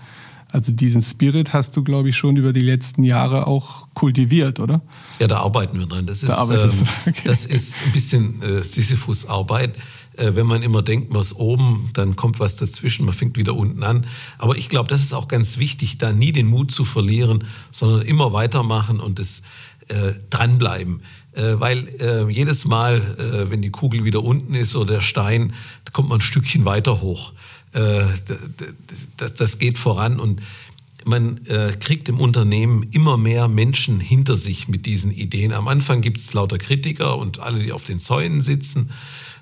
Also 0.52 0.70
diesen 0.70 1.02
Spirit 1.02 1.52
hast 1.52 1.76
du, 1.76 1.82
glaube 1.82 2.10
ich, 2.10 2.16
schon 2.16 2.36
über 2.36 2.52
die 2.52 2.60
letzten 2.60 3.02
Jahre 3.02 3.48
auch 3.48 3.88
kultiviert, 3.94 4.60
oder? 4.60 4.82
Ja, 5.18 5.26
da 5.26 5.40
arbeiten 5.40 5.80
wir 5.80 5.86
dran. 5.86 6.06
Das 6.06 6.22
ist, 6.22 6.28
da 6.28 6.48
ähm, 6.48 6.70
okay. 7.08 7.22
das 7.24 7.44
ist 7.44 7.82
ein 7.84 7.90
bisschen 7.90 8.40
äh, 8.40 8.62
Sisyphus-Arbeit. 8.62 9.76
Äh, 10.16 10.34
wenn 10.34 10.46
man 10.46 10.62
immer 10.62 10.82
denkt, 10.82 11.10
man 11.10 11.20
ist 11.20 11.34
oben, 11.34 11.90
dann 11.92 12.16
kommt 12.16 12.40
was 12.40 12.56
dazwischen, 12.56 13.04
man 13.04 13.14
fängt 13.14 13.36
wieder 13.36 13.54
unten 13.54 13.82
an. 13.82 14.06
Aber 14.38 14.56
ich 14.56 14.68
glaube, 14.68 14.88
das 14.88 15.00
ist 15.00 15.12
auch 15.12 15.28
ganz 15.28 15.58
wichtig, 15.58 15.98
da 15.98 16.12
nie 16.12 16.32
den 16.32 16.46
Mut 16.46 16.72
zu 16.72 16.84
verlieren, 16.84 17.44
sondern 17.70 18.02
immer 18.02 18.32
weitermachen 18.32 19.00
und 19.00 19.18
es 19.18 19.42
äh, 19.88 20.12
dranbleiben. 20.30 21.02
Äh, 21.32 21.60
weil 21.60 21.88
äh, 22.00 22.28
jedes 22.30 22.64
Mal, 22.64 22.96
äh, 23.18 23.50
wenn 23.50 23.62
die 23.62 23.70
Kugel 23.70 24.04
wieder 24.04 24.22
unten 24.22 24.54
ist 24.54 24.74
oder 24.74 24.94
der 24.94 25.00
Stein, 25.00 25.52
da 25.84 25.92
kommt 25.92 26.08
man 26.08 26.18
ein 26.18 26.22
Stückchen 26.22 26.64
weiter 26.64 27.02
hoch. 27.02 27.32
Äh, 27.72 28.04
das, 29.18 29.34
das, 29.34 29.58
geht 29.58 29.76
voran 29.76 30.18
und 30.18 30.40
man 31.04 31.44
äh, 31.46 31.72
kriegt 31.78 32.08
im 32.08 32.20
Unternehmen 32.20 32.84
immer 32.90 33.16
mehr 33.16 33.48
Menschen 33.48 34.00
hinter 34.00 34.36
sich 34.36 34.66
mit 34.66 34.86
diesen 34.86 35.12
Ideen. 35.12 35.52
Am 35.52 35.68
Anfang 35.68 36.00
gibt 36.00 36.18
es 36.18 36.32
lauter 36.32 36.58
Kritiker 36.58 37.18
und 37.18 37.38
alle, 37.38 37.62
die 37.62 37.72
auf 37.72 37.84
den 37.84 38.00
Zäunen 38.00 38.40
sitzen. 38.40 38.90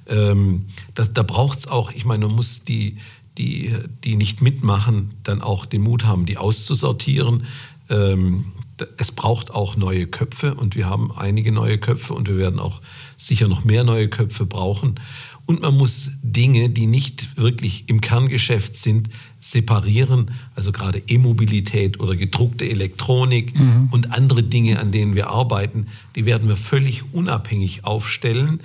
Ähm, 0.07 0.67
da 0.95 1.05
da 1.05 1.23
braucht 1.23 1.61
es 1.61 1.67
auch, 1.69 1.93
ich 1.93 2.05
meine, 2.05 2.27
man 2.27 2.37
muss 2.37 2.65
die, 2.65 2.99
die, 3.39 3.75
die 4.05 4.17
nicht 4.17 4.43
mitmachen, 4.43 5.15
dann 5.23 5.41
auch 5.43 5.67
den 5.67 5.83
Mut 5.83 6.05
haben, 6.05 6.27
die 6.27 6.37
auszusortieren. 6.37 7.47
Ähm, 7.89 8.53
es 8.97 9.13
braucht 9.13 9.53
auch 9.53 9.77
neue 9.77 10.07
Köpfe 10.07 10.55
und 10.55 10.75
wir 10.75 10.89
haben 10.89 11.13
einige 11.13 11.53
neue 11.53 11.79
Köpfe 11.79 12.15
und 12.15 12.29
wir 12.29 12.39
werden 12.39 12.59
auch 12.59 12.81
sicher 13.17 13.47
noch 13.49 13.65
mehr 13.65 13.85
neue 13.85 14.09
Köpfe 14.09 14.47
brauchen. 14.47 14.99
Und 15.47 15.61
man 15.61 15.77
muss 15.77 16.11
Dinge, 16.23 16.71
die 16.71 16.87
nicht 16.87 17.37
wirklich 17.37 17.85
im 17.89 18.01
Kerngeschäft 18.01 18.77
sind, 18.77 19.11
separieren. 19.41 20.31
Also 20.55 20.73
gerade 20.73 21.03
E-Mobilität 21.07 22.01
oder 22.01 22.17
gedruckte 22.17 22.69
Elektronik 22.69 23.59
mhm. 23.59 23.89
und 23.91 24.13
andere 24.13 24.43
Dinge, 24.43 24.81
an 24.81 24.91
denen 24.91 25.15
wir 25.15 25.29
arbeiten, 25.29 25.89
die 26.17 26.25
werden 26.25 26.49
wir 26.49 26.57
völlig 26.57 27.13
unabhängig 27.13 27.85
aufstellen, 27.85 28.61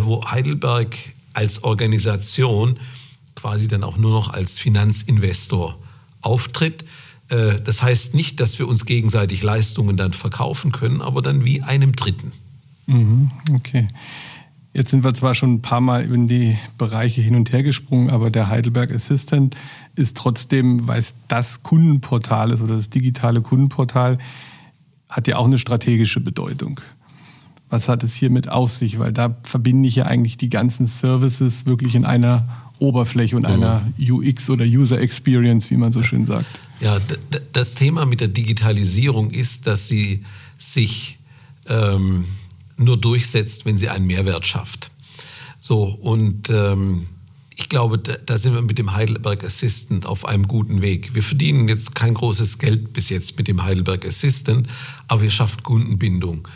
wo 0.00 0.24
Heidelberg 0.24 0.96
als 1.34 1.64
Organisation 1.64 2.78
quasi 3.34 3.68
dann 3.68 3.84
auch 3.84 3.96
nur 3.96 4.10
noch 4.10 4.32
als 4.32 4.58
Finanzinvestor 4.58 5.78
auftritt. 6.20 6.84
Äh, 7.28 7.60
das 7.60 7.82
heißt 7.82 8.14
nicht, 8.14 8.40
dass 8.40 8.58
wir 8.58 8.68
uns 8.68 8.86
gegenseitig 8.86 9.42
Leistungen 9.42 9.96
dann 9.96 10.12
verkaufen 10.12 10.72
können, 10.72 11.00
aber 11.00 11.22
dann 11.22 11.44
wie 11.44 11.62
einem 11.62 11.92
Dritten. 11.92 12.32
Mhm, 12.86 13.30
okay. 13.54 13.88
Jetzt 14.74 14.90
sind 14.90 15.04
wir 15.04 15.12
zwar 15.12 15.34
schon 15.34 15.54
ein 15.54 15.62
paar 15.62 15.82
Mal 15.82 16.02
in 16.10 16.28
die 16.28 16.56
Bereiche 16.78 17.20
hin 17.20 17.34
und 17.34 17.52
her 17.52 17.62
gesprungen, 17.62 18.08
aber 18.08 18.30
der 18.30 18.48
Heidelberg 18.48 18.90
Assistant 18.90 19.54
ist 19.96 20.16
trotzdem, 20.16 20.86
weil 20.86 20.98
es 20.98 21.14
das 21.28 21.62
Kundenportal 21.62 22.52
ist 22.52 22.62
oder 22.62 22.76
das 22.76 22.88
digitale 22.88 23.42
Kundenportal, 23.42 24.16
hat 25.10 25.28
ja 25.28 25.36
auch 25.36 25.44
eine 25.44 25.58
strategische 25.58 26.20
Bedeutung. 26.20 26.80
Was 27.72 27.88
hat 27.88 28.02
es 28.04 28.14
hiermit 28.14 28.50
auf 28.50 28.70
sich? 28.70 28.98
Weil 28.98 29.14
da 29.14 29.34
verbinde 29.44 29.88
ich 29.88 29.96
ja 29.96 30.04
eigentlich 30.04 30.36
die 30.36 30.50
ganzen 30.50 30.86
Services 30.86 31.64
wirklich 31.64 31.94
in 31.94 32.04
einer 32.04 32.46
Oberfläche 32.80 33.34
und 33.34 33.46
einer 33.46 33.80
UX 33.98 34.50
oder 34.50 34.66
User 34.66 35.00
Experience, 35.00 35.70
wie 35.70 35.78
man 35.78 35.90
so 35.90 36.02
schön 36.02 36.26
sagt. 36.26 36.44
Ja, 36.80 36.98
das 37.54 37.74
Thema 37.74 38.04
mit 38.04 38.20
der 38.20 38.28
Digitalisierung 38.28 39.30
ist, 39.30 39.66
dass 39.66 39.88
sie 39.88 40.22
sich 40.58 41.18
ähm, 41.66 42.26
nur 42.76 42.98
durchsetzt, 42.98 43.64
wenn 43.64 43.78
sie 43.78 43.88
einen 43.88 44.06
Mehrwert 44.06 44.46
schafft. 44.46 44.90
So, 45.62 45.84
und 45.84 46.50
ähm, 46.50 47.06
ich 47.56 47.70
glaube, 47.70 47.96
da, 47.96 48.16
da, 48.26 48.36
sind 48.36 48.52
wir 48.52 48.60
mit 48.60 48.76
dem 48.76 48.92
Heidelberg 48.92 49.44
Assistant 49.44 50.04
auf 50.04 50.26
einem 50.26 50.46
guten 50.46 50.82
Weg. 50.82 51.14
Wir 51.14 51.22
verdienen 51.22 51.68
jetzt 51.68 51.94
kein 51.94 52.12
großes 52.12 52.58
Geld 52.58 52.92
bis 52.92 53.08
jetzt 53.08 53.38
mit 53.38 53.48
dem 53.48 53.62
Heidelberg 53.62 54.04
Assistant, 54.04 54.68
aber 55.08 55.22
wir 55.22 55.30
schaffen 55.30 55.62
Kundenbindung, 55.62 56.46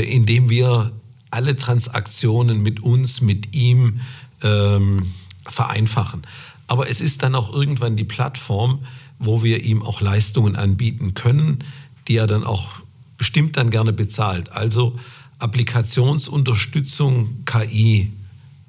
indem 0.00 0.50
wir 0.50 0.92
alle 1.30 1.56
Transaktionen 1.56 2.62
mit 2.62 2.80
uns, 2.80 3.20
mit 3.20 3.54
ihm 3.54 4.00
ähm, 4.42 5.12
vereinfachen. 5.46 6.22
Aber 6.66 6.88
es 6.88 7.00
ist 7.00 7.22
dann 7.22 7.34
auch 7.34 7.52
irgendwann 7.52 7.96
die 7.96 8.04
Plattform, 8.04 8.80
wo 9.18 9.42
wir 9.42 9.62
ihm 9.62 9.82
auch 9.82 10.00
Leistungen 10.00 10.56
anbieten 10.56 11.14
können, 11.14 11.64
die 12.08 12.16
er 12.16 12.26
dann 12.26 12.44
auch 12.44 12.80
bestimmt 13.16 13.56
dann 13.56 13.70
gerne 13.70 13.92
bezahlt. 13.92 14.52
Also 14.52 14.98
Applikationsunterstützung 15.38 17.44
KI 17.44 18.12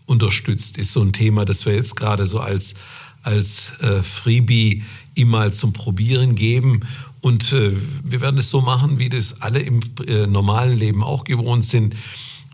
unterstützt, 0.05 0.77
ist 0.77 0.91
so 0.91 1.01
ein 1.01 1.13
Thema, 1.13 1.45
das 1.45 1.65
wir 1.65 1.73
jetzt 1.73 1.95
gerade 1.95 2.27
so 2.27 2.39
als, 2.39 2.75
als 3.23 3.79
äh, 3.79 4.03
Freebie 4.03 4.83
ihm 5.15 5.29
mal 5.29 5.53
zum 5.53 5.73
Probieren 5.73 6.35
geben. 6.35 6.81
Und 7.23 7.53
äh, 7.53 7.71
wir 8.03 8.19
werden 8.19 8.37
es 8.37 8.49
so 8.49 8.59
machen, 8.59 8.99
wie 8.99 9.07
das 9.07 9.41
alle 9.41 9.61
im 9.61 9.79
äh, 10.05 10.27
normalen 10.27 10.77
Leben 10.77 11.01
auch 11.01 11.23
gewohnt 11.23 11.63
sind. 11.63 11.95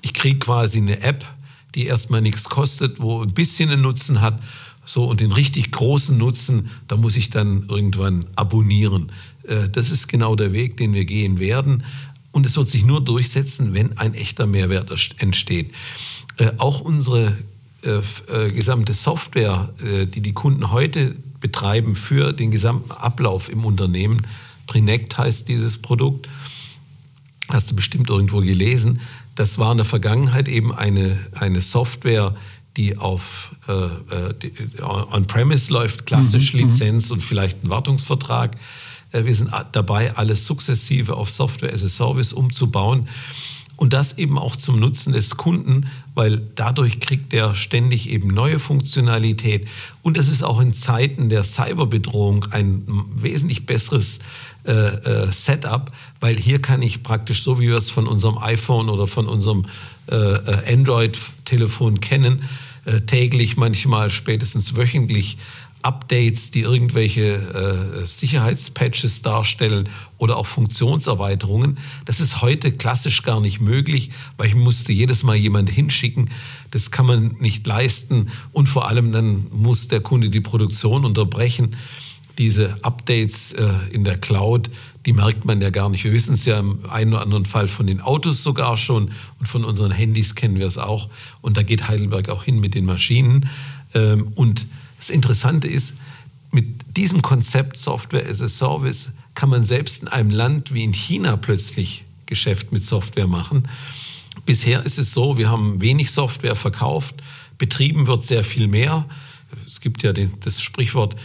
Ich 0.04 0.14
kriege 0.14 0.38
quasi 0.38 0.78
eine 0.78 1.02
App, 1.02 1.26
die 1.74 1.88
erstmal 1.88 2.22
nichts 2.22 2.44
kostet, 2.50 3.02
wo 3.02 3.24
ein 3.24 3.34
bisschen 3.34 3.72
einen 3.72 3.82
Nutzen 3.82 4.22
hat. 4.22 4.40
So, 4.86 5.06
und 5.06 5.22
den 5.22 5.32
richtig 5.32 5.72
großen 5.72 6.16
Nutzen, 6.16 6.70
da 6.88 6.98
muss 6.98 7.16
ich 7.16 7.32
dann 7.32 7.66
irgendwann 7.68 8.28
abonnieren. 8.36 9.12
Äh, 9.48 9.70
das 9.70 9.90
ist 9.90 10.08
genau 10.08 10.36
der 10.36 10.54
Weg, 10.54 10.78
den 10.78 10.94
wir 10.94 11.06
gehen 11.06 11.40
werden. 11.40 11.84
Und 12.32 12.46
es 12.46 12.56
wird 12.56 12.70
sich 12.70 12.86
nur 12.86 13.04
durchsetzen, 13.04 13.74
wenn 13.74 13.98
ein 13.98 14.14
echter 14.14 14.46
Mehrwert 14.46 14.96
entsteht. 15.18 15.72
Äh, 16.38 16.52
auch 16.60 16.80
unsere 16.80 17.36
äh, 17.82 18.02
äh, 18.32 18.52
gesamte 18.52 18.94
Software, 18.94 19.74
äh, 19.84 20.06
die 20.06 20.22
die 20.22 20.34
Kunden 20.34 20.70
heute 20.70 21.16
betreiben 21.40 21.96
für 21.96 22.34
den 22.34 22.52
gesamten 22.52 22.92
Ablauf 22.92 23.50
im 23.50 23.66
Unternehmen, 23.66 24.22
Prinect 24.70 25.18
heißt 25.18 25.48
dieses 25.48 25.80
Produkt, 25.80 26.30
hast 27.50 27.72
du 27.72 27.76
bestimmt 27.76 28.10
irgendwo 28.10 28.40
gelesen, 28.40 29.02
das 29.34 29.58
war 29.58 29.72
in 29.72 29.78
der 29.78 29.86
Vergangenheit 29.86 30.48
eben 30.48 30.72
eine, 30.72 31.18
eine 31.34 31.62
Software, 31.62 32.36
die 32.78 32.98
auf 32.98 33.56
äh, 33.68 33.74
äh 33.74 34.82
On-Premise 34.84 35.74
läuft, 35.74 36.06
klassisch 36.06 36.54
mhm, 36.54 36.60
mhm, 36.60 36.66
Lizenz 36.68 37.10
und 37.10 37.24
vielleicht 37.24 37.64
ein 37.64 37.70
Wartungsvertrag. 37.70 38.56
Äh, 39.12 39.26
wir 39.26 39.34
sind 39.34 39.50
dabei, 39.72 40.16
alles 40.16 40.46
sukzessive 40.46 41.16
auf 41.16 41.32
Software 41.32 41.74
as 41.74 41.84
a 41.84 41.90
Service 41.90 42.32
umzubauen. 42.32 43.08
Und 43.76 43.94
das 43.94 44.18
eben 44.18 44.38
auch 44.38 44.58
zum 44.58 44.78
Nutzen 44.78 45.14
des 45.14 45.38
Kunden, 45.38 45.88
weil 46.14 46.42
dadurch 46.56 47.00
kriegt 47.00 47.34
er 47.34 47.56
ständig 47.56 48.10
eben 48.10 48.28
neue 48.28 48.60
Funktionalität. 48.60 49.70
Und 50.02 50.18
es 50.18 50.28
ist 50.28 50.44
auch 50.44 50.60
in 50.60 50.74
Zeiten 50.74 51.30
der 51.30 51.44
Cyberbedrohung 51.44 52.48
ein 52.52 52.84
wesentlich 53.16 53.66
besseres 53.66 54.20
äh, 54.66 54.72
äh, 54.72 55.32
Setup, 55.32 55.92
weil 56.20 56.36
hier 56.36 56.62
kann 56.62 56.82
ich 56.82 57.04
praktisch 57.04 57.44
so, 57.44 57.60
wie 57.60 57.68
wir 57.68 57.78
es 57.78 57.90
von 57.90 58.08
unserem 58.08 58.38
iPhone 58.38 58.90
oder 58.90 59.08
von 59.08 59.28
unserem 59.28 59.66
äh, 60.10 60.16
äh 60.16 60.74
Android-Telefon 60.74 62.02
kennen, 62.02 62.44
äh, 62.86 63.02
täglich, 63.02 63.58
manchmal 63.58 64.10
spätestens 64.10 64.76
wöchentlich 64.76 65.38
Updates, 65.82 66.52
die 66.52 66.62
irgendwelche 66.62 68.02
äh, 68.02 68.06
Sicherheitspatches 68.06 69.22
darstellen 69.22 69.88
oder 70.18 70.36
auch 70.36 70.46
Funktionserweiterungen. 70.46 71.78
Das 72.04 72.20
ist 72.20 72.42
heute 72.42 72.74
klassisch 72.74 73.24
gar 73.24 73.40
nicht 73.40 73.62
möglich, 73.62 74.12
weil 74.36 74.48
ich 74.48 74.56
musste 74.56 74.92
jedes 74.92 75.24
Mal 75.24 75.38
jemand 75.38 75.70
hinschicken. 75.70 76.32
Das 76.72 76.92
kann 76.92 77.06
man 77.06 77.38
nicht 77.40 77.66
leisten 77.66 78.30
und 78.52 78.68
vor 78.68 78.90
allem 78.90 79.14
dann 79.14 79.48
muss 79.52 79.88
der 79.88 80.02
Kunde 80.02 80.30
die 80.30 80.42
Produktion 80.42 81.06
unterbrechen. 81.06 81.76
Diese 82.40 82.76
Updates 82.84 83.52
äh, 83.52 83.70
in 83.92 84.04
der 84.04 84.18
Cloud, 84.18 84.72
die 85.06 85.14
merkt 85.14 85.46
man 85.46 85.62
ja 85.62 85.70
gar 85.70 85.90
nicht. 85.90 86.04
Wir 86.04 86.14
wissen 86.14 86.34
es 86.34 86.46
ja 86.46 86.58
im 86.58 86.90
einen 86.90 87.14
oder 87.14 87.22
anderen 87.22 87.46
Fall 87.46 87.68
von 87.68 87.86
den 87.86 88.02
Autos 88.02 88.42
sogar 88.42 88.78
schon 88.78 89.12
und 89.40 89.46
von 89.46 89.64
unseren 89.64 89.92
Handys 89.92 90.34
kennen 90.34 90.58
wir 90.58 90.66
es 90.66 90.80
auch. 90.80 91.10
Und 91.42 91.58
da 91.58 91.64
geht 91.64 91.88
Heidelberg 91.88 92.30
auch 92.30 92.46
hin 92.46 92.60
mit 92.60 92.74
den 92.74 92.86
Maschinen. 92.86 93.48
Ähm, 93.94 94.32
und 94.36 94.66
das 94.98 95.12
Interessante 95.12 95.68
ist, 95.68 95.98
mit 96.52 96.98
diesem 96.98 97.22
Konzept 97.22 97.78
Software 97.78 98.28
as 98.28 98.42
a 98.42 98.48
Service 98.48 99.14
kann 99.36 99.50
man 99.50 99.64
selbst 99.64 100.02
in 100.02 100.08
einem 100.08 100.32
Land 100.32 100.74
wie 100.74 100.84
in 100.84 100.94
China 100.94 101.38
plötzlich 101.38 102.06
Geschäft 102.26 102.72
mit 102.72 102.86
Software 102.86 103.28
machen. 103.28 103.68
Bisher 104.46 104.84
ist 104.86 104.98
es 104.98 105.14
so, 105.14 105.38
wir 105.38 105.50
haben 105.50 105.82
wenig 105.82 106.12
Software 106.12 106.56
verkauft, 106.56 107.16
betrieben 107.58 108.08
wird 108.08 108.24
sehr 108.24 108.44
viel 108.44 108.68
mehr. 108.68 109.06
Es 109.68 109.82
gibt 109.82 110.04
ja 110.04 110.14
das 110.14 110.62
Sprichwort, 110.62 111.16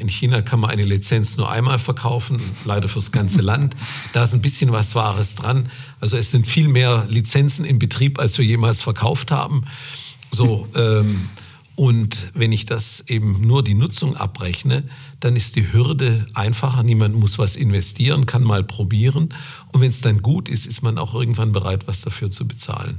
in 0.00 0.08
China 0.08 0.42
kann 0.42 0.60
man 0.60 0.70
eine 0.70 0.84
Lizenz 0.84 1.36
nur 1.36 1.50
einmal 1.50 1.78
verkaufen, 1.78 2.40
leider 2.64 2.88
fürs 2.88 3.12
ganze 3.12 3.40
Land. 3.40 3.76
Da 4.12 4.24
ist 4.24 4.34
ein 4.34 4.42
bisschen 4.42 4.72
was 4.72 4.94
Wahres 4.94 5.34
dran. 5.34 5.68
Also 6.00 6.16
es 6.16 6.30
sind 6.30 6.46
viel 6.46 6.68
mehr 6.68 7.06
Lizenzen 7.08 7.64
in 7.64 7.78
Betrieb, 7.78 8.18
als 8.18 8.36
wir 8.38 8.44
jemals 8.44 8.82
verkauft 8.82 9.30
haben. 9.30 9.64
So, 10.30 10.68
ähm, 10.74 11.28
und 11.76 12.30
wenn 12.34 12.52
ich 12.52 12.66
das 12.66 13.04
eben 13.08 13.46
nur 13.46 13.64
die 13.64 13.72
Nutzung 13.72 14.14
abrechne, 14.14 14.84
dann 15.18 15.34
ist 15.34 15.56
die 15.56 15.72
Hürde 15.72 16.26
einfacher. 16.34 16.82
Niemand 16.82 17.14
muss 17.14 17.38
was 17.38 17.56
investieren, 17.56 18.26
kann 18.26 18.42
mal 18.42 18.62
probieren. 18.62 19.30
Und 19.72 19.80
wenn 19.80 19.88
es 19.88 20.02
dann 20.02 20.20
gut 20.20 20.50
ist, 20.50 20.66
ist 20.66 20.82
man 20.82 20.98
auch 20.98 21.14
irgendwann 21.14 21.52
bereit, 21.52 21.88
was 21.88 22.02
dafür 22.02 22.30
zu 22.30 22.46
bezahlen. 22.46 22.98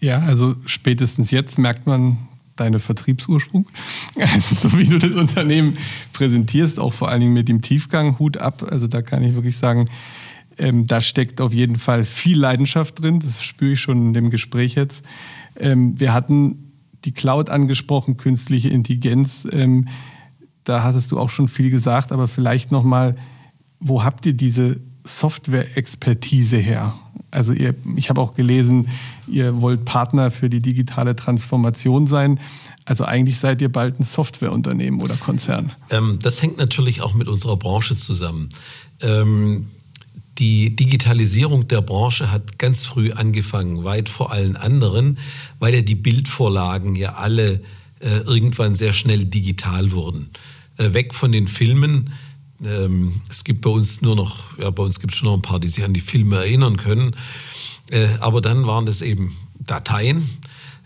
Ja, 0.00 0.18
also 0.20 0.56
spätestens 0.66 1.30
jetzt 1.30 1.58
merkt 1.58 1.86
man 1.86 2.18
deine 2.60 2.78
Vertriebsursprung. 2.78 3.66
Also 4.20 4.68
so 4.68 4.78
wie 4.78 4.84
du 4.84 4.98
das 4.98 5.14
Unternehmen 5.14 5.76
präsentierst, 6.12 6.80
auch 6.80 6.92
vor 6.92 7.08
allen 7.08 7.20
Dingen 7.20 7.32
mit 7.32 7.48
dem 7.48 7.62
Tiefgang, 7.62 8.18
Hut 8.18 8.36
ab. 8.36 8.66
Also 8.68 8.86
da 8.86 9.02
kann 9.02 9.22
ich 9.22 9.34
wirklich 9.34 9.56
sagen, 9.56 9.88
ähm, 10.58 10.86
da 10.86 11.00
steckt 11.00 11.40
auf 11.40 11.52
jeden 11.52 11.76
Fall 11.76 12.04
viel 12.04 12.38
Leidenschaft 12.38 13.00
drin. 13.00 13.20
Das 13.20 13.42
spüre 13.42 13.72
ich 13.72 13.80
schon 13.80 14.08
in 14.08 14.14
dem 14.14 14.30
Gespräch 14.30 14.74
jetzt. 14.74 15.04
Ähm, 15.56 15.98
wir 15.98 16.12
hatten 16.12 16.72
die 17.04 17.12
Cloud 17.12 17.50
angesprochen, 17.50 18.16
künstliche 18.16 18.68
Intelligenz. 18.68 19.46
Ähm, 19.50 19.88
da 20.64 20.82
hattest 20.82 21.12
du 21.12 21.18
auch 21.18 21.30
schon 21.30 21.48
viel 21.48 21.70
gesagt, 21.70 22.12
aber 22.12 22.28
vielleicht 22.28 22.72
noch 22.72 22.82
mal, 22.82 23.14
wo 23.80 24.04
habt 24.04 24.26
ihr 24.26 24.34
diese 24.34 24.80
Software-Expertise 25.04 26.58
her? 26.58 26.94
Also 27.30 27.52
ihr, 27.52 27.74
ich 27.96 28.08
habe 28.08 28.20
auch 28.20 28.34
gelesen, 28.34 28.88
ihr 29.26 29.60
wollt 29.60 29.84
Partner 29.84 30.30
für 30.30 30.48
die 30.48 30.60
digitale 30.60 31.14
Transformation 31.14 32.06
sein. 32.06 32.40
Also 32.84 33.04
eigentlich 33.04 33.38
seid 33.38 33.60
ihr 33.60 33.70
bald 33.70 34.00
ein 34.00 34.04
Softwareunternehmen 34.04 35.02
oder 35.02 35.16
Konzern. 35.16 35.72
Ähm, 35.90 36.18
das 36.22 36.42
hängt 36.42 36.56
natürlich 36.56 37.02
auch 37.02 37.14
mit 37.14 37.28
unserer 37.28 37.56
Branche 37.56 37.96
zusammen. 37.96 38.48
Ähm, 39.00 39.66
die 40.38 40.74
Digitalisierung 40.74 41.68
der 41.68 41.82
Branche 41.82 42.30
hat 42.30 42.58
ganz 42.58 42.86
früh 42.86 43.12
angefangen, 43.12 43.84
weit 43.84 44.08
vor 44.08 44.32
allen 44.32 44.56
anderen, 44.56 45.18
weil 45.58 45.74
ja 45.74 45.82
die 45.82 45.96
Bildvorlagen 45.96 46.94
ja 46.94 47.14
alle 47.16 47.60
äh, 48.00 48.18
irgendwann 48.20 48.76
sehr 48.76 48.92
schnell 48.92 49.24
digital 49.24 49.90
wurden. 49.90 50.30
Äh, 50.76 50.92
weg 50.92 51.12
von 51.12 51.32
den 51.32 51.48
Filmen. 51.48 52.12
Ähm, 52.64 53.20
es 53.30 53.44
gibt 53.44 53.60
bei 53.60 53.70
uns 53.70 54.02
nur 54.02 54.16
noch, 54.16 54.58
ja, 54.58 54.70
bei 54.70 54.82
uns 54.82 55.00
gibt 55.00 55.12
es 55.12 55.18
schon 55.18 55.28
noch 55.28 55.36
ein 55.36 55.42
paar, 55.42 55.60
die 55.60 55.68
sich 55.68 55.84
an 55.84 55.92
die 55.92 56.00
Filme 56.00 56.36
erinnern 56.36 56.76
können. 56.76 57.14
Äh, 57.90 58.08
aber 58.20 58.40
dann 58.40 58.66
waren 58.66 58.86
das 58.86 59.02
eben 59.02 59.36
Dateien. 59.58 60.28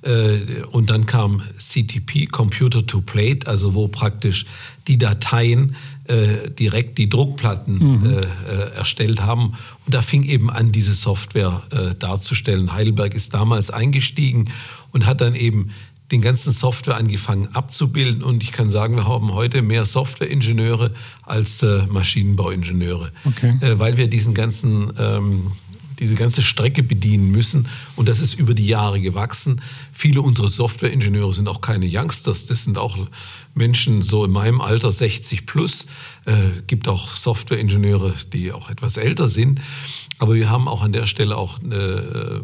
Äh, 0.03 0.63
und 0.71 0.91
dann 0.91 1.07
kam 1.07 1.43
CTP, 1.59 2.27
Computer 2.27 2.85
to 2.87 3.01
Plate, 3.01 3.47
also 3.47 3.75
wo 3.75 3.89
praktisch 3.89 4.47
die 4.89 4.99
Dateien 4.99 5.77
äh, 6.05 6.51
direkt 6.51 6.99
die 6.99 7.09
Druckplatten 7.09 7.79
mhm. 7.79 8.07
äh, 8.07 8.21
äh, 8.21 8.75
erstellt 8.75 9.23
haben. 9.23 9.55
Und 9.87 9.95
da 9.95 10.03
fing 10.03 10.25
eben 10.25 10.51
an, 10.51 10.73
diese 10.73 10.95
Software 10.95 11.63
darzustellen. 11.99 12.73
Heidelberg 12.73 13.15
ist 13.15 13.35
damals 13.35 13.71
eingestiegen 13.71 14.51
und 14.91 15.07
hat 15.07 15.21
dann 15.21 15.35
eben 15.35 15.71
den 16.13 16.21
ganzen 16.21 16.53
Software 16.53 16.97
angefangen 16.97 17.49
abzubilden. 17.55 18.23
Und 18.23 18.43
ich 18.43 18.53
kann 18.53 18.71
sagen, 18.71 18.95
wir 18.97 19.09
haben 19.09 19.33
heute 19.33 19.63
mehr 19.63 19.85
Softwareingenieure 19.85 20.93
als 21.23 21.63
äh, 21.63 21.87
Maschinenbauingenieure, 21.89 23.11
okay. 23.25 23.57
äh, 23.61 23.79
weil 23.79 23.97
wir 23.97 24.09
diesen 24.09 24.35
ganzen 24.35 24.93
ähm, 24.99 25.53
diese 26.03 26.17
ganze 26.17 26.43
Strecke 26.43 26.83
bedienen 26.83 27.31
müssen. 27.31 27.69
Und 27.97 28.09
das 28.09 28.21
ist 28.21 28.35
über 28.35 28.55
die 28.55 28.67
Jahre 28.67 29.01
gewachsen. 29.01 29.61
Viele 29.93 30.21
unserer 30.21 30.49
Softwareingenieure 30.49 31.33
sind 31.33 31.49
auch 31.49 31.61
keine 31.61 31.87
Youngsters. 31.89 32.47
Das 32.47 32.65
sind 32.65 32.77
auch 32.77 32.99
Menschen 33.55 34.03
so 34.03 34.25
in 34.25 34.31
meinem 34.31 34.61
Alter 34.61 34.91
60 34.91 35.47
plus. 35.47 35.87
Äh, 36.25 36.63
gibt 36.67 36.89
auch 36.89 37.15
Softwareingenieure, 37.15 38.15
die 38.33 38.53
auch 38.53 38.69
etwas 38.69 38.97
älter 38.97 39.29
sind. 39.29 39.61
Aber 40.19 40.35
wir 40.35 40.51
haben 40.51 40.69
auch 40.69 40.83
an 40.83 40.93
der 40.93 41.07
Stelle 41.07 41.37
auch 41.37 41.61
äh, 41.63 42.41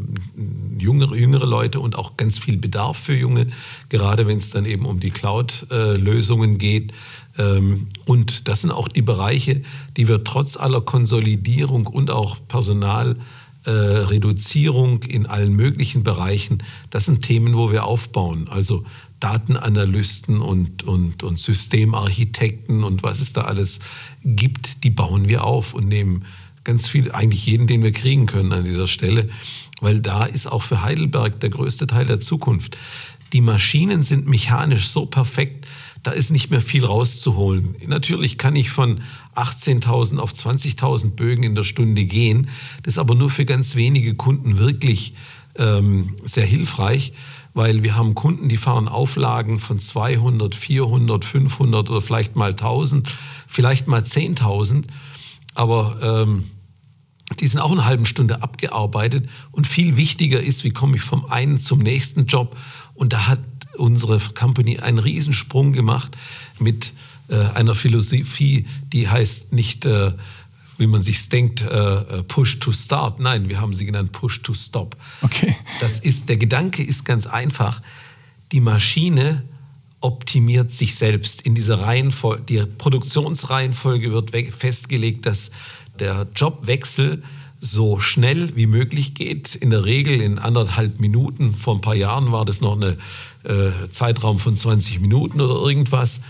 jüngere, 0.78 1.16
jüngere 1.16 1.46
Leute 1.46 1.80
und 1.80 1.96
auch 1.96 2.16
ganz 2.16 2.38
viel 2.38 2.58
Bedarf 2.58 2.96
für 2.96 3.14
Junge, 3.14 3.48
gerade 3.88 4.26
wenn 4.26 4.38
es 4.38 4.50
dann 4.50 4.66
eben 4.66 4.86
um 4.86 5.00
die 5.00 5.10
Cloud-Lösungen 5.10 6.58
geht. 6.58 6.92
Ähm, 7.38 7.86
und 8.04 8.48
das 8.48 8.62
sind 8.62 8.72
auch 8.72 8.88
die 8.88 9.02
Bereiche, 9.02 9.62
die 9.96 10.08
wir 10.08 10.24
trotz 10.24 10.56
aller 10.56 10.80
Konsolidierung 10.80 11.86
und 11.86 12.10
auch 12.10 12.36
Personal 12.48 13.16
äh, 13.68 13.70
Reduzierung 13.70 15.02
in 15.02 15.26
allen 15.26 15.52
möglichen 15.52 16.02
Bereichen, 16.02 16.62
das 16.88 17.04
sind 17.04 17.20
Themen, 17.20 17.54
wo 17.54 17.70
wir 17.70 17.84
aufbauen. 17.84 18.48
Also 18.48 18.84
Datenanalysten 19.20 20.40
und, 20.40 20.84
und, 20.84 21.22
und 21.22 21.38
Systemarchitekten 21.38 22.82
und 22.82 23.02
was 23.02 23.20
es 23.20 23.34
da 23.34 23.42
alles 23.42 23.80
gibt, 24.24 24.84
die 24.84 24.90
bauen 24.90 25.28
wir 25.28 25.44
auf 25.44 25.74
und 25.74 25.86
nehmen 25.86 26.24
ganz 26.64 26.88
viel, 26.88 27.12
eigentlich 27.12 27.44
jeden, 27.44 27.66
den 27.66 27.82
wir 27.82 27.92
kriegen 27.92 28.24
können 28.24 28.54
an 28.54 28.64
dieser 28.64 28.86
Stelle, 28.86 29.28
weil 29.82 30.00
da 30.00 30.24
ist 30.24 30.46
auch 30.46 30.62
für 30.62 30.82
Heidelberg 30.82 31.38
der 31.40 31.50
größte 31.50 31.86
Teil 31.86 32.06
der 32.06 32.20
Zukunft. 32.20 32.78
Die 33.34 33.42
Maschinen 33.42 34.02
sind 34.02 34.26
mechanisch 34.26 34.88
so 34.88 35.04
perfekt, 35.04 35.66
da 36.02 36.10
ist 36.12 36.30
nicht 36.30 36.50
mehr 36.50 36.60
viel 36.60 36.84
rauszuholen. 36.84 37.76
Natürlich 37.86 38.38
kann 38.38 38.56
ich 38.56 38.70
von 38.70 39.00
18.000 39.34 40.18
auf 40.18 40.32
20.000 40.32 41.10
Bögen 41.10 41.42
in 41.42 41.54
der 41.54 41.64
Stunde 41.64 42.04
gehen. 42.04 42.48
Das 42.82 42.94
ist 42.94 42.98
aber 42.98 43.14
nur 43.14 43.30
für 43.30 43.44
ganz 43.44 43.76
wenige 43.76 44.14
Kunden 44.14 44.58
wirklich 44.58 45.14
ähm, 45.56 46.16
sehr 46.24 46.46
hilfreich, 46.46 47.12
weil 47.54 47.82
wir 47.82 47.96
haben 47.96 48.14
Kunden, 48.14 48.48
die 48.48 48.56
fahren 48.56 48.88
Auflagen 48.88 49.58
von 49.58 49.78
200, 49.78 50.54
400, 50.54 51.24
500 51.24 51.90
oder 51.90 52.00
vielleicht 52.00 52.36
mal 52.36 52.50
1000, 52.50 53.08
vielleicht 53.46 53.88
mal 53.88 54.02
10.000. 54.02 54.84
Aber 55.54 55.98
ähm, 56.00 56.44
die 57.40 57.46
sind 57.46 57.60
auch 57.60 57.72
eine 57.72 57.84
halbe 57.84 58.06
Stunde 58.06 58.42
abgearbeitet. 58.42 59.28
Und 59.50 59.66
viel 59.66 59.96
wichtiger 59.96 60.40
ist, 60.40 60.64
wie 60.64 60.70
komme 60.70 60.96
ich 60.96 61.02
vom 61.02 61.26
einen 61.26 61.58
zum 61.58 61.80
nächsten 61.80 62.26
Job. 62.26 62.56
Und 62.94 63.12
da 63.12 63.26
hat 63.26 63.40
unsere 63.78 64.18
Company 64.34 64.78
einen 64.78 64.98
Riesensprung 64.98 65.72
gemacht 65.72 66.16
mit 66.58 66.92
äh, 67.28 67.36
einer 67.36 67.74
Philosophie, 67.74 68.66
die 68.92 69.08
heißt 69.08 69.52
nicht, 69.52 69.84
äh, 69.84 70.12
wie 70.78 70.86
man 70.86 71.02
sich 71.02 71.28
denkt, 71.28 71.62
äh, 71.62 72.22
Push 72.22 72.60
to 72.60 72.72
Start. 72.72 73.20
Nein, 73.20 73.48
wir 73.48 73.60
haben 73.60 73.74
sie 73.74 73.84
genannt 73.84 74.12
Push 74.12 74.42
to 74.42 74.54
Stop. 74.54 74.96
Okay. 75.22 75.56
Das 75.80 75.98
ist, 75.98 76.28
der 76.28 76.36
Gedanke 76.36 76.82
ist 76.82 77.04
ganz 77.04 77.26
einfach. 77.26 77.82
Die 78.52 78.60
Maschine 78.60 79.42
optimiert 80.00 80.70
sich 80.70 80.94
selbst 80.94 81.42
in 81.42 81.54
dieser 81.54 81.80
Reihenfolge. 81.80 82.42
Die 82.44 82.64
Produktionsreihenfolge 82.64 84.12
wird 84.12 84.30
festgelegt, 84.54 85.26
dass 85.26 85.50
der 85.98 86.28
Jobwechsel 86.34 87.22
so 87.60 87.98
schnell 87.98 88.54
wie 88.56 88.66
möglich 88.66 89.14
geht. 89.14 89.54
In 89.54 89.70
der 89.70 89.84
Regel 89.84 90.20
in 90.20 90.38
anderthalb 90.38 91.00
Minuten. 91.00 91.54
Vor 91.54 91.74
ein 91.74 91.80
paar 91.80 91.94
Jahren 91.94 92.32
war 92.32 92.44
das 92.44 92.60
noch 92.60 92.80
ein 92.80 92.96
äh, 93.44 93.70
Zeitraum 93.90 94.38
von 94.38 94.56
20 94.56 95.00
Minuten 95.00 95.40
oder 95.40 95.54
irgendwas. 95.54 96.20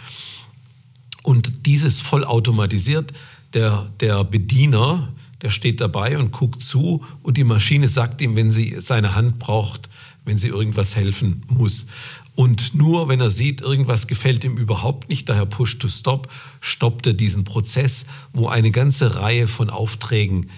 Und 1.22 1.66
dieses 1.66 2.00
vollautomatisiert. 2.00 3.12
Der, 3.54 3.90
der 4.00 4.24
Bediener, 4.24 5.14
der 5.40 5.50
steht 5.50 5.80
dabei 5.80 6.18
und 6.18 6.32
guckt 6.32 6.62
zu 6.62 7.04
und 7.22 7.38
die 7.38 7.44
Maschine 7.44 7.88
sagt 7.88 8.20
ihm, 8.20 8.36
wenn 8.36 8.50
sie 8.50 8.76
seine 8.80 9.14
Hand 9.14 9.38
braucht, 9.38 9.88
wenn 10.26 10.36
sie 10.36 10.48
irgendwas 10.48 10.96
helfen 10.96 11.42
muss. 11.48 11.86
Und 12.34 12.74
nur 12.74 13.08
wenn 13.08 13.20
er 13.20 13.30
sieht, 13.30 13.62
irgendwas 13.62 14.06
gefällt 14.06 14.44
ihm 14.44 14.58
überhaupt 14.58 15.08
nicht, 15.08 15.28
daher 15.28 15.46
Push 15.46 15.78
to 15.78 15.88
Stop, 15.88 16.30
stoppt 16.60 17.06
er 17.08 17.14
diesen 17.14 17.42
Prozess, 17.42 18.06
wo 18.32 18.46
eine 18.46 18.70
ganze 18.70 19.16
Reihe 19.16 19.48
von 19.48 19.70
Aufträgen 19.70 20.50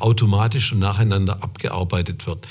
automatisch 0.00 0.72
und 0.72 0.80
nacheinander 0.80 1.42
abgearbeitet 1.42 2.26
wird. 2.26 2.46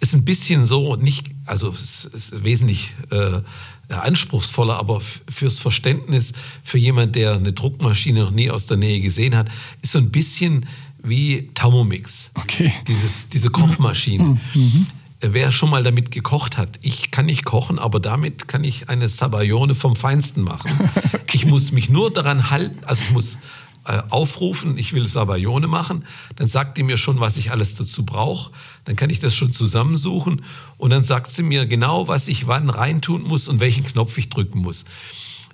Ist 0.00 0.14
ein 0.14 0.24
bisschen 0.24 0.64
so, 0.64 0.96
nicht, 0.96 1.28
also 1.46 1.70
es 1.70 2.04
ist 2.06 2.42
wesentlich 2.42 2.92
äh, 3.10 3.40
anspruchsvoller, 3.88 4.76
aber 4.78 5.00
fürs 5.00 5.58
Verständnis 5.58 6.32
für 6.62 6.78
jemand, 6.78 7.14
der 7.14 7.34
eine 7.34 7.52
Druckmaschine 7.52 8.24
noch 8.24 8.30
nie 8.30 8.50
aus 8.50 8.66
der 8.66 8.76
Nähe 8.76 9.00
gesehen 9.00 9.36
hat, 9.36 9.48
ist 9.82 9.92
so 9.92 9.98
ein 9.98 10.10
bisschen 10.10 10.66
wie 11.02 11.50
Thermomix. 11.54 12.30
Okay. 12.34 12.72
Dieses, 12.86 13.28
diese 13.28 13.50
Kochmaschine. 13.50 14.40
Mhm. 14.54 14.86
Wer 15.20 15.52
schon 15.52 15.70
mal 15.70 15.84
damit 15.84 16.10
gekocht 16.10 16.56
hat, 16.56 16.80
ich 16.82 17.12
kann 17.12 17.26
nicht 17.26 17.44
kochen, 17.44 17.78
aber 17.78 18.00
damit 18.00 18.48
kann 18.48 18.64
ich 18.64 18.88
eine 18.88 19.08
Sabayone 19.08 19.76
vom 19.76 19.94
Feinsten 19.94 20.42
machen. 20.42 20.72
okay. 21.12 21.22
Ich 21.32 21.46
muss 21.46 21.70
mich 21.70 21.88
nur 21.88 22.12
daran 22.12 22.50
halten, 22.50 22.84
also 22.84 23.02
ich 23.04 23.10
muss 23.10 23.34
äh, 23.34 23.36
aufrufen, 23.84 24.78
ich 24.78 24.92
will 24.92 25.06
Sabayone 25.08 25.66
machen, 25.66 26.04
dann 26.36 26.48
sagt 26.48 26.78
die 26.78 26.82
mir 26.82 26.96
schon, 26.96 27.18
was 27.18 27.36
ich 27.36 27.50
alles 27.50 27.74
dazu 27.74 28.04
brauche. 28.04 28.52
Dann 28.84 28.96
kann 28.96 29.10
ich 29.10 29.18
das 29.18 29.34
schon 29.34 29.52
zusammensuchen 29.52 30.42
und 30.76 30.90
dann 30.90 31.04
sagt 31.04 31.32
sie 31.32 31.42
mir 31.42 31.66
genau, 31.66 32.06
was 32.08 32.28
ich 32.28 32.46
wann 32.46 32.70
reintun 32.70 33.22
muss 33.22 33.48
und 33.48 33.60
welchen 33.60 33.84
Knopf 33.84 34.16
ich 34.18 34.28
drücken 34.28 34.60
muss. 34.60 34.84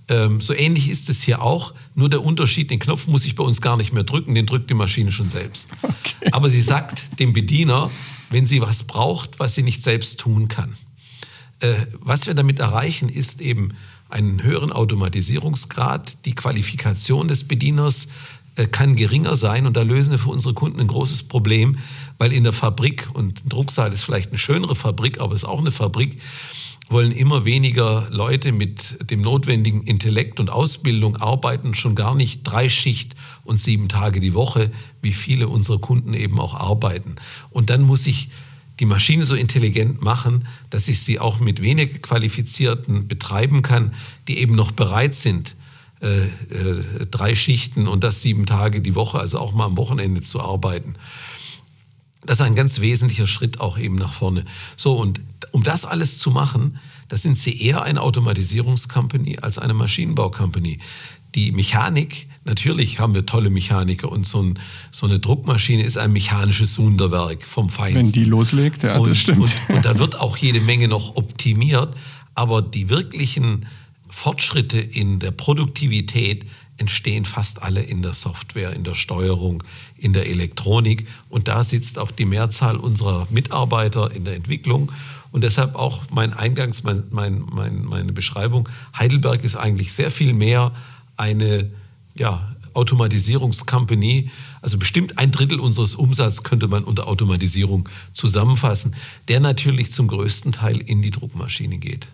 Ähm, 0.09 0.41
so 0.41 0.55
ähnlich 0.55 0.89
ist 0.89 1.11
es 1.11 1.23
hier 1.23 1.43
auch, 1.43 1.75
nur 1.95 2.09
der 2.09 2.25
Unterschied, 2.25 2.71
den 2.71 2.79
Knopf 2.79 3.07
muss 3.07 3.27
ich 3.27 3.35
bei 3.35 3.45
uns 3.45 3.61
gar 3.61 3.77
nicht 3.77 3.93
mehr 3.93 4.05
drücken, 4.05 4.35
den 4.35 4.47
drückt 4.47 4.71
die 4.71 4.75
Maschine 4.75 5.13
schon 5.13 5.29
selbst. 5.29 5.69
Okay. 5.83 6.31
Aber 6.33 6.49
sie 6.49 6.63
sagt 6.63 7.19
dem 7.19 7.33
Bediener, 7.33 7.91
wenn 8.31 8.47
sie 8.47 8.61
was 8.61 8.85
braucht, 8.85 9.39
was 9.39 9.55
sie 9.55 9.63
nicht 9.63 9.83
selbst 9.83 10.21
tun 10.21 10.49
kann. 10.49 10.77
Äh, 11.61 11.75
was 12.01 12.27
wir 12.27 12.35
damit 12.35 12.61
erreichen, 12.61 13.09
ist 13.09 13.41
eben 13.41 13.75
einen 14.09 14.43
höheren 14.43 14.73
Automatisierungsgrad. 14.73 16.25
Die 16.25 16.35
Qualifikation 16.35 17.29
des 17.29 17.45
Bedieners 17.45 18.09
äh, 18.57 18.67
kann 18.67 18.97
geringer 18.97 19.37
sein 19.37 19.67
und 19.67 19.77
da 19.77 19.83
lösen 19.83 20.11
wir 20.11 20.19
für 20.19 20.31
unsere 20.31 20.55
Kunden 20.55 20.81
ein 20.81 20.89
großes 20.89 21.25
Problem, 21.25 21.79
weil 22.19 22.33
in 22.33 22.45
der 22.45 22.53
Fabrik, 22.53 23.09
und 23.13 23.45
ein 23.45 23.49
Drucksaal 23.49 23.93
ist 23.93 24.05
vielleicht 24.05 24.31
eine 24.31 24.39
schönere 24.39 24.75
Fabrik, 24.75 25.21
aber 25.21 25.35
es 25.35 25.43
ist 25.43 25.49
auch 25.49 25.61
eine 25.61 25.71
Fabrik, 25.71 26.19
wollen 26.91 27.13
immer 27.13 27.45
weniger 27.45 28.09
Leute 28.11 28.51
mit 28.51 29.11
dem 29.11 29.21
notwendigen 29.21 29.83
Intellekt 29.83 30.41
und 30.41 30.51
Ausbildung 30.51 31.17
arbeiten, 31.17 31.75
schon 31.75 31.95
gar 31.95 32.15
nicht 32.15 32.43
drei 32.45 32.69
Schicht 32.69 33.15
und 33.45 33.59
sieben 33.59 33.89
Tage 33.89 34.21
die 34.21 34.35
Woche, 34.35 34.71
wie 35.03 35.13
viele 35.13 35.49
unserer 35.49 35.79
Kunden 35.79 36.15
eben 36.15 36.41
auch 36.41 36.55
arbeiten. 36.55 37.17
Und 37.51 37.71
dann 37.71 37.83
muss 37.83 38.07
ich 38.07 38.31
die 38.81 38.87
Maschine 38.87 39.27
so 39.27 39.35
intelligent 39.35 40.03
machen, 40.03 40.47
dass 40.71 40.89
ich 40.89 41.01
sie 41.01 41.19
auch 41.19 41.41
mit 41.41 41.61
weniger 41.61 41.99
Qualifizierten 41.99 43.09
betreiben 43.09 43.63
kann, 43.63 43.95
die 44.29 44.39
eben 44.39 44.55
noch 44.55 44.73
bereit 44.73 45.15
sind, 45.15 45.57
äh, 46.01 46.27
äh, 46.27 47.07
drei 47.11 47.35
Schichten 47.35 47.89
und 47.89 48.05
das 48.05 48.23
sieben 48.23 48.47
Tage 48.47 48.81
die 48.81 48.95
Woche, 48.95 49.19
also 49.19 49.39
auch 49.41 49.53
mal 49.53 49.67
am 49.67 49.77
Wochenende 49.77 50.21
zu 50.21 50.41
arbeiten. 50.41 50.95
Das 52.25 52.41
ist 52.41 52.47
ein 52.47 52.55
ganz 52.55 52.81
wesentlicher 52.81 53.27
Schritt 53.27 53.61
auch 53.61 53.79
eben 53.79 53.97
nach 53.97 54.13
vorne. 54.13 54.45
So, 54.77 54.97
und 54.97 55.21
um 55.51 55.63
das 55.63 55.85
alles 55.85 56.19
zu 56.19 56.31
machen, 56.31 56.79
da 57.09 57.17
sind 57.17 57.39
sie 57.39 57.61
eher 57.63 57.83
eine 57.83 58.03
Automatisierungscompany 58.03 59.39
als 59.41 59.59
eine 59.59 59.75
Maschinenbaucompany. 59.75 60.79
Die 61.35 61.53
Mechanik 61.53 62.29
Natürlich 62.49 62.99
haben 62.99 63.15
wir 63.15 63.27
tolle 63.27 63.51
Mechaniker 63.51 64.11
und 64.11 64.27
so, 64.27 64.43
ein, 64.43 64.59
so, 64.91 65.07
eine 65.07 65.19
Druckmaschine 65.19 65.83
ist 65.83 65.99
ein 65.99 66.13
mechanisches 66.13 66.79
Wunderwerk 66.79 67.43
vom 67.43 67.69
Feinsten. 67.69 68.07
Wenn 68.07 68.13
die 68.13 68.25
loslegt, 68.25 68.83
ja, 68.85 68.97
und, 68.97 69.11
das 69.11 69.19
stimmt. 69.19 69.41
Und, 69.69 69.77
und 69.77 69.85
da 69.85 69.99
wird 69.99 70.19
auch 70.19 70.39
jede 70.39 70.63
Menge 70.63 70.89
noch 70.89 71.17
optimiert, 71.17 71.95
aber 72.35 72.63
die 72.63 72.89
wirklichen 72.89 73.67
Fortschritte 74.09 74.79
in 74.81 75.19
der 75.19 75.31
Produktivität 75.31 76.47
entstehen 76.79 77.27
fast 77.27 77.63
alle 77.63 77.83
in 77.83 78.01
der 78.01 78.15
Software, 78.15 78.73
in 78.73 78.83
der 78.83 78.95
Steuerung, 78.95 79.63
in 79.99 80.15
der 80.15 80.27
Elektronik. 80.27 81.07
Und 81.29 81.49
da 81.49 81.63
sitzt 81.63 81.99
auch 81.99 82.11
die 82.11 82.25
Mehrzahl 82.25 82.77
unserer 82.77 83.27
Mitarbeiter 83.29 84.11
in 84.13 84.25
der 84.25 84.37
Entwicklung. 84.37 84.91
Und 85.33 85.45
deshalb 85.45 85.75
auch 85.75 86.05
mein 86.11 86.33
Eingangs, 86.33 86.83
mein, 86.83 87.03
mein, 87.11 87.45
mein, 87.53 87.85
meine 87.85 88.13
Beschreibung, 88.15 88.71
Heidelberg 88.97 89.45
ist 89.45 89.57
eigentlich 89.57 89.93
sehr 89.93 90.11
viel 90.11 90.33
mehr 90.33 90.73
eine 91.19 91.71
ja, 92.19 92.55
Automatisierungscompany. 92.75 94.31
Also 94.63 94.79
bestimmt 94.79 95.19
ein 95.19 95.31
Drittel 95.31 95.61
unseres 95.61 95.95
Umsatzes 95.95 96.45
könnte 96.45 96.69
man 96.69 96.85
unter 96.85 97.09
Automatisierung 97.09 97.89
zusammenfassen, 98.13 98.95
der 99.27 99.41
natürlich 99.41 99.93
zum 99.93 100.09
größten 100.09 100.53
Teil 100.53 100.79
in 100.79 101.03
die 101.03 101.11
Druckmaschine 101.11 101.79
geht. 101.79 102.09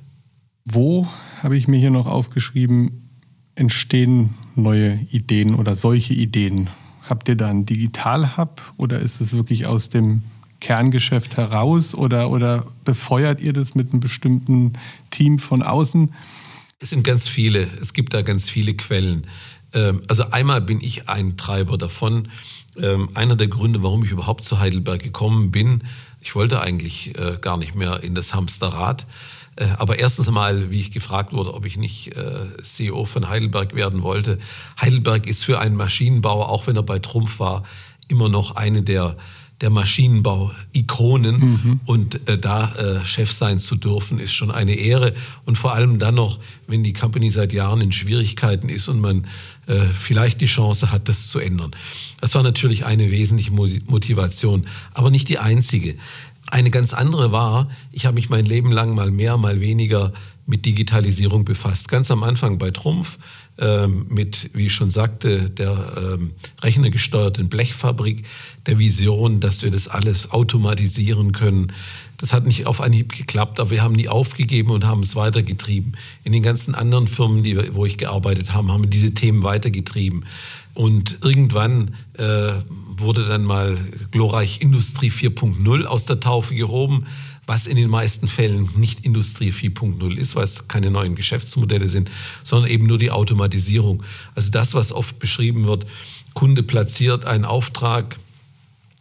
Wo, 0.65 1.07
habe 1.43 1.57
ich 1.57 1.69
mir 1.69 1.79
hier 1.79 1.91
noch 1.91 2.07
aufgeschrieben, 2.07 3.11
entstehen 3.55 4.35
neue 4.55 4.99
Ideen 5.11 5.55
oder 5.55 5.77
solche 5.77 6.15
Ideen? 6.15 6.71
Habt 7.03 7.29
ihr 7.29 7.37
da 7.37 7.51
einen 7.51 7.67
Digital-Hub 7.67 8.63
oder 8.79 8.99
ist 8.99 9.21
es 9.21 9.35
wirklich 9.35 9.67
aus 9.67 9.91
dem 9.91 10.23
Kerngeschäft 10.61 11.37
heraus 11.37 11.95
oder, 11.95 12.31
oder 12.31 12.65
befeuert 12.85 13.43
ihr 13.43 13.53
das 13.53 13.75
mit 13.75 13.93
einem 13.93 14.01
bestimmten 14.01 14.73
Team 15.11 15.39
von 15.39 15.63
außen? 15.63 16.15
Es 16.79 16.91
sind 16.91 17.05
ganz 17.05 17.29
viele, 17.29 17.69
es 17.81 17.93
gibt 17.93 18.15
da 18.15 18.23
ganz 18.23 18.49
viele 18.49 18.75
Quellen. 18.75 19.27
Ähm, 19.75 20.03
also 20.09 20.31
einmal 20.31 20.61
bin 20.61 20.81
ich 20.81 21.09
ein 21.09 21.37
Treiber 21.37 21.77
davon. 21.77 22.29
Ähm, 22.81 23.11
einer 23.15 23.37
der 23.37 23.49
Gründe, 23.49 23.83
warum 23.83 24.05
ich 24.05 24.11
überhaupt 24.11 24.45
zu 24.45 24.59
Heidelberg 24.59 25.03
gekommen 25.03 25.51
bin, 25.51 25.85
ich 26.21 26.35
wollte 26.35 26.61
eigentlich 26.61 27.17
äh, 27.19 27.37
gar 27.41 27.59
nicht 27.59 27.75
mehr 27.75 28.03
in 28.03 28.15
das 28.15 28.33
Hamsterrad. 28.35 29.07
Äh, 29.57 29.67
aber 29.79 29.99
erstens 29.99 30.31
mal, 30.31 30.71
wie 30.71 30.81
ich 30.81 30.91
gefragt 30.91 31.33
wurde, 31.33 31.55
ob 31.55 31.67
ich 31.67 31.77
nicht 31.77 32.17
äh, 32.17 32.61
CEO 32.63 33.05
von 33.05 33.29
Heidelberg 33.29 33.75
werden 33.75 34.03
wollte. 34.03 34.39
Heidelberg 34.81 35.27
ist 35.27 35.45
für 35.45 35.61
einen 35.61 35.77
Maschinenbauer, 35.77 36.49
auch 36.49 36.67
wenn 36.67 36.77
er 36.77 36.83
bei 36.83 36.99
Trumpf 36.99 37.39
war, 37.39 37.63
immer 38.09 38.29
noch 38.29 38.57
eine 38.57 38.83
der, 38.83 39.17
der 39.61 39.71
Maschinenbau-Ikonen. 39.71 41.39
Mhm. 41.39 41.81
Und 41.85 42.29
äh, 42.29 42.39
da 42.39 42.75
äh, 42.75 43.05
Chef 43.05 43.33
sein 43.33 43.61
zu 43.61 43.77
dürfen, 43.77 44.19
ist 44.19 44.33
schon 44.33 44.51
eine 44.51 44.75
Ehre. 44.75 45.15
Und 45.45 45.57
vor 45.57 45.75
allem 45.75 45.99
dann 45.99 46.17
noch, 46.17 46.41
wenn 46.67 46.83
die 46.83 46.93
Company 46.93 47.31
seit 47.31 47.53
Jahren 47.53 47.81
in 47.81 47.93
Schwierigkeiten 47.93 48.69
ist 48.69 48.89
und 48.89 49.01
man 49.01 49.27
äh, 49.67 49.87
vielleicht 49.87 50.41
die 50.41 50.47
Chance 50.47 50.93
hat, 50.93 51.09
das 51.09 51.29
zu 51.29 51.39
ändern. 51.39 51.73
Das 52.21 52.35
war 52.35 52.43
natürlich 52.43 52.85
eine 52.85 53.11
wesentliche 53.11 53.53
Motivation, 53.53 54.67
aber 54.93 55.11
nicht 55.11 55.29
die 55.29 55.39
einzige. 55.39 55.97
Eine 56.47 56.71
ganz 56.71 56.93
andere 56.93 57.33
war, 57.33 57.71
ich 57.91 58.07
habe 58.07 58.17
mich 58.17 58.29
mein 58.29 58.45
Leben 58.45 58.71
lang 58.71 58.95
mal 58.95 59.11
mehr, 59.11 59.37
mal 59.37 59.61
weniger 59.61 60.13
mit 60.47 60.67
Digitalisierung 60.67 61.45
befasst. 61.45 61.89
Ganz 61.89 62.11
am 62.11 62.23
Anfang 62.23 62.59
bei 62.59 62.71
Trumpf 62.71 63.19
ähm, 63.59 64.07
mit, 64.09 64.51
wie 64.53 64.67
ich 64.67 64.75
schon 64.75 64.91
sagte, 64.91 65.49
der 65.49 65.95
ähm, 65.97 66.33
rechnergesteuerten 66.63 67.49
Blechfabrik, 67.49 68.25
der 68.67 68.79
Vision, 68.79 69.41
dass 69.41 69.63
wir 69.63 69.71
das 69.71 69.89
alles 69.89 70.33
automatisieren 70.33 71.33
können. 71.33 71.73
Das 72.19 72.33
hat 72.33 72.47
nicht 72.47 72.67
auf 72.67 72.81
Anhieb 72.81 73.13
geklappt, 73.13 73.61
aber 73.61 73.71
wir 73.71 73.83
haben 73.83 73.95
nie 73.95 74.09
aufgegeben 74.09 74.71
und 74.71 74.85
haben 74.87 75.03
es 75.03 75.17
weitergetrieben. 75.17 75.97
In 76.23 76.33
den 76.33 76.43
ganzen 76.43 76.75
anderen 76.75 77.07
Firmen, 77.07 77.43
die, 77.43 77.75
wo 77.75 77.85
ich 77.85 77.99
gearbeitet 77.99 78.53
habe, 78.53 78.73
haben 78.73 78.85
wir 78.85 78.91
diese 78.91 79.15
Themen 79.15 79.43
weitergetrieben. 79.43 80.25
Und 80.75 81.19
irgendwann 81.23 81.95
äh, 82.15 82.55
wurde 82.97 83.27
dann 83.27 83.45
mal 83.45 83.77
glorreich 84.11 84.61
Industrie 84.61 85.11
4.0 85.11 85.85
aus 85.85 86.05
der 86.05 86.21
Taufe 86.21 86.55
gehoben, 86.55 87.07
was 87.47 87.67
in 87.67 87.77
den 87.77 87.91
meisten 87.91 88.27
Fällen 88.27 88.69
nicht 88.77 89.05
Industrie 89.05 89.51
4.0 89.51 90.17
ist, 90.17 90.35
weil 90.35 90.45
es 90.45 90.67
keine 90.69 90.91
neuen 90.91 91.15
Geschäftsmodelle 91.15 91.89
sind, 91.89 92.11
sondern 92.43 92.71
eben 92.71 92.87
nur 92.87 92.99
die 92.99 93.11
Automatisierung. 93.11 94.03
Also 94.35 94.51
das, 94.51 94.75
was 94.75 94.93
oft 94.93 95.19
beschrieben 95.19 95.67
wird, 95.67 95.87
Kunde 96.33 96.63
platziert 96.63 97.25
einen 97.27 97.45
Auftrag, 97.45 98.17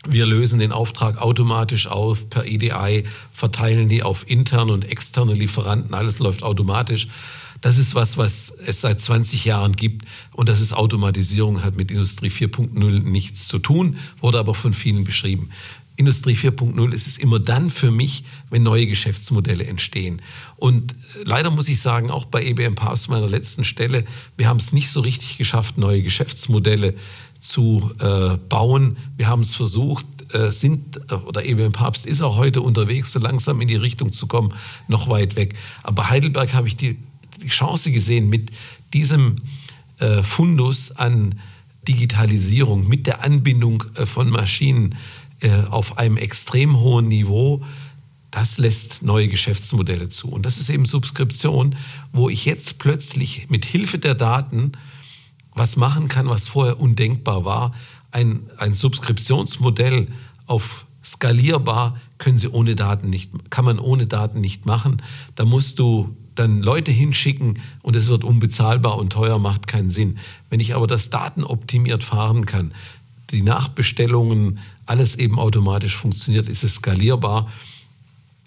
wir 0.08 0.26
lösen 0.26 0.60
den 0.60 0.72
Auftrag 0.72 1.22
automatisch 1.22 1.88
auf 1.88 2.30
per 2.30 2.46
EDI, 2.46 3.06
verteilen 3.32 3.90
die 3.90 4.04
auf 4.04 4.30
interne 4.30 4.74
und 4.74 4.86
externe 4.86 5.34
Lieferanten, 5.34 5.94
alles 5.94 6.20
läuft 6.20 6.44
automatisch. 6.44 7.08
Das 7.62 7.78
ist 7.78 7.96
was, 7.96 8.18
was 8.18 8.50
es 8.50 8.82
seit 8.82 9.00
20 9.00 9.46
Jahren 9.46 9.74
gibt 9.78 10.06
und 10.34 10.50
das 10.50 10.60
ist 10.60 10.74
Automatisierung, 10.74 11.64
hat 11.64 11.78
mit 11.78 11.92
Industrie 11.92 12.30
4.0 12.30 13.04
nichts 13.04 13.48
zu 13.48 13.58
tun, 13.58 13.98
wurde 14.20 14.40
aber 14.40 14.54
von 14.54 14.74
vielen 14.74 15.06
beschrieben. 15.06 15.50
Industrie 15.96 16.36
4.0 16.36 16.92
ist 16.92 17.08
es 17.08 17.18
immer 17.18 17.40
dann 17.40 17.70
für 17.70 17.92
mich, 17.92 18.24
wenn 18.50 18.64
neue 18.64 18.88
Geschäftsmodelle 18.88 19.66
entstehen. 19.66 20.22
Und 20.56 20.96
leider 21.24 21.52
muss 21.52 21.70
ich 21.70 21.82
sagen, 21.82 22.10
auch 22.10 22.26
bei 22.26 22.44
EBM 22.44 22.76
Papst 22.76 23.10
meiner 23.10 23.28
letzten 23.28 23.64
Stelle, 23.64 24.06
wir 24.38 24.48
haben 24.48 24.58
es 24.58 24.74
nicht 24.74 24.90
so 24.90 25.02
richtig 25.02 25.38
geschafft, 25.38 25.78
neue 25.78 26.02
Geschäftsmodelle 26.02 26.96
zu 27.40 27.92
äh, 28.00 28.38
bauen. 28.50 28.98
Wir 29.18 29.28
haben 29.28 29.42
es 29.42 29.54
versucht, 29.54 30.06
äh, 30.34 30.52
sind, 30.52 31.00
äh, 31.10 31.16
oder 31.16 31.46
EBM 31.46 31.74
Papst 31.74 32.06
ist 32.06 32.22
auch 32.22 32.38
heute 32.38 32.62
unterwegs, 32.62 33.12
so 33.12 33.20
langsam 33.20 33.62
in 33.62 33.68
die 33.68 33.76
Richtung 33.76 34.12
zu 34.12 34.28
kommen, 34.28 34.54
noch 34.88 35.10
weit 35.10 35.36
weg. 35.36 35.56
Aber 35.84 36.10
Heidelberg 36.10 36.54
habe 36.54 36.68
ich 36.68 36.78
die 36.78 36.98
die 37.44 37.50
Chance 37.50 37.92
gesehen, 37.92 38.30
mit 38.30 38.52
diesem 38.94 39.36
äh, 40.00 40.24
Fundus 40.24 40.92
an 40.92 41.40
Digitalisierung, 41.88 42.88
mit 42.88 43.08
der 43.08 43.24
Anbindung 43.24 43.84
äh, 43.96 44.06
von 44.06 44.30
Maschinen 44.30 44.96
äh, 45.44 45.64
auf 45.70 45.98
einem 45.98 46.18
extrem 46.18 46.80
hohen 46.80 47.08
Niveau, 47.08 47.62
das 48.32 48.58
lässt 48.58 49.04
neue 49.04 49.28
Geschäftsmodelle 49.28 50.10
zu. 50.10 50.30
Und 50.30 50.46
das 50.46 50.58
ist 50.58 50.70
eben 50.70 50.86
Subskription, 50.86 51.76
wo 52.12 52.30
ich 52.30 52.46
jetzt 52.46 52.80
plötzlich 52.80 53.50
mit 53.50 53.66
Hilfe 53.66 54.00
der 54.00 54.16
Daten 54.16 54.72
was 55.54 55.76
machen 55.76 56.08
kann, 56.08 56.28
was 56.28 56.48
vorher 56.48 56.80
undenkbar 56.80 57.46
war. 57.46 57.74
Ein, 58.12 58.50
ein 58.58 58.74
Subskriptionsmodell 58.74 60.08
auf 60.48 60.86
skalierbar 61.04 61.98
können 62.18 62.38
Sie 62.38 62.48
ohne 62.48 62.76
Daten 62.76 63.10
nicht, 63.10 63.32
kann 63.50 63.66
man 63.66 63.78
ohne 63.78 64.08
Daten 64.08 64.42
nicht 64.42 64.66
machen. 64.66 65.02
Da 65.36 65.46
musst 65.46 65.78
du 65.78 66.16
dann 66.36 66.64
Leute 66.64 66.92
hinschicken 66.92 67.60
und 67.84 67.96
es 67.96 68.08
wird 68.08 68.24
unbezahlbar 68.24 68.98
und 68.98 69.14
teuer, 69.14 69.38
macht 69.38 69.68
keinen 69.68 69.90
Sinn. 69.90 70.18
Wenn 70.50 70.60
ich 70.60 70.74
aber 70.74 70.88
das 70.88 71.10
datenoptimiert 71.10 72.04
fahren 72.04 72.46
kann, 72.46 72.74
die 73.32 73.42
Nachbestellungen, 73.42 74.60
alles 74.86 75.16
eben 75.16 75.40
automatisch 75.40 75.96
funktioniert, 75.96 76.48
ist 76.50 76.64
es 76.64 76.76
skalierbar. 76.76 77.52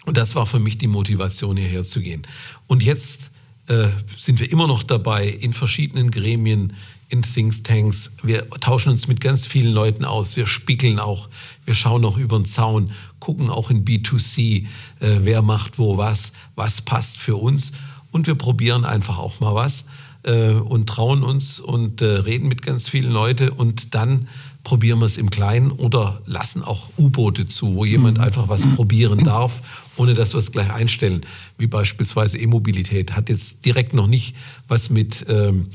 Und 0.05 0.17
das 0.17 0.35
war 0.35 0.45
für 0.45 0.59
mich 0.59 0.77
die 0.77 0.87
Motivation, 0.87 1.57
hierher 1.57 1.83
zu 1.83 2.01
gehen. 2.01 2.21
Und 2.67 2.81
jetzt 2.81 3.29
äh, 3.67 3.89
sind 4.15 4.39
wir 4.39 4.51
immer 4.51 4.67
noch 4.67 4.83
dabei, 4.83 5.27
in 5.27 5.53
verschiedenen 5.53 6.11
Gremien, 6.11 6.73
in 7.09 7.21
Thinktanks. 7.21 8.15
Wir 8.23 8.49
tauschen 8.49 8.91
uns 8.91 9.07
mit 9.07 9.21
ganz 9.21 9.45
vielen 9.45 9.73
Leuten 9.73 10.05
aus. 10.05 10.35
Wir 10.35 10.47
spiegeln 10.47 10.99
auch. 10.99 11.29
Wir 11.65 11.73
schauen 11.73 12.03
auch 12.05 12.17
über 12.17 12.37
den 12.37 12.45
Zaun, 12.45 12.91
gucken 13.19 13.49
auch 13.49 13.69
in 13.69 13.85
B2C, 13.85 14.65
äh, 14.99 15.19
wer 15.21 15.41
macht 15.41 15.79
wo 15.79 15.97
was, 15.97 16.33
was 16.55 16.81
passt 16.81 17.17
für 17.17 17.35
uns. 17.35 17.73
Und 18.11 18.27
wir 18.27 18.35
probieren 18.35 18.85
einfach 18.85 19.17
auch 19.17 19.39
mal 19.39 19.55
was 19.55 19.85
äh, 20.23 20.51
und 20.51 20.87
trauen 20.87 21.23
uns 21.23 21.59
und 21.59 22.01
äh, 22.01 22.05
reden 22.05 22.47
mit 22.47 22.61
ganz 22.61 22.89
vielen 22.89 23.11
Leuten. 23.11 23.49
Und 23.49 23.95
dann 23.95 24.27
probieren 24.67 24.99
wir 24.99 25.05
es 25.05 25.17
im 25.17 25.29
Kleinen 25.29 25.71
oder 25.71 26.21
lassen 26.25 26.61
auch 26.61 26.89
U-Boote 26.97 27.47
zu, 27.47 27.75
wo 27.75 27.85
jemand 27.85 28.17
mhm. 28.17 28.25
einfach 28.25 28.49
was 28.49 28.65
probieren 28.75 29.19
darf, 29.23 29.87
ohne 29.95 30.13
dass 30.13 30.33
wir 30.33 30.39
es 30.39 30.51
gleich 30.51 30.69
einstellen. 30.69 31.21
Wie 31.57 31.67
beispielsweise 31.67 32.37
E-Mobilität. 32.37 33.15
Hat 33.15 33.29
jetzt 33.29 33.65
direkt 33.65 33.93
noch 33.93 34.07
nicht 34.07 34.35
was 34.67 34.89
mit. 34.89 35.25
Ähm, 35.29 35.69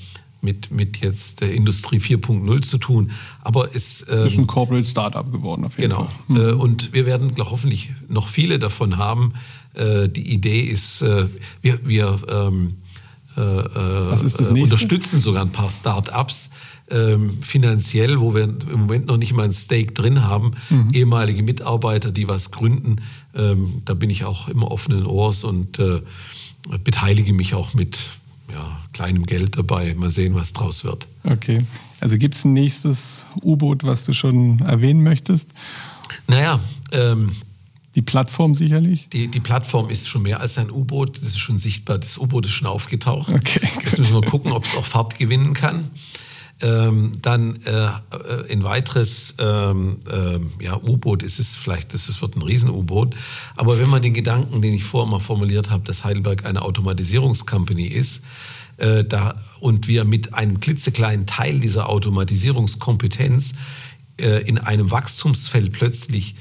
mit, 0.45 0.73
mit 0.73 0.97
jetzt 0.97 1.41
der 1.41 1.55
Industrie 1.55 1.99
4.0 1.99 2.63
zu 2.63 2.77
tun. 2.77 3.13
Aber 3.43 3.77
es 3.77 4.05
ähm, 4.11 4.27
ist 4.27 4.37
ein 4.37 4.49
Corporate 4.49 4.85
Startup 4.85 5.31
geworden 5.31 5.65
auf 5.65 5.79
jeden 5.79 5.91
genau. 5.91 6.07
Fall. 6.07 6.15
Genau. 6.27 6.55
Mhm. 6.55 6.61
und 6.61 6.93
wir 6.93 7.07
werden 7.07 7.33
glaub, 7.33 7.53
hoffentlich 7.53 7.93
noch 8.09 8.27
viele 8.27 8.59
davon 8.59 8.97
haben. 8.97 9.35
Äh, 9.75 10.09
die 10.09 10.33
Idee 10.33 10.63
ist, 10.63 11.01
äh, 11.03 11.29
wir, 11.61 11.87
wir 11.87 12.17
ähm, 12.29 12.75
äh, 13.37 13.41
äh, 13.41 14.61
unterstützen 14.61 15.21
sogar 15.21 15.43
ein 15.43 15.53
paar 15.53 15.71
Start-ups 15.71 16.51
ähm, 16.93 17.43
finanziell, 17.43 18.21
wo 18.21 18.35
wir 18.35 18.45
im 18.45 18.81
Moment 18.81 19.07
noch 19.07 19.17
nicht 19.17 19.33
mal 19.33 19.45
ein 19.45 19.55
Stake 19.55 19.93
drin 19.93 20.23
haben. 20.23 20.53
Mhm. 20.71 20.91
Ehemalige 20.93 21.43
Mitarbeiter, 21.43 22.13
die 22.13 22.29
was 22.29 22.51
gründen. 22.51 22.97
Ähm, 23.35 23.83
da 23.85 23.95
bin 23.95 24.11
ich 24.11 24.25
auch 24.25 24.49
immer 24.49 24.71
offenen 24.71 25.07
Ohrs 25.07 25.45
und 25.45 25.79
äh, 25.79 26.03
beteilige 26.85 27.33
mich 27.33 27.55
auch 27.55 27.75
mit 27.75 28.11
ja, 28.53 28.81
kleinem 28.93 29.25
Geld 29.27 29.57
dabei. 29.57 29.95
Mal 29.95 30.11
sehen, 30.11 30.35
was 30.35 30.53
draus 30.53 30.85
wird. 30.85 31.09
Okay. 31.25 31.65
Also 32.01 32.19
gibt 32.19 32.35
es 32.35 32.45
ein 32.45 32.53
nächstes 32.53 33.27
U-Boot, 33.43 33.85
was 33.85 34.05
du 34.05 34.13
schon 34.13 34.61
erwähnen 34.61 35.03
möchtest? 35.03 35.51
Naja, 36.27 36.61
ähm, 36.93 37.31
die 37.95 38.03
Plattform 38.03 38.55
sicherlich? 38.55 39.09
Die, 39.13 39.29
die 39.29 39.41
Plattform 39.41 39.91
ist 39.91 40.09
schon 40.09 40.23
mehr 40.23 40.41
als 40.41 40.59
ein 40.59 40.71
U-Boot. 40.71 41.19
Das 41.19 41.29
ist 41.29 41.39
schon 41.39 41.59
sichtbar. 41.59 41.99
Das 41.99 42.19
U-Boot 42.19 42.47
ist 42.47 42.53
schon 42.53 42.67
aufgetaucht. 42.67 43.33
Okay, 43.33 43.69
Jetzt 43.85 43.99
müssen 43.99 44.15
wir 44.15 44.23
gucken, 44.23 44.53
ob 44.53 44.65
es 44.65 44.75
auch 44.77 44.85
Fahrt 44.85 45.19
gewinnen 45.19 45.55
kann. 45.55 45.91
Ähm, 46.63 47.13
dann 47.21 47.59
äh, 47.65 47.89
ein 48.51 48.63
weiteres 48.63 49.35
ähm, 49.39 49.99
äh, 50.09 50.39
ja, 50.65 50.77
U-Boot 50.77 51.23
ist 51.23 51.39
es 51.39 51.57
vielleicht, 51.57 51.93
das 51.93 52.23
wird 52.23 52.37
ein 52.37 52.43
Riesen-U-Boot. 52.43 53.15
Aber 53.57 53.79
wenn 53.81 53.91
man 53.91 54.01
den 54.01 54.15
Gedanken, 54.15 54.63
den 54.63 54.73
ich 54.73 54.85
vorher 54.85 55.11
mal 55.11 55.19
formuliert 55.19 55.71
habe, 55.71 55.85
dass 55.85 56.05
Heidelberg 56.05 56.45
eine 56.45 56.63
Automatisierungscompany 56.63 57.87
ist, 57.87 58.23
äh, 58.77 59.05
da, 59.05 59.35
und 59.61 59.89
wir 59.89 60.05
mit 60.05 60.35
einem 60.35 60.61
klitzekleinen 60.61 61.27
Teil 61.27 61.61
dieser 61.61 61.89
Automatisierungskompetenz 61.89 63.55
äh, 64.19 64.43
in 64.43 64.59
einem 64.59 64.91
Wachstumsfeld 64.91 65.73
plötzlich 65.73 66.37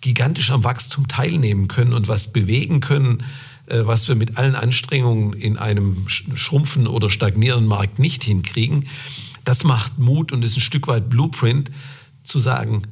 gigantisch 0.00 0.50
am 0.50 0.64
Wachstum 0.64 1.08
teilnehmen 1.08 1.68
können 1.68 1.92
und 1.92 2.08
was 2.08 2.32
bewegen 2.32 2.80
können, 2.80 3.20
äh, 3.20 3.24
was 3.66 4.08
wir 4.08 4.14
mit 4.14 4.38
allen 4.38 4.54
Anstrengungen 4.54 5.32
in 5.34 5.56
einem 5.56 6.06
schrumpfen 6.08 6.86
oder 6.86 7.10
stagnierenden 7.10 7.68
Markt 7.68 7.98
nicht 7.98 8.24
hinkriegen, 8.24 8.86
das 9.44 9.64
macht 9.64 9.98
Mut 9.98 10.32
und 10.32 10.42
ist 10.42 10.56
ein 10.56 10.60
Stück 10.60 10.86
weit 10.86 11.08
Blueprint 11.08 11.70
zu 12.22 12.38
sagen, 12.38 12.82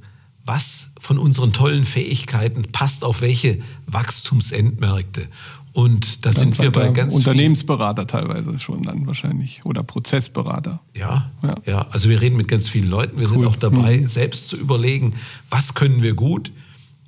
was 0.44 0.90
von 0.98 1.18
unseren 1.18 1.52
tollen 1.52 1.84
Fähigkeiten 1.84 2.64
passt 2.72 3.04
auf 3.04 3.20
welche 3.20 3.60
Wachstumsendmärkte. 3.86 5.28
Und 5.72 6.26
da 6.26 6.32
sind 6.32 6.58
wir 6.58 6.72
bei 6.72 6.88
ganz 6.88 7.14
Unternehmensberater 7.14 8.06
teilweise 8.06 8.58
schon 8.58 8.82
dann 8.82 9.06
wahrscheinlich 9.06 9.60
oder 9.64 9.84
Prozessberater. 9.84 10.80
Ja, 10.96 11.30
ja, 11.44 11.54
ja, 11.64 11.86
Also 11.90 12.08
wir 12.10 12.20
reden 12.20 12.36
mit 12.36 12.48
ganz 12.48 12.68
vielen 12.68 12.88
Leuten. 12.88 13.18
Wir 13.18 13.26
cool. 13.26 13.32
sind 13.32 13.44
auch 13.46 13.56
dabei, 13.56 13.98
mhm. 13.98 14.08
selbst 14.08 14.48
zu 14.48 14.56
überlegen, 14.56 15.14
was 15.48 15.74
können 15.74 16.02
wir 16.02 16.14
gut, 16.14 16.50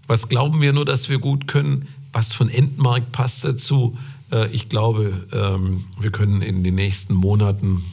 was 0.07 0.29
glauben 0.29 0.61
wir 0.61 0.73
nur, 0.73 0.85
dass 0.85 1.09
wir 1.09 1.19
gut 1.19 1.49
können, 1.49 1.87
was 2.13 2.33
von 2.33 2.49
Endmarkt 2.49 3.13
passt 3.13 3.45
dazu. 3.45 3.99
Äh, 4.31 4.49
ich 4.51 4.69
glaube, 4.69 5.27
ähm, 5.33 5.85
wir 6.01 6.11
können 6.11 6.43
in 6.43 6.65
den 6.65 6.75
nächsten 6.75 7.15
Monaten, 7.15 7.85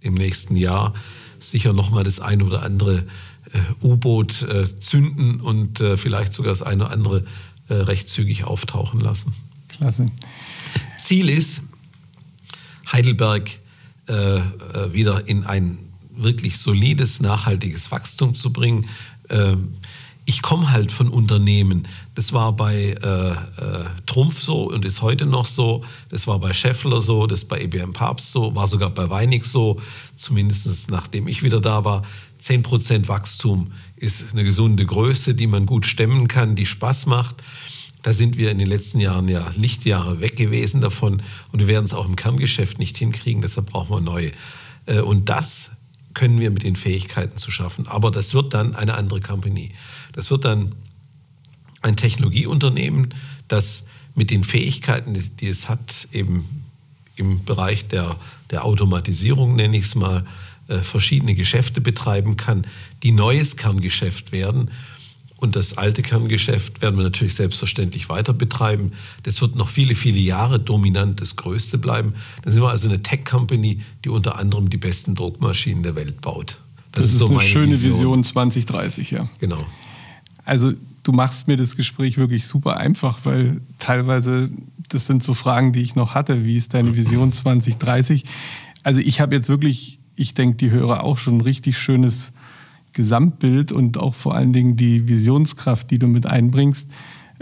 im 0.00 0.14
nächsten 0.14 0.56
Jahr 0.56 0.94
sicher 1.38 1.72
noch 1.72 1.90
mal 1.90 2.04
das 2.04 2.20
eine 2.20 2.44
oder 2.44 2.62
andere 2.62 3.06
äh, 3.52 3.84
U-Boot 3.84 4.42
äh, 4.42 4.66
zünden 4.78 5.40
und 5.40 5.78
vielleicht 5.96 6.32
sogar 6.32 6.52
das 6.52 6.62
eine 6.62 6.84
oder 6.84 6.92
andere 6.92 7.24
recht 7.68 8.08
zügig 8.08 8.44
auftauchen 8.44 9.00
lassen. 9.00 9.34
Klasse. 9.66 10.06
Ziel 11.00 11.28
ist, 11.28 11.62
Heidelberg 12.92 13.58
wieder 14.92 15.26
in 15.26 15.44
ein 15.44 15.78
wirklich 16.14 16.58
solides, 16.58 17.18
nachhaltiges 17.20 17.90
Wachstum 17.90 18.36
zu 18.36 18.52
bringen. 18.52 18.86
Ich 20.28 20.42
komme 20.42 20.72
halt 20.72 20.90
von 20.90 21.08
Unternehmen. 21.08 21.86
Das 22.16 22.32
war 22.32 22.52
bei 22.52 22.96
äh, 23.00 23.30
äh, 23.30 23.36
Trumpf 24.06 24.40
so 24.40 24.64
und 24.64 24.84
ist 24.84 25.00
heute 25.00 25.24
noch 25.24 25.46
so. 25.46 25.84
Das 26.08 26.26
war 26.26 26.40
bei 26.40 26.52
Scheffler 26.52 27.00
so, 27.00 27.28
das 27.28 27.44
bei 27.44 27.62
IBM 27.62 27.92
Papst 27.92 28.32
so, 28.32 28.54
war 28.56 28.66
sogar 28.66 28.90
bei 28.90 29.08
Weinig 29.08 29.46
so, 29.46 29.80
zumindest 30.16 30.90
nachdem 30.90 31.28
ich 31.28 31.44
wieder 31.44 31.60
da 31.60 31.84
war. 31.84 32.02
10% 32.40 33.06
Wachstum 33.06 33.72
ist 33.94 34.32
eine 34.32 34.42
gesunde 34.42 34.84
Größe, 34.84 35.34
die 35.34 35.46
man 35.46 35.64
gut 35.64 35.86
stemmen 35.86 36.26
kann, 36.26 36.56
die 36.56 36.66
Spaß 36.66 37.06
macht. 37.06 37.36
Da 38.02 38.12
sind 38.12 38.36
wir 38.36 38.50
in 38.50 38.58
den 38.58 38.68
letzten 38.68 38.98
Jahren 38.98 39.28
ja 39.28 39.48
Lichtjahre 39.56 40.20
weg 40.20 40.36
gewesen 40.36 40.80
davon 40.80 41.22
und 41.52 41.60
wir 41.60 41.68
werden 41.68 41.84
es 41.84 41.94
auch 41.94 42.06
im 42.06 42.16
Kerngeschäft 42.16 42.80
nicht 42.80 42.96
hinkriegen, 42.96 43.42
deshalb 43.42 43.70
brauchen 43.70 43.90
wir 43.90 44.00
neue. 44.00 44.32
Äh, 44.86 45.00
und 45.00 45.28
das 45.28 45.70
können 46.16 46.40
wir 46.40 46.50
mit 46.50 46.62
den 46.62 46.76
Fähigkeiten 46.76 47.36
zu 47.36 47.50
schaffen. 47.50 47.86
Aber 47.86 48.10
das 48.10 48.32
wird 48.32 48.54
dann 48.54 48.74
eine 48.74 48.94
andere 48.94 49.20
Company. 49.20 49.72
Das 50.12 50.30
wird 50.30 50.46
dann 50.46 50.72
ein 51.82 51.94
Technologieunternehmen, 51.94 53.14
das 53.48 53.86
mit 54.14 54.30
den 54.30 54.42
Fähigkeiten, 54.42 55.12
die 55.12 55.46
es 55.46 55.68
hat, 55.68 56.08
eben 56.12 56.64
im 57.16 57.44
Bereich 57.44 57.86
der, 57.88 58.16
der 58.50 58.64
Automatisierung, 58.64 59.56
nenne 59.56 59.76
ich 59.76 59.84
es 59.84 59.94
mal, 59.94 60.24
äh, 60.68 60.78
verschiedene 60.78 61.34
Geschäfte 61.34 61.82
betreiben 61.82 62.38
kann, 62.38 62.66
die 63.02 63.12
neues 63.12 63.58
Kerngeschäft 63.58 64.32
werden 64.32 64.70
und 65.38 65.54
das 65.54 65.76
alte 65.76 66.02
Kerngeschäft 66.02 66.80
werden 66.80 66.96
wir 66.96 67.04
natürlich 67.04 67.34
selbstverständlich 67.34 68.08
weiter 68.08 68.32
betreiben. 68.32 68.92
Das 69.22 69.42
wird 69.42 69.54
noch 69.54 69.68
viele, 69.68 69.94
viele 69.94 70.20
Jahre 70.20 70.58
dominant 70.58 71.20
das 71.20 71.36
Größte 71.36 71.76
bleiben. 71.76 72.14
Dann 72.42 72.52
sind 72.52 72.62
wir 72.62 72.70
also 72.70 72.88
eine 72.88 73.02
Tech-Company, 73.02 73.82
die 74.04 74.08
unter 74.08 74.38
anderem 74.38 74.70
die 74.70 74.78
besten 74.78 75.14
Druckmaschinen 75.14 75.82
der 75.82 75.94
Welt 75.94 76.22
baut. 76.22 76.58
Das, 76.92 77.04
das 77.04 77.12
ist, 77.12 77.18
so 77.18 77.28
eine 77.28 77.40
schöne 77.40 77.72
Vision. 77.72 77.92
Vision 77.92 78.24
2030, 78.24 79.10
ja. 79.10 79.28
Genau. 79.38 79.62
Also 80.44 80.72
du 81.02 81.12
machst 81.12 81.48
mir 81.48 81.58
das 81.58 81.76
Gespräch 81.76 82.16
wirklich 82.16 82.46
super 82.46 82.78
einfach, 82.78 83.20
weil 83.24 83.60
teilweise 83.78 84.50
das 84.88 85.06
sind 85.06 85.22
so 85.22 85.34
Fragen, 85.34 85.72
die 85.72 85.82
ich 85.82 85.96
noch 85.96 86.14
hatte. 86.14 86.44
Wie 86.44 86.56
ist 86.56 86.72
deine 86.72 86.94
Vision 86.94 87.32
2030? 87.32 88.24
Also 88.82 89.00
ich 89.00 89.20
habe 89.20 89.34
jetzt 89.34 89.48
wirklich, 89.48 89.98
ich 90.14 90.32
denke, 90.32 90.56
die 90.56 90.70
Hörer 90.70 91.04
auch 91.04 91.18
schon 91.18 91.38
ein 91.38 91.40
richtig 91.42 91.76
schönes 91.76 92.32
Gesamtbild 92.96 93.72
und 93.72 93.98
auch 93.98 94.14
vor 94.14 94.34
allen 94.34 94.52
Dingen 94.52 94.76
die 94.76 95.06
Visionskraft, 95.06 95.90
die 95.90 95.98
du 95.98 96.08
mit 96.08 96.26
einbringst. 96.26 96.90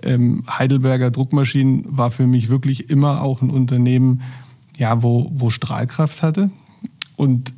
Ähm, 0.02 0.42
Heidelberger 0.50 1.12
Druckmaschinen 1.12 1.84
war 1.86 2.10
für 2.10 2.26
mich 2.26 2.48
wirklich 2.48 2.90
immer 2.90 3.22
auch 3.22 3.40
ein 3.40 3.50
Unternehmen, 3.50 4.22
ja, 4.76 5.02
wo, 5.02 5.30
wo 5.32 5.50
Strahlkraft 5.50 6.22
hatte. 6.22 6.50
Und 7.16 7.54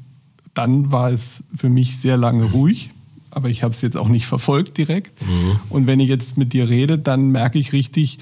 dann 0.53 0.93
war 0.93 1.11
es 1.11 1.43
für 1.57 1.71
mich 1.71 1.97
sehr 1.97 2.19
lange 2.19 2.45
ruhig, 2.45 2.91
aber 3.31 3.49
ich 3.49 3.63
habe 3.63 3.73
es 3.73 3.81
jetzt 3.81 3.97
auch 3.97 4.09
nicht 4.09 4.27
verfolgt 4.27 4.77
direkt. 4.77 5.23
Mhm. 5.23 5.59
Und 5.71 5.87
wenn 5.87 5.99
ich 5.99 6.11
jetzt 6.11 6.37
mit 6.37 6.53
dir 6.53 6.69
rede, 6.69 6.99
dann 6.99 7.31
merke 7.31 7.59
ich 7.59 7.73
richtig, 7.73 8.19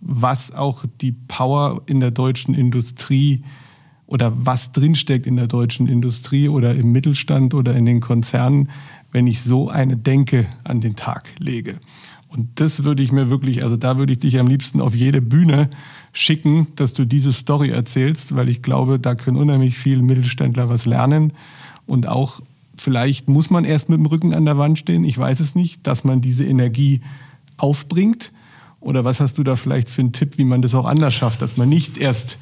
was 0.00 0.54
auch 0.54 0.84
die 1.00 1.12
Power 1.12 1.82
in 1.86 1.98
der 1.98 2.12
deutschen 2.12 2.54
Industrie 2.54 3.42
oder 4.06 4.32
was 4.36 4.70
drinsteckt 4.70 5.26
in 5.26 5.36
der 5.36 5.48
deutschen 5.48 5.88
Industrie 5.88 6.48
oder 6.48 6.74
im 6.74 6.92
Mittelstand 6.92 7.54
oder 7.54 7.74
in 7.74 7.86
den 7.86 8.00
Konzernen, 8.00 8.68
wenn 9.16 9.26
ich 9.26 9.40
so 9.40 9.70
eine 9.70 9.96
Denke 9.96 10.46
an 10.62 10.82
den 10.82 10.94
Tag 10.94 11.24
lege. 11.38 11.78
Und 12.28 12.60
das 12.60 12.84
würde 12.84 13.02
ich 13.02 13.12
mir 13.12 13.30
wirklich, 13.30 13.62
also 13.62 13.78
da 13.78 13.96
würde 13.96 14.12
ich 14.12 14.18
dich 14.18 14.38
am 14.38 14.46
liebsten 14.46 14.82
auf 14.82 14.94
jede 14.94 15.22
Bühne 15.22 15.70
schicken, 16.12 16.66
dass 16.76 16.92
du 16.92 17.06
diese 17.06 17.32
Story 17.32 17.70
erzählst, 17.70 18.36
weil 18.36 18.50
ich 18.50 18.60
glaube, 18.60 18.98
da 19.00 19.14
können 19.14 19.38
unheimlich 19.38 19.78
viele 19.78 20.02
Mittelständler 20.02 20.68
was 20.68 20.84
lernen. 20.84 21.32
Und 21.86 22.06
auch 22.06 22.42
vielleicht 22.76 23.26
muss 23.26 23.48
man 23.48 23.64
erst 23.64 23.88
mit 23.88 23.98
dem 23.98 24.04
Rücken 24.04 24.34
an 24.34 24.44
der 24.44 24.58
Wand 24.58 24.78
stehen, 24.78 25.02
ich 25.02 25.16
weiß 25.16 25.40
es 25.40 25.54
nicht, 25.54 25.86
dass 25.86 26.04
man 26.04 26.20
diese 26.20 26.44
Energie 26.44 27.00
aufbringt. 27.56 28.32
Oder 28.80 29.06
was 29.06 29.20
hast 29.20 29.38
du 29.38 29.44
da 29.44 29.56
vielleicht 29.56 29.88
für 29.88 30.02
einen 30.02 30.12
Tipp, 30.12 30.36
wie 30.36 30.44
man 30.44 30.60
das 30.60 30.74
auch 30.74 30.84
anders 30.84 31.14
schafft, 31.14 31.40
dass 31.40 31.56
man 31.56 31.70
nicht 31.70 31.96
erst 31.96 32.36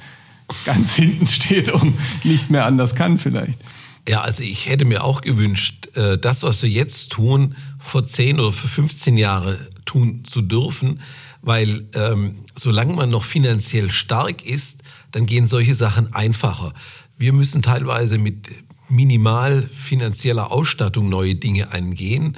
ganz 0.67 0.95
hinten 0.97 1.29
steht 1.29 1.71
und 1.71 1.95
nicht 2.25 2.51
mehr 2.51 2.67
anders 2.67 2.97
kann 2.97 3.19
vielleicht? 3.19 3.61
Ja, 4.07 4.21
also 4.21 4.43
ich 4.43 4.69
hätte 4.69 4.85
mir 4.85 5.03
auch 5.03 5.23
gewünscht, 5.23 5.89
äh, 5.97 6.19
das, 6.19 6.43
was 6.43 6.63
wir 6.63 6.69
jetzt 6.69 7.11
tun, 7.13 7.55
vor 7.79 8.07
10 8.07 8.39
oder 8.39 8.53
für 8.53 8.69
15 8.69 9.17
Jahre 9.17 9.59
tun 9.87 10.25
zu 10.25 10.43
dürfen, 10.43 11.01
weil 11.41 11.87
ähm, 11.95 12.39
solange 12.55 12.95
man 12.95 13.09
noch 13.09 13.25
finanziell 13.25 13.91
stark 13.91 14.45
ist, 14.45 14.83
dann 15.13 15.27
gehen 15.27 15.47
solche 15.47 15.75
Sachen 15.75 16.13
einfacher. 16.13 16.75
Wir 17.17 17.33
müssen 17.33 17.63
teilweise 17.63 18.19
mit 18.19 18.49
minimal 18.89 19.63
finanzieller 19.63 20.53
Ausstattung 20.53 21.09
neue 21.09 21.35
Dinge 21.35 21.73
angehen. 21.73 22.37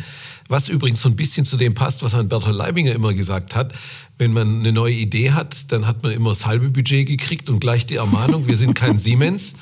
Was 0.48 0.68
übrigens 0.68 1.02
so 1.02 1.08
ein 1.08 1.16
bisschen 1.16 1.44
zu 1.44 1.56
dem 1.56 1.74
passt, 1.74 2.02
was 2.02 2.14
ein 2.14 2.28
Bertolt 2.28 2.54
Leibinger 2.54 2.92
immer 2.92 3.12
gesagt 3.12 3.56
hat. 3.56 3.74
Wenn 4.18 4.32
man 4.32 4.60
eine 4.60 4.72
neue 4.72 4.94
Idee 4.94 5.32
hat, 5.32 5.72
dann 5.72 5.86
hat 5.86 6.04
man 6.04 6.12
immer 6.12 6.30
das 6.30 6.46
halbe 6.46 6.70
Budget 6.70 7.08
gekriegt 7.08 7.48
und 7.48 7.58
gleich 7.58 7.86
die 7.86 7.96
Ermahnung, 7.96 8.46
wir 8.46 8.56
sind 8.56 8.74
kein 8.74 8.96
Siemens 8.98 9.54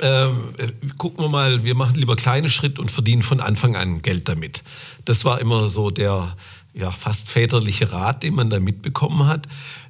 ähm, 0.00 0.36
gucken 0.98 1.24
wir 1.24 1.28
mal, 1.28 1.64
wir 1.64 1.74
machen 1.74 1.96
lieber 1.96 2.16
kleine 2.16 2.50
Schritte 2.50 2.80
und 2.80 2.90
verdienen 2.90 3.22
von 3.22 3.40
Anfang 3.40 3.76
an 3.76 4.02
Geld 4.02 4.28
damit. 4.28 4.62
Das 5.04 5.24
war 5.24 5.40
immer 5.40 5.68
so 5.68 5.90
der 5.90 6.36
ja, 6.74 6.90
fast 6.90 7.28
väterliche 7.28 7.92
Rat, 7.92 8.22
den 8.22 8.34
man 8.34 8.50
da 8.50 8.60
mitbekommen 8.60 9.26
hat. 9.26 9.46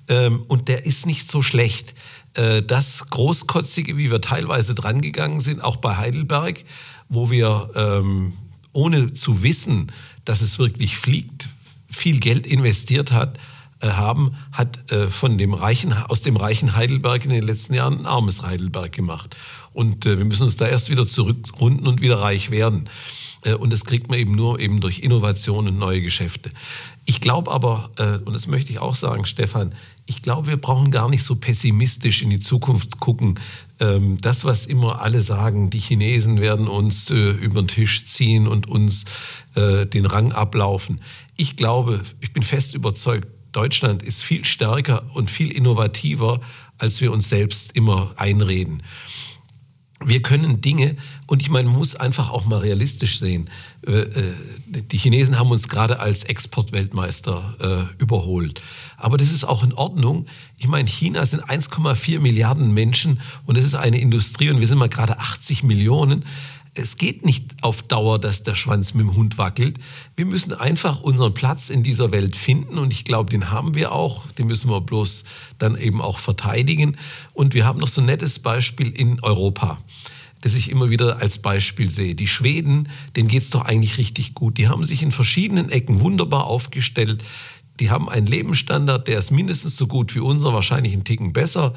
Ähm, 0.09 0.43
und 0.49 0.69
der 0.69 0.85
ist 0.85 1.07
nicht 1.07 1.31
so 1.31 1.43
schlecht. 1.43 1.95
Äh, 2.35 2.63
das 2.63 3.09
Großkotzige, 3.11 3.97
wie 3.97 4.11
wir 4.11 4.21
teilweise 4.21 4.75
drangegangen 4.75 5.41
sind, 5.41 5.63
auch 5.63 5.77
bei 5.77 5.97
Heidelberg, 5.97 6.65
wo 7.09 7.31
wir 7.31 7.71
ähm, 7.75 8.35
ohne 8.73 9.15
zu 9.15 9.43
wissen, 9.43 9.91
dass 10.25 10.43
es 10.43 10.59
wirklich 10.59 10.97
fliegt, 10.97 11.49
viel 11.91 12.21
Geld 12.21 12.47
investiert 12.47 13.13
hat, 13.13 13.39
äh, 13.81 13.89
haben, 13.89 14.37
hat 14.53 14.91
äh, 14.93 15.09
von 15.09 15.39
dem 15.39 15.55
reichen, 15.55 15.93
aus 15.93 16.23
dem 16.23 16.37
reichen 16.37 16.77
Heidelberg 16.77 17.25
in 17.25 17.31
den 17.31 17.43
letzten 17.43 17.75
Jahren 17.75 18.01
ein 18.01 18.07
armes 18.07 18.43
Heidelberg 18.43 18.93
gemacht. 18.93 19.37
Und 19.75 20.07
äh, 20.07 20.17
wir 20.17 20.25
müssen 20.25 20.45
uns 20.45 20.57
da 20.57 20.67
erst 20.67 20.89
wieder 20.89 21.07
zurückrunden 21.07 21.87
und 21.87 22.01
wieder 22.01 22.21
reich 22.21 22.51
werden. 22.51 22.89
Äh, 23.43 23.55
und 23.55 23.73
das 23.73 23.85
kriegt 23.85 24.09
man 24.09 24.19
eben 24.19 24.35
nur 24.35 24.59
eben 24.61 24.81
durch 24.81 25.01
Innovation 25.01 25.69
und 25.69 25.79
neue 25.79 26.01
Geschäfte. 26.01 26.51
Ich 27.07 27.21
glaube 27.21 27.51
aber, 27.51 27.91
äh, 27.99 28.19
und 28.25 28.33
das 28.33 28.47
möchte 28.47 28.73
ich 28.73 28.79
auch 28.79 28.95
sagen, 28.95 29.27
Stefan, 29.27 29.75
ich 30.07 30.23
glaube, 30.23 30.47
wir 30.47 30.57
brauchen 30.57 30.91
gar 30.91 31.11
nicht 31.11 31.25
so 31.25 31.37
pessimistisch 31.37 32.23
in 32.23 32.31
die 32.31 32.41
Zukunft 32.41 33.01
gucken. 33.01 33.39
Ähm, 33.81 34.17
das, 34.21 34.45
was 34.45 34.65
immer 34.65 35.03
alle 35.03 35.23
sagen, 35.23 35.71
die 35.71 35.81
Chinesen 35.81 36.41
werden 36.41 36.69
uns 36.69 37.11
äh, 37.11 37.31
über 37.33 37.61
den 37.63 37.69
Tisch 37.69 38.07
ziehen 38.07 38.47
und 38.47 38.69
uns 38.69 39.05
äh, 39.55 39.87
den 39.87 40.07
Rang 40.07 40.33
ablaufen. 40.33 41.01
Ich 41.37 41.57
glaube, 41.57 42.01
ich 42.21 42.33
bin 42.33 42.43
fest 42.43 42.75
überzeugt, 42.75 43.29
Deutschland 43.53 44.03
ist 44.03 44.23
viel 44.23 44.45
stärker 44.45 45.05
und 45.15 45.31
viel 45.31 45.53
innovativer, 45.53 46.41
als 46.79 47.01
wir 47.01 47.13
uns 47.13 47.29
selbst 47.29 47.77
immer 47.77 48.13
einreden 48.17 48.83
wir 50.05 50.23
können 50.23 50.61
Dinge, 50.61 50.97
und 51.27 51.43
ich 51.43 51.51
meine, 51.51 51.69
man 51.69 51.79
muss 51.79 51.97
einfach 51.97 52.31
auch 52.31 52.45
mal 52.45 52.59
realistisch 52.59 53.19
sehen. 53.19 53.51
Äh, 53.87 53.93
äh, 53.93 54.35
die 54.67 54.99
Chinesen 54.99 55.39
haben 55.39 55.51
uns 55.51 55.69
gerade 55.69 56.01
als 56.01 56.25
Exportweltmeister 56.25 57.89
äh, 57.99 58.03
überholt. 58.03 58.63
Aber 58.97 59.17
das 59.17 59.31
ist 59.31 59.45
auch 59.45 59.63
in 59.63 59.73
Ordnung. 59.73 60.27
Ich 60.59 60.69
meine, 60.69 60.89
China 60.89 61.25
sind 61.27 61.45
1,4 61.45 62.21
Milliarden 62.21 62.73
Menschen 62.73 63.21
und 63.47 63.57
es 63.57 63.65
ist 63.65 63.75
eine 63.75 64.01
Industrie 64.01 64.51
und 64.51 64.61
wir 64.61 64.67
sind 64.67 64.79
mal 64.79 64.89
gerade 64.89 65.19
80 65.19 65.63
Millionen 65.63 66.25
es 66.75 66.97
geht 66.97 67.25
nicht 67.25 67.63
auf 67.63 67.83
Dauer, 67.83 68.19
dass 68.19 68.43
der 68.43 68.55
Schwanz 68.55 68.95
mit 68.95 69.07
dem 69.07 69.15
Hund 69.15 69.39
wackelt. 69.39 69.79
Wir 70.17 70.27
müssen 70.27 70.53
einfach 70.53 71.01
unseren 71.01 71.33
Platz 71.33 71.71
in 71.71 71.83
dieser 71.83 72.11
Welt 72.11 72.37
finden 72.37 72.79
und 72.79 72.93
ich 72.93 73.05
glaube, 73.05 73.31
den 73.31 73.51
haben 73.51 73.75
wir 73.75 73.93
auch. 73.93 74.27
Den 74.33 74.49
müssen 74.49 74.71
wir 74.71 74.81
bloß 74.81 75.25
dann 75.59 75.77
eben 75.77 76.01
auch 76.01 76.19
verteidigen. 76.19 76.97
Und 77.33 77.55
wir 77.55 77.65
haben 77.65 77.79
noch 77.79 77.89
so 77.89 78.01
ein 78.01 78.07
nettes 78.07 78.39
Beispiel 78.39 78.91
in 78.91 79.21
Europa 79.23 79.79
das 80.41 80.55
ich 80.57 80.71
immer 80.71 80.91
wieder 80.91 81.23
als 81.23 81.39
Beispiel 81.39 81.89
sehe. 81.89 82.15
Die 82.15 82.27
Schweden, 82.27 82.91
denen 83.17 83.29
geht 83.29 83.45
es 83.45 83.49
doch 83.49 83.65
eigentlich 83.65 83.97
richtig 83.97 84.35
gut. 84.35 84.59
Die 84.59 84.69
haben 84.69 84.85
sich 84.85 85.03
in 85.03 85.11
verschiedenen 85.11 85.71
Ecken 85.71 86.01
wunderbar 86.01 86.45
aufgestellt. 86.45 87.25
Die 87.81 87.89
haben 87.89 88.11
einen 88.11 88.27
Lebensstandard, 88.27 89.09
der 89.09 89.19
ist 89.19 89.31
mindestens 89.31 89.79
so 89.79 89.87
gut 89.87 90.15
wie 90.15 90.21
unser, 90.21 90.53
wahrscheinlich 90.53 90.93
einen 90.93 91.05
Ticken 91.05 91.33
besser. 91.33 91.73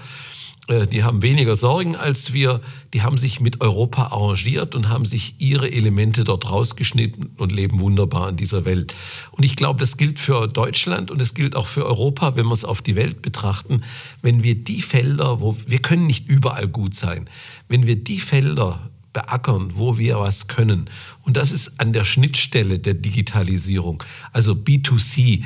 Äh, 0.68 0.88
die 0.88 1.04
haben 1.04 1.22
weniger 1.22 1.56
Sorgen 1.56 1.96
als 1.96 2.34
wir, 2.34 2.62
die 2.94 3.02
haben 3.02 3.18
sich 3.18 3.40
mit 3.40 3.62
Europa 3.62 4.08
arrangiert 4.08 4.76
und 4.76 4.90
haben 4.90 5.06
sich 5.06 5.36
ihre 5.40 5.72
Elemente 5.72 6.24
dort 6.24 6.50
rausgeschnitten 6.50 7.32
und 7.38 7.52
leben 7.52 7.80
wunderbar 7.80 8.30
in 8.30 8.38
dieser 8.38 8.66
Welt. 8.66 8.94
Und 9.32 9.44
ich 9.44 9.56
glaube, 9.56 9.80
das 9.80 9.98
gilt 9.98 10.20
für 10.20 10.48
Deutschland 10.48 11.12
und 11.12 11.22
es 11.22 11.34
gilt 11.34 11.56
auch 11.56 11.68
für 11.68 11.86
Europa, 11.86 12.36
wenn 12.36 12.46
wir 12.46 12.54
es 12.54 12.66
auf 12.66 12.82
die 12.82 12.96
Welt 12.96 13.22
betrachten. 13.22 13.82
Wenn 14.22 14.44
wir 14.44 14.56
die 14.56 14.82
Felder, 14.82 15.42
wo 15.42 15.58
wir 15.66 15.80
können 15.80 16.08
nicht 16.08 16.30
überall 16.30 16.68
gut 16.68 16.96
sein, 16.96 17.30
wenn 17.68 17.88
wir 17.88 17.96
die 17.96 18.20
Felder 18.20 18.90
beackern, 19.18 19.72
wo 19.74 19.98
wir 19.98 20.20
was 20.20 20.48
können. 20.48 20.90
Und 21.24 21.38
das 21.38 21.52
ist 21.52 21.80
an 21.80 21.92
der 21.92 22.04
Schnittstelle 22.04 22.78
der 22.78 22.94
Digitalisierung, 22.94 24.04
also 24.32 24.52
B2C, 24.54 25.44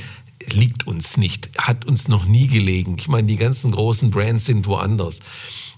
liegt 0.51 0.87
uns 0.87 1.17
nicht, 1.17 1.49
hat 1.57 1.85
uns 1.85 2.07
noch 2.07 2.25
nie 2.25 2.47
gelegen. 2.47 2.95
Ich 2.97 3.07
meine, 3.07 3.27
die 3.27 3.37
ganzen 3.37 3.71
großen 3.71 4.11
Brands 4.11 4.45
sind 4.45 4.65
woanders. 4.65 5.19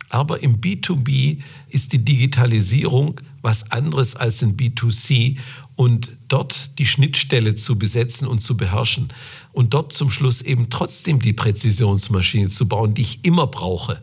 Aber 0.10 0.44
im 0.44 0.62
B2B 0.62 1.40
ist 1.70 1.92
die 1.92 2.06
Digitalisierung 2.06 3.20
was 3.42 3.72
anderes 3.72 4.16
als 4.16 4.42
in 4.42 4.56
B2C 4.56 5.38
und 5.76 6.16
dort 6.28 6.78
die 6.78 6.86
Schnittstelle 6.86 7.56
zu 7.56 7.80
besetzen 7.80 8.28
und 8.28 8.42
zu 8.42 8.56
beherrschen 8.56 9.10
und 9.52 9.74
dort 9.74 9.92
zum 9.92 10.12
Schluss 10.12 10.42
eben 10.42 10.70
trotzdem 10.70 11.20
die 11.20 11.34
Präzisionsmaschine 11.34 12.50
zu 12.50 12.68
bauen, 12.68 12.94
die 12.94 13.02
ich 13.02 13.26
immer 13.26 13.48
brauche. 13.48 14.02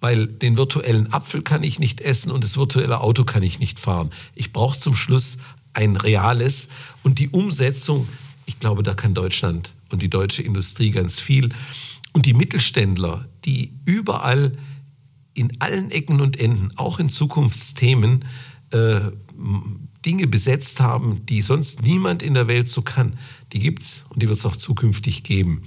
Weil 0.00 0.26
den 0.26 0.58
virtuellen 0.58 1.12
Apfel 1.12 1.40
kann 1.40 1.62
ich 1.62 1.78
nicht 1.78 2.02
essen 2.02 2.30
und 2.30 2.44
das 2.44 2.58
virtuelle 2.58 3.00
Auto 3.00 3.24
kann 3.24 3.42
ich 3.42 3.58
nicht 3.58 3.80
fahren. 3.80 4.10
Ich 4.34 4.52
brauche 4.52 4.78
zum 4.78 4.94
Schluss 4.94 5.38
ein 5.72 5.96
reales 5.96 6.68
und 7.02 7.18
die 7.18 7.30
Umsetzung, 7.30 8.06
ich 8.44 8.60
glaube, 8.60 8.82
da 8.82 8.92
kann 8.92 9.14
Deutschland 9.14 9.72
und 9.92 10.02
die 10.02 10.10
deutsche 10.10 10.42
Industrie 10.42 10.90
ganz 10.90 11.20
viel. 11.20 11.48
Und 12.12 12.26
die 12.26 12.34
Mittelständler, 12.34 13.28
die 13.44 13.72
überall 13.84 14.52
in 15.34 15.52
allen 15.60 15.90
Ecken 15.90 16.20
und 16.20 16.38
Enden, 16.40 16.70
auch 16.76 16.98
in 16.98 17.08
Zukunftsthemen, 17.08 18.24
äh, 18.70 19.00
Dinge 20.04 20.26
besetzt 20.26 20.80
haben, 20.80 21.26
die 21.26 21.42
sonst 21.42 21.82
niemand 21.82 22.22
in 22.22 22.34
der 22.34 22.48
Welt 22.48 22.68
so 22.68 22.82
kann, 22.82 23.18
die 23.52 23.58
gibt 23.58 23.82
es 23.82 24.04
und 24.08 24.22
die 24.22 24.28
wird 24.28 24.38
es 24.38 24.46
auch 24.46 24.56
zukünftig 24.56 25.24
geben. 25.24 25.62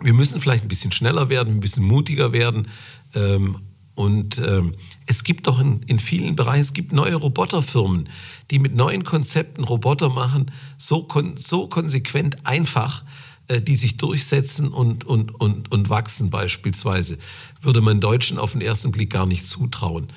Wir 0.00 0.14
müssen 0.14 0.40
vielleicht 0.40 0.64
ein 0.64 0.68
bisschen 0.68 0.90
schneller 0.90 1.28
werden, 1.28 1.54
ein 1.54 1.60
bisschen 1.60 1.84
mutiger 1.84 2.32
werden. 2.32 2.68
Ähm, 3.14 3.58
und 3.94 4.38
ähm, 4.38 4.74
es 5.06 5.22
gibt 5.22 5.46
doch 5.46 5.60
in, 5.60 5.82
in 5.86 5.98
vielen 5.98 6.34
Bereichen, 6.34 6.62
es 6.62 6.72
gibt 6.72 6.92
neue 6.92 7.14
Roboterfirmen, 7.14 8.08
die 8.50 8.58
mit 8.58 8.74
neuen 8.74 9.04
Konzepten 9.04 9.64
Roboter 9.64 10.08
machen, 10.08 10.50
so, 10.78 11.02
kon 11.02 11.36
so 11.36 11.66
konsequent 11.66 12.46
einfach, 12.46 13.04
äh, 13.48 13.60
die 13.60 13.76
sich 13.76 13.98
durchsetzen 13.98 14.68
und, 14.68 15.04
und, 15.04 15.38
und, 15.40 15.70
und 15.70 15.90
wachsen 15.90 16.30
beispielsweise, 16.30 17.18
würde 17.60 17.82
man 17.82 18.00
Deutschen 18.00 18.38
auf 18.38 18.52
den 18.52 18.62
ersten 18.62 18.92
Blick 18.92 19.10
gar 19.10 19.26
nicht 19.26 19.46
zutrauen. 19.46 20.08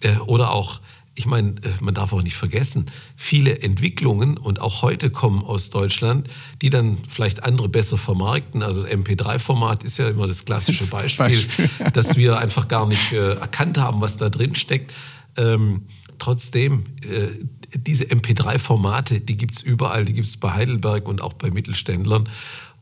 Äh, 0.00 0.16
oder 0.18 0.50
auch, 0.50 0.80
ich 1.14 1.26
meine, 1.26 1.50
äh, 1.50 1.70
man 1.80 1.94
darf 1.94 2.12
auch 2.12 2.22
nicht 2.22 2.36
vergessen, 2.36 2.86
viele 3.16 3.60
Entwicklungen 3.60 4.36
und 4.36 4.60
auch 4.60 4.82
heute 4.82 5.10
kommen 5.10 5.42
aus 5.42 5.70
Deutschland, 5.70 6.28
die 6.62 6.70
dann 6.70 6.98
vielleicht 7.08 7.44
andere 7.44 7.68
besser 7.68 7.98
vermarkten. 7.98 8.62
Also 8.62 8.82
das 8.82 8.90
MP3-Format 8.90 9.84
ist 9.84 9.98
ja 9.98 10.08
immer 10.08 10.26
das 10.26 10.44
klassische 10.44 10.86
Beispiel, 10.90 11.26
Beispiel. 11.26 11.68
dass 11.92 12.16
wir 12.16 12.38
einfach 12.38 12.68
gar 12.68 12.86
nicht 12.86 13.12
erkannt 13.12 13.78
haben, 13.78 14.00
was 14.00 14.16
da 14.16 14.30
drin 14.30 14.54
steckt. 14.54 14.92
Ähm, 15.36 15.82
trotzdem, 16.18 16.84
äh, 17.02 17.28
diese 17.76 18.04
MP3-Formate, 18.04 19.20
die 19.20 19.36
gibt 19.36 19.56
es 19.56 19.62
überall, 19.62 20.04
die 20.04 20.12
gibt 20.12 20.28
es 20.28 20.36
bei 20.36 20.52
Heidelberg 20.52 21.08
und 21.08 21.20
auch 21.20 21.32
bei 21.32 21.50
Mittelständlern. 21.50 22.28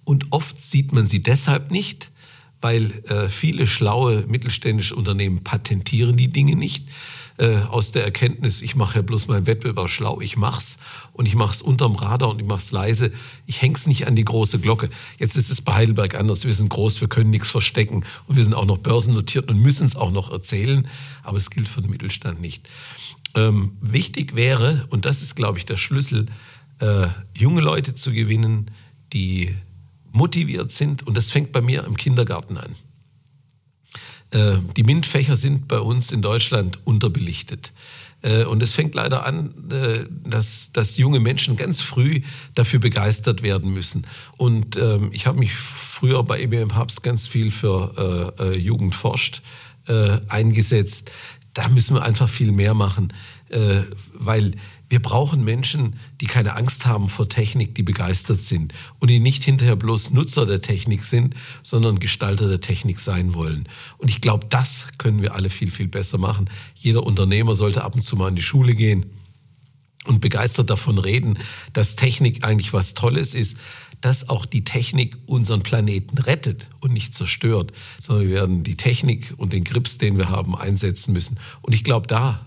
Und 0.05 0.27
oft 0.31 0.61
sieht 0.61 0.93
man 0.93 1.07
sie 1.07 1.23
deshalb 1.23 1.71
nicht, 1.71 2.11
weil 2.61 2.93
äh, 3.09 3.29
viele 3.29 3.67
schlaue 3.67 4.25
mittelständische 4.27 4.95
Unternehmen 4.95 5.43
patentieren 5.43 6.17
die 6.17 6.29
Dinge 6.29 6.57
nicht. 6.57 6.87
Äh, 7.41 7.63
aus 7.71 7.91
der 7.91 8.05
Erkenntnis, 8.05 8.61
ich 8.61 8.77
mache 8.77 8.97
ja 8.97 9.03
bloß 9.03 9.29
meinen 9.29 9.47
Wettbewerb 9.47 9.89
schlau, 9.89 10.21
ich 10.21 10.37
mach's 10.37 10.79
und 11.15 11.27
ich 11.27 11.35
mach's 11.35 11.63
unterm 11.63 11.95
Radar 11.95 12.29
und 12.29 12.39
ich 12.39 12.47
mach's 12.47 12.71
leise. 12.71 13.13
Ich 13.47 13.63
häng's 13.63 13.87
nicht 13.87 14.07
an 14.07 14.15
die 14.15 14.27
große 14.27 14.59
Glocke. 14.59 14.91
Jetzt 15.19 15.39
ist 15.39 15.51
es 15.51 15.63
bei 15.63 15.73
Heidelberg 15.73 16.17
anders. 16.17 16.45
Wir 16.45 16.53
sind 16.53 16.69
groß, 16.69 17.01
wir 17.01 17.09
können 17.09 17.31
nichts 17.31 17.49
verstecken 17.49 18.05
und 18.27 18.37
wir 18.37 18.45
sind 18.45 18.53
auch 18.53 18.67
noch 18.67 18.77
börsennotiert 18.77 19.49
und 19.49 19.59
müssen 19.59 19.87
es 19.87 19.97
auch 19.97 20.11
noch 20.11 20.31
erzählen. 20.31 20.87
Aber 21.23 21.39
es 21.39 21.49
gilt 21.49 21.67
für 21.67 21.81
den 21.81 21.91
Mittelstand 21.91 22.43
nicht. 22.43 22.69
Ähm, 23.35 23.79
wichtig 23.81 24.37
wäre, 24.37 24.87
und 24.91 25.07
das 25.07 25.23
ist, 25.23 25.35
glaube 25.35 25.57
ich, 25.57 25.65
der 25.65 25.79
Schlüssel, 25.79 26.27
äh, 26.81 27.07
junge 27.35 27.63
Leute 27.63 27.95
zu 27.95 28.13
gewinnen, 28.13 28.71
die 29.15 29.57
motiviert 30.13 30.73
sind. 30.73 31.07
Und 31.07 31.17
das 31.17 31.31
fängt 31.31 31.53
bei 31.53 31.63
mir 31.63 31.85
im 31.85 31.97
Kindergarten 31.97 32.59
an. 32.59 32.75
Äh, 34.31 34.59
die 34.77 34.85
MINT-Fächer 34.85 35.37
sind 35.37 35.69
bei 35.69 35.81
uns 35.81 36.13
in 36.13 36.23
Deutschland 36.23 36.79
unterbelichtet. 36.85 37.73
Äh, 38.23 38.45
und 38.45 38.63
es 38.63 38.73
fängt 38.73 38.95
leider 38.95 39.27
an, 39.27 39.53
äh, 39.71 40.05
dass, 40.29 40.73
dass 40.73 40.97
junge 40.97 41.21
Menschen 41.21 41.57
ganz 41.57 41.81
früh 41.81 42.21
dafür 42.55 42.81
begeistert 42.81 43.43
werden 43.43 43.73
müssen. 43.73 44.07
Und 44.37 44.77
ähm, 44.77 45.11
ich 45.13 45.27
habe 45.27 45.39
mich 45.39 45.55
früher 45.55 46.23
bei 46.23 46.41
IBM 46.43 46.77
Hubs 46.77 47.03
ganz 47.03 47.27
viel 47.27 47.51
für 47.51 48.33
Jugend 48.57 48.95
forscht 48.95 49.43
eingesetzt. 50.29 51.11
Da 51.53 51.69
müssen 51.69 51.97
wir 51.97 52.03
einfach 52.03 52.29
viel 52.29 52.53
mehr 52.53 52.75
machen, 52.75 53.13
weil 54.15 54.53
wir 54.91 55.01
brauchen 55.01 55.45
Menschen, 55.45 55.95
die 56.21 56.27
keine 56.27 56.57
Angst 56.57 56.85
haben 56.85 57.09
vor 57.09 57.29
Technik, 57.29 57.77
die 57.77 57.85
begeistert 57.85 58.39
sind 58.39 58.75
und 58.99 59.09
die 59.09 59.21
nicht 59.21 59.45
hinterher 59.45 59.77
bloß 59.77 60.11
Nutzer 60.11 60.47
der 60.47 60.61
Technik 60.61 61.05
sind, 61.05 61.35
sondern 61.63 62.01
Gestalter 62.01 62.49
der 62.49 62.61
Technik 62.61 62.99
sein 62.99 63.33
wollen. 63.33 63.69
Und 63.99 64.11
ich 64.11 64.21
glaube, 64.21 64.49
das 64.51 64.87
können 64.99 65.23
wir 65.23 65.37
alle 65.37 65.49
viel, 65.49 65.71
viel 65.71 65.87
besser 65.87 66.19
machen. 66.19 66.51
Jeder 66.75 67.05
Unternehmer 67.05 67.55
sollte 67.55 67.85
ab 67.85 67.95
und 67.95 68.03
zu 68.03 68.17
mal 68.17 68.29
in 68.29 68.35
die 68.35 68.43
Schule 68.43 68.75
gehen 68.75 69.07
und 70.07 70.21
begeistert 70.21 70.71
davon 70.71 70.99
reden, 70.99 71.39
dass 71.73 71.95
Technik 71.95 72.45
eigentlich 72.45 72.73
was 72.73 72.95
Tolles 72.95 73.35
ist, 73.35 73.59
dass 74.01 74.29
auch 74.29 74.45
die 74.45 74.65
Technik 74.65 75.17
unseren 75.27 75.63
Planeten 75.63 76.19
rettet 76.19 76.69
und 76.81 76.93
nicht 76.93 77.15
zerstört, 77.15 77.73
sondern 77.99 78.27
wir 78.27 78.35
werden 78.35 78.63
die 78.65 78.77
Technik 78.77 79.35
und 79.37 79.53
den 79.53 79.63
Grips, 79.63 79.99
den 79.99 80.19
wir 80.19 80.31
haben, 80.31 80.57
einsetzen 80.57 81.13
müssen. 81.13 81.39
Und 81.63 81.75
ich 81.75 81.85
glaube, 81.85 82.09
da 82.09 82.45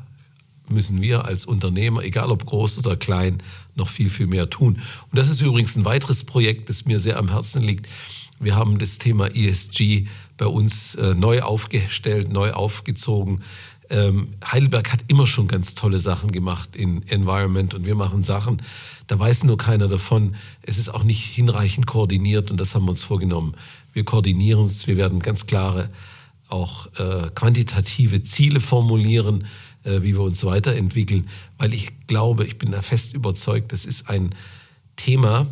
müssen 0.69 1.01
wir 1.01 1.25
als 1.25 1.45
Unternehmer, 1.45 2.03
egal 2.03 2.31
ob 2.31 2.45
groß 2.45 2.79
oder 2.79 2.95
klein, 2.95 3.37
noch 3.75 3.89
viel, 3.89 4.09
viel 4.09 4.27
mehr 4.27 4.49
tun. 4.49 4.75
Und 5.11 5.17
das 5.19 5.29
ist 5.29 5.41
übrigens 5.41 5.75
ein 5.75 5.85
weiteres 5.85 6.23
Projekt, 6.23 6.69
das 6.69 6.85
mir 6.85 6.99
sehr 6.99 7.17
am 7.17 7.29
Herzen 7.29 7.63
liegt. 7.63 7.87
Wir 8.39 8.55
haben 8.55 8.77
das 8.77 8.97
Thema 8.97 9.27
ESG 9.27 10.07
bei 10.37 10.47
uns 10.47 10.95
äh, 10.95 11.13
neu 11.13 11.41
aufgestellt, 11.41 12.31
neu 12.31 12.51
aufgezogen. 12.51 13.41
Ähm, 13.89 14.29
Heidelberg 14.45 14.91
hat 14.91 15.01
immer 15.07 15.27
schon 15.27 15.47
ganz 15.47 15.75
tolle 15.75 15.99
Sachen 15.99 16.31
gemacht 16.31 16.75
in 16.75 17.07
Environment 17.07 17.73
und 17.73 17.85
wir 17.85 17.95
machen 17.95 18.21
Sachen, 18.21 18.61
da 19.07 19.19
weiß 19.19 19.43
nur 19.43 19.57
keiner 19.57 19.87
davon. 19.87 20.35
Es 20.61 20.77
ist 20.77 20.89
auch 20.89 21.03
nicht 21.03 21.23
hinreichend 21.23 21.85
koordiniert 21.85 22.49
und 22.49 22.59
das 22.59 22.73
haben 22.73 22.85
wir 22.85 22.91
uns 22.91 23.03
vorgenommen. 23.03 23.55
Wir 23.93 24.03
koordinieren 24.03 24.63
es, 24.63 24.87
wir 24.87 24.97
werden 24.97 25.19
ganz 25.19 25.45
klare, 25.45 25.89
auch 26.49 26.87
äh, 26.97 27.29
quantitative 27.35 28.23
Ziele 28.23 28.59
formulieren, 28.59 29.45
wie 29.83 30.13
wir 30.13 30.21
uns 30.21 30.43
weiterentwickeln, 30.43 31.29
weil 31.57 31.73
ich 31.73 31.91
glaube, 32.07 32.45
ich 32.45 32.57
bin 32.57 32.71
da 32.71 32.81
fest 32.81 33.13
überzeugt, 33.13 33.71
das 33.71 33.85
ist 33.85 34.09
ein 34.09 34.29
Thema, 34.95 35.47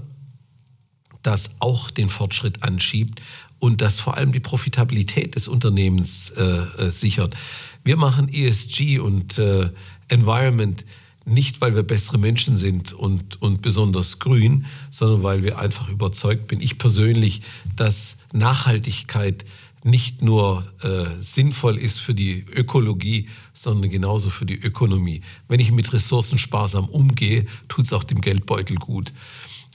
das 1.24 1.58
auch 1.60 1.92
den 1.92 2.10
Fortschritt 2.10 2.64
anschiebt 2.64 3.22
und 3.60 3.82
das 3.82 4.00
vor 4.00 4.18
allem 4.18 4.32
die 4.32 4.40
Profitabilität 4.40 5.36
des 5.36 5.48
Unternehmens 5.48 6.32
äh, 6.32 6.44
äh 6.44 6.92
sichert. 6.92 7.36
Wir 7.84 7.98
machen 7.98 8.30
ESG 8.30 9.00
und 9.00 9.38
äh, 9.38 9.70
Environment 10.08 10.86
nicht, 11.26 11.62
weil 11.62 11.76
wir 11.76 11.84
bessere 11.84 12.18
Menschen 12.18 12.58
sind 12.58 12.94
und, 12.94 13.42
und 13.42 13.62
besonders 13.62 14.20
grün, 14.20 14.66
sondern 14.90 15.24
weil 15.24 15.44
wir 15.44 15.60
einfach 15.60 15.88
überzeugt 15.90 16.48
bin, 16.48 16.62
ich 16.62 16.78
persönlich, 16.78 17.42
dass 17.76 18.18
Nachhaltigkeit 18.34 19.46
nicht 19.84 20.22
nur 20.22 20.66
äh, 20.84 21.06
sinnvoll 21.20 21.78
ist 21.78 22.00
für 22.00 22.14
die 22.14 22.46
Ökologie, 22.54 23.28
sondern 23.54 23.90
genauso 23.90 24.30
für 24.30 24.46
die 24.46 24.60
Ökonomie. 24.60 25.22
Wenn 25.48 25.60
ich 25.60 25.72
mit 25.72 25.92
Ressourcen 25.94 26.38
sparsam 26.38 26.86
umgehe, 26.86 27.46
tut 27.68 27.86
es 27.86 27.94
auch 27.94 28.04
dem 28.04 28.22
Geldbeutel 28.22 28.78
gut. 28.78 29.14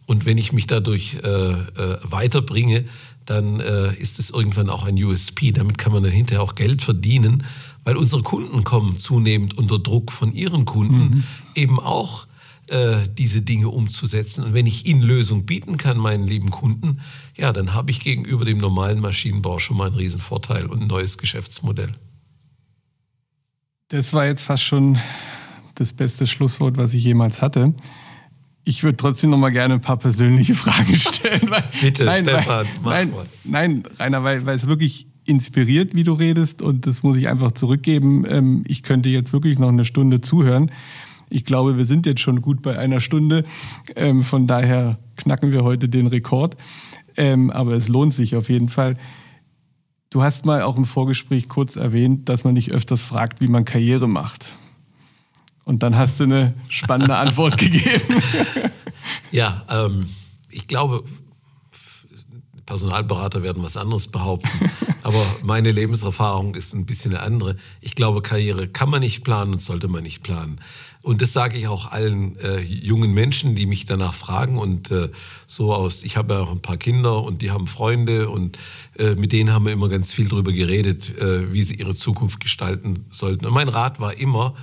Und 0.06 0.24
wenn 0.24 0.38
ich 0.38 0.52
mich 0.52 0.66
dadurch 0.68 1.16
äh, 1.22 1.28
äh, 1.28 1.98
weiterbringe, 2.02 2.84
dann 3.24 3.58
äh, 3.58 3.94
ist 3.94 4.20
es 4.20 4.30
irgendwann 4.30 4.70
auch 4.70 4.84
ein 4.84 5.02
USP. 5.02 5.50
Damit 5.50 5.78
kann 5.78 5.92
man 5.92 6.04
dann 6.04 6.12
hinterher 6.12 6.42
auch 6.42 6.54
Geld 6.54 6.80
verdienen, 6.80 7.44
weil 7.82 7.96
unsere 7.96 8.22
Kunden 8.22 8.62
kommen 8.62 8.98
zunehmend 8.98 9.58
unter 9.58 9.80
Druck 9.80 10.12
von 10.12 10.32
ihren 10.32 10.64
Kunden 10.64 11.16
mhm. 11.16 11.24
eben 11.56 11.80
auch 11.80 12.28
diese 12.68 13.42
Dinge 13.42 13.68
umzusetzen. 13.68 14.44
Und 14.44 14.54
wenn 14.54 14.66
ich 14.66 14.86
ihnen 14.86 15.02
Lösung 15.02 15.46
bieten 15.46 15.76
kann, 15.76 15.98
meinen 15.98 16.26
lieben 16.26 16.50
Kunden, 16.50 16.98
ja, 17.36 17.52
dann 17.52 17.74
habe 17.74 17.92
ich 17.92 18.00
gegenüber 18.00 18.44
dem 18.44 18.58
normalen 18.58 18.98
Maschinenbau 18.98 19.60
schon 19.60 19.76
mal 19.76 19.86
einen 19.86 19.94
Riesenvorteil 19.94 20.66
und 20.66 20.82
ein 20.82 20.86
neues 20.88 21.16
Geschäftsmodell. 21.16 21.92
Das 23.88 24.12
war 24.12 24.26
jetzt 24.26 24.42
fast 24.42 24.64
schon 24.64 24.98
das 25.76 25.92
beste 25.92 26.26
Schlusswort, 26.26 26.76
was 26.76 26.92
ich 26.92 27.04
jemals 27.04 27.40
hatte. 27.40 27.72
Ich 28.64 28.82
würde 28.82 28.96
trotzdem 28.96 29.30
noch 29.30 29.38
mal 29.38 29.50
gerne 29.50 29.74
ein 29.74 29.80
paar 29.80 29.98
persönliche 29.98 30.54
Fragen 30.56 30.96
stellen. 30.96 31.48
Weil, 31.48 31.62
Bitte, 31.80 32.04
nein, 32.04 32.24
Stefan, 32.24 32.66
weil, 32.82 33.06
nein, 33.06 33.14
nein, 33.44 33.82
Rainer, 33.98 34.24
weil, 34.24 34.44
weil 34.44 34.56
es 34.56 34.66
wirklich 34.66 35.06
inspiriert, 35.24 35.94
wie 35.94 36.04
du 36.04 36.14
redest 36.14 36.62
und 36.62 36.86
das 36.86 37.02
muss 37.02 37.16
ich 37.16 37.28
einfach 37.28 37.52
zurückgeben. 37.52 38.24
Ähm, 38.28 38.64
ich 38.66 38.82
könnte 38.82 39.08
jetzt 39.08 39.32
wirklich 39.32 39.58
noch 39.58 39.68
eine 39.68 39.84
Stunde 39.84 40.20
zuhören. 40.20 40.70
Ich 41.28 41.44
glaube, 41.44 41.76
wir 41.76 41.84
sind 41.84 42.06
jetzt 42.06 42.20
schon 42.20 42.40
gut 42.40 42.62
bei 42.62 42.78
einer 42.78 43.00
Stunde. 43.00 43.44
Ähm, 43.94 44.22
von 44.22 44.46
daher 44.46 44.98
knacken 45.16 45.52
wir 45.52 45.64
heute 45.64 45.88
den 45.88 46.06
Rekord. 46.06 46.56
Ähm, 47.16 47.50
aber 47.50 47.72
es 47.72 47.88
lohnt 47.88 48.14
sich 48.14 48.36
auf 48.36 48.48
jeden 48.48 48.68
Fall. 48.68 48.96
Du 50.10 50.22
hast 50.22 50.44
mal 50.44 50.62
auch 50.62 50.76
im 50.76 50.84
Vorgespräch 50.84 51.48
kurz 51.48 51.76
erwähnt, 51.76 52.28
dass 52.28 52.44
man 52.44 52.54
nicht 52.54 52.70
öfters 52.70 53.02
fragt, 53.02 53.40
wie 53.40 53.48
man 53.48 53.64
Karriere 53.64 54.08
macht. 54.08 54.54
Und 55.64 55.82
dann 55.82 55.96
hast 55.96 56.20
du 56.20 56.24
eine 56.24 56.54
spannende 56.68 57.16
Antwort 57.18 57.58
gegeben. 57.58 58.22
Ja, 59.32 59.64
ähm, 59.68 60.08
ich 60.48 60.68
glaube, 60.68 61.02
Personalberater 62.66 63.42
werden 63.42 63.62
was 63.62 63.76
anderes 63.76 64.08
behaupten. 64.08 64.70
Aber 65.02 65.24
meine 65.42 65.70
Lebenserfahrung 65.70 66.54
ist 66.54 66.74
ein 66.74 66.84
bisschen 66.84 67.14
eine 67.14 67.22
andere. 67.22 67.56
Ich 67.80 67.94
glaube, 67.94 68.22
Karriere 68.22 68.68
kann 68.68 68.90
man 68.90 69.00
nicht 69.00 69.22
planen 69.22 69.52
und 69.52 69.60
sollte 69.60 69.86
man 69.88 70.02
nicht 70.02 70.22
planen. 70.22 70.60
Und 71.06 71.22
das 71.22 71.32
sage 71.32 71.56
ich 71.56 71.68
auch 71.68 71.92
allen 71.92 72.36
äh, 72.40 72.58
jungen 72.58 73.14
Menschen, 73.14 73.54
die 73.54 73.66
mich 73.66 73.86
danach 73.86 74.12
fragen. 74.12 74.58
Und 74.58 74.90
äh, 74.90 75.08
so 75.46 75.72
aus, 75.72 76.02
ich 76.02 76.16
habe 76.16 76.34
ja 76.34 76.40
auch 76.40 76.50
ein 76.50 76.60
paar 76.60 76.78
Kinder 76.78 77.22
und 77.22 77.42
die 77.42 77.52
haben 77.52 77.68
Freunde 77.68 78.28
und 78.28 78.58
äh, 78.98 79.14
mit 79.14 79.30
denen 79.30 79.52
haben 79.52 79.66
wir 79.66 79.72
immer 79.72 79.88
ganz 79.88 80.12
viel 80.12 80.26
darüber 80.26 80.50
geredet, 80.50 81.16
äh, 81.16 81.52
wie 81.52 81.62
sie 81.62 81.76
ihre 81.76 81.94
Zukunft 81.94 82.40
gestalten 82.40 83.06
sollten. 83.12 83.46
Und 83.46 83.54
mein 83.54 83.68
Rat 83.68 84.00
war 84.00 84.18
immer, 84.18 84.54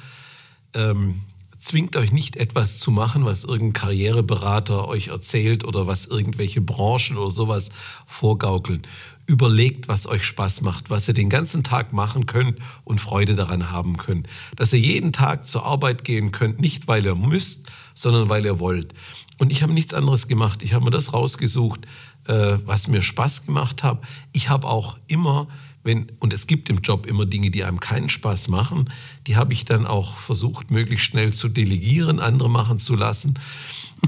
ähm, 0.73 1.21
zwingt 1.59 1.95
euch 1.95 2.11
nicht 2.11 2.35
etwas 2.35 2.77
zu 2.77 2.91
machen, 2.91 3.23
was 3.23 3.45
irgendein 3.45 3.71
Karriereberater 3.71 4.85
euch 4.89 5.07
erzählt 5.07 5.63
oder 5.63 5.87
was 5.87 6.07
irgendwelche 6.07 6.59
Branchen 6.59 7.15
oder 7.15 7.31
sowas 7.31 7.69
vorgaukeln. 8.05 8.81
Überlegt, 9.25 9.87
was 9.87 10.07
euch 10.07 10.23
Spaß 10.23 10.61
macht, 10.61 10.89
was 10.89 11.07
ihr 11.07 11.13
den 11.13 11.29
ganzen 11.29 11.63
Tag 11.63 11.93
machen 11.93 12.25
könnt 12.25 12.59
und 12.83 12.99
Freude 12.99 13.35
daran 13.35 13.71
haben 13.71 13.97
könnt. 13.97 14.27
Dass 14.55 14.73
ihr 14.73 14.79
jeden 14.79 15.13
Tag 15.13 15.47
zur 15.47 15.65
Arbeit 15.65 16.03
gehen 16.03 16.31
könnt, 16.31 16.59
nicht 16.59 16.87
weil 16.87 17.05
ihr 17.05 17.15
müsst, 17.15 17.71
sondern 17.93 18.29
weil 18.29 18.45
ihr 18.45 18.59
wollt. 18.59 18.93
Und 19.37 19.51
ich 19.51 19.63
habe 19.63 19.73
nichts 19.73 19.93
anderes 19.93 20.27
gemacht. 20.27 20.61
Ich 20.61 20.73
habe 20.73 20.85
mir 20.85 20.91
das 20.91 21.13
rausgesucht, 21.13 21.85
äh, 22.25 22.57
was 22.65 22.87
mir 22.87 23.01
Spaß 23.01 23.45
gemacht 23.45 23.83
hat. 23.83 24.01
Ich 24.33 24.49
habe 24.49 24.67
auch 24.67 24.97
immer 25.07 25.47
wenn, 25.83 26.07
und 26.19 26.33
es 26.33 26.47
gibt 26.47 26.69
im 26.69 26.77
Job 26.77 27.05
immer 27.05 27.25
Dinge, 27.25 27.51
die 27.51 27.63
einem 27.63 27.79
keinen 27.79 28.09
Spaß 28.09 28.47
machen, 28.47 28.89
die 29.27 29.35
habe 29.35 29.53
ich 29.53 29.65
dann 29.65 29.85
auch 29.85 30.15
versucht, 30.15 30.71
möglichst 30.71 31.05
schnell 31.05 31.33
zu 31.33 31.49
delegieren, 31.49 32.19
andere 32.19 32.49
machen 32.49 32.79
zu 32.79 32.95
lassen. 32.95 33.35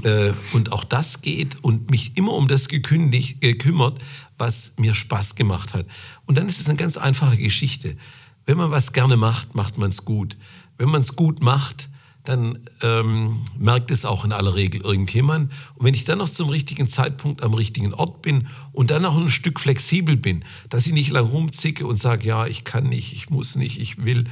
Äh, 0.02 0.32
und 0.52 0.72
auch 0.72 0.84
das 0.84 1.20
geht 1.20 1.62
und 1.62 1.90
mich 1.90 2.16
immer 2.16 2.32
um 2.32 2.48
das 2.48 2.68
gekündigt, 2.68 3.40
gekümmert, 3.40 3.98
was 4.38 4.74
mir 4.78 4.94
Spaß 4.94 5.34
gemacht 5.34 5.74
hat. 5.74 5.86
Und 6.26 6.38
dann 6.38 6.46
ist 6.46 6.60
es 6.60 6.68
eine 6.68 6.76
ganz 6.76 6.96
einfache 6.96 7.36
Geschichte. 7.36 7.96
Wenn 8.44 8.56
man 8.58 8.70
was 8.70 8.92
gerne 8.92 9.16
macht, 9.16 9.54
macht 9.54 9.78
man 9.78 9.90
es 9.90 10.04
gut. 10.04 10.36
Wenn 10.78 10.90
man 10.90 11.00
es 11.00 11.16
gut 11.16 11.42
macht, 11.42 11.88
dann 12.24 12.58
ähm, 12.82 13.42
merkt 13.58 13.90
es 13.90 14.04
auch 14.04 14.24
in 14.24 14.32
aller 14.32 14.54
Regel 14.54 14.80
irgendjemand. 14.80 15.52
Und 15.74 15.86
wenn 15.86 15.94
ich 15.94 16.04
dann 16.04 16.18
noch 16.18 16.28
zum 16.28 16.48
richtigen 16.48 16.88
Zeitpunkt 16.88 17.42
am 17.42 17.54
richtigen 17.54 17.94
Ort 17.94 18.22
bin 18.22 18.48
und 18.72 18.90
dann 18.90 19.02
noch 19.02 19.16
ein 19.16 19.30
Stück 19.30 19.60
flexibel 19.60 20.16
bin, 20.16 20.44
dass 20.68 20.86
ich 20.86 20.92
nicht 20.92 21.12
lang 21.12 21.26
rumzicke 21.26 21.86
und 21.86 21.98
sage, 21.98 22.26
ja, 22.26 22.46
ich 22.46 22.64
kann 22.64 22.84
nicht, 22.84 23.12
ich 23.12 23.30
muss 23.30 23.56
nicht, 23.56 23.80
ich 23.80 24.04
will, 24.04 24.24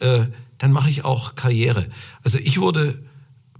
äh, 0.00 0.26
dann 0.58 0.72
mache 0.72 0.90
ich 0.90 1.04
auch 1.04 1.36
Karriere. 1.36 1.88
Also 2.22 2.38
ich 2.38 2.60
wurde 2.60 3.02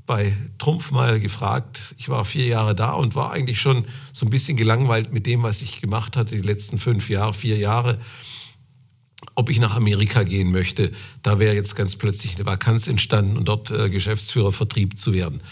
bei 0.08 0.34
Trumpf 0.58 0.90
mal 0.90 1.20
gefragt, 1.20 1.94
ich 1.98 2.08
war 2.08 2.24
vier 2.24 2.46
Jahre 2.46 2.74
da 2.74 2.92
und 2.92 3.14
war 3.14 3.30
eigentlich 3.30 3.60
schon 3.60 3.84
so 4.12 4.26
ein 4.26 4.30
bisschen 4.30 4.56
gelangweilt 4.56 5.12
mit 5.12 5.26
dem, 5.26 5.44
was 5.44 5.62
ich 5.62 5.80
gemacht 5.80 6.16
hatte, 6.16 6.34
die 6.34 6.42
letzten 6.42 6.78
fünf 6.78 7.08
Jahre, 7.08 7.34
vier 7.34 7.58
Jahre 7.58 7.98
ob 9.34 9.50
ich 9.50 9.60
nach 9.60 9.76
Amerika 9.76 10.24
gehen 10.24 10.50
möchte. 10.50 10.92
Da 11.22 11.38
wäre 11.38 11.54
jetzt 11.54 11.76
ganz 11.76 11.96
plötzlich 11.96 12.36
eine 12.36 12.46
Vakanz 12.46 12.88
entstanden 12.88 13.36
und 13.36 13.46
dort 13.46 13.70
äh, 13.70 13.88
Geschäftsführer 13.88 14.52
Vertrieb 14.52 14.98
zu 14.98 15.12
werden. 15.12 15.42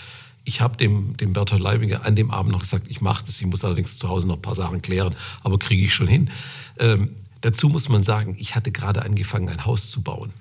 Ich 0.45 0.61
habe 0.61 0.77
dem, 0.77 1.17
dem 1.17 1.33
Bertolt 1.33 1.61
Leibinger 1.61 2.05
an 2.05 2.17
dem 2.17 2.31
Abend 2.31 2.53
noch 2.53 2.61
gesagt, 2.61 2.87
ich 2.89 3.01
mache 3.01 3.25
das. 3.25 3.41
Ich 3.41 3.47
muss 3.47 3.65
allerdings 3.65 3.99
zu 3.99 4.09
Hause 4.09 4.29
noch 4.29 4.37
ein 4.37 4.43
paar 4.43 4.55
Sachen 4.55 4.83
klären, 4.83 5.15
aber 5.43 5.59
kriege 5.59 5.85
ich 5.85 5.95
schon 5.95 6.09
hin. 6.09 6.31
Ähm, 6.79 7.11
dazu 7.41 7.69
muss 7.69 7.89
man 7.89 8.05
sagen, 8.05 8.37
ich 8.39 8.55
hatte 8.55 8.71
gerade 8.71 9.03
angefangen, 9.03 9.49
ein 9.49 9.65
Haus 9.65 9.91
zu 9.91 10.03
bauen. 10.03 10.33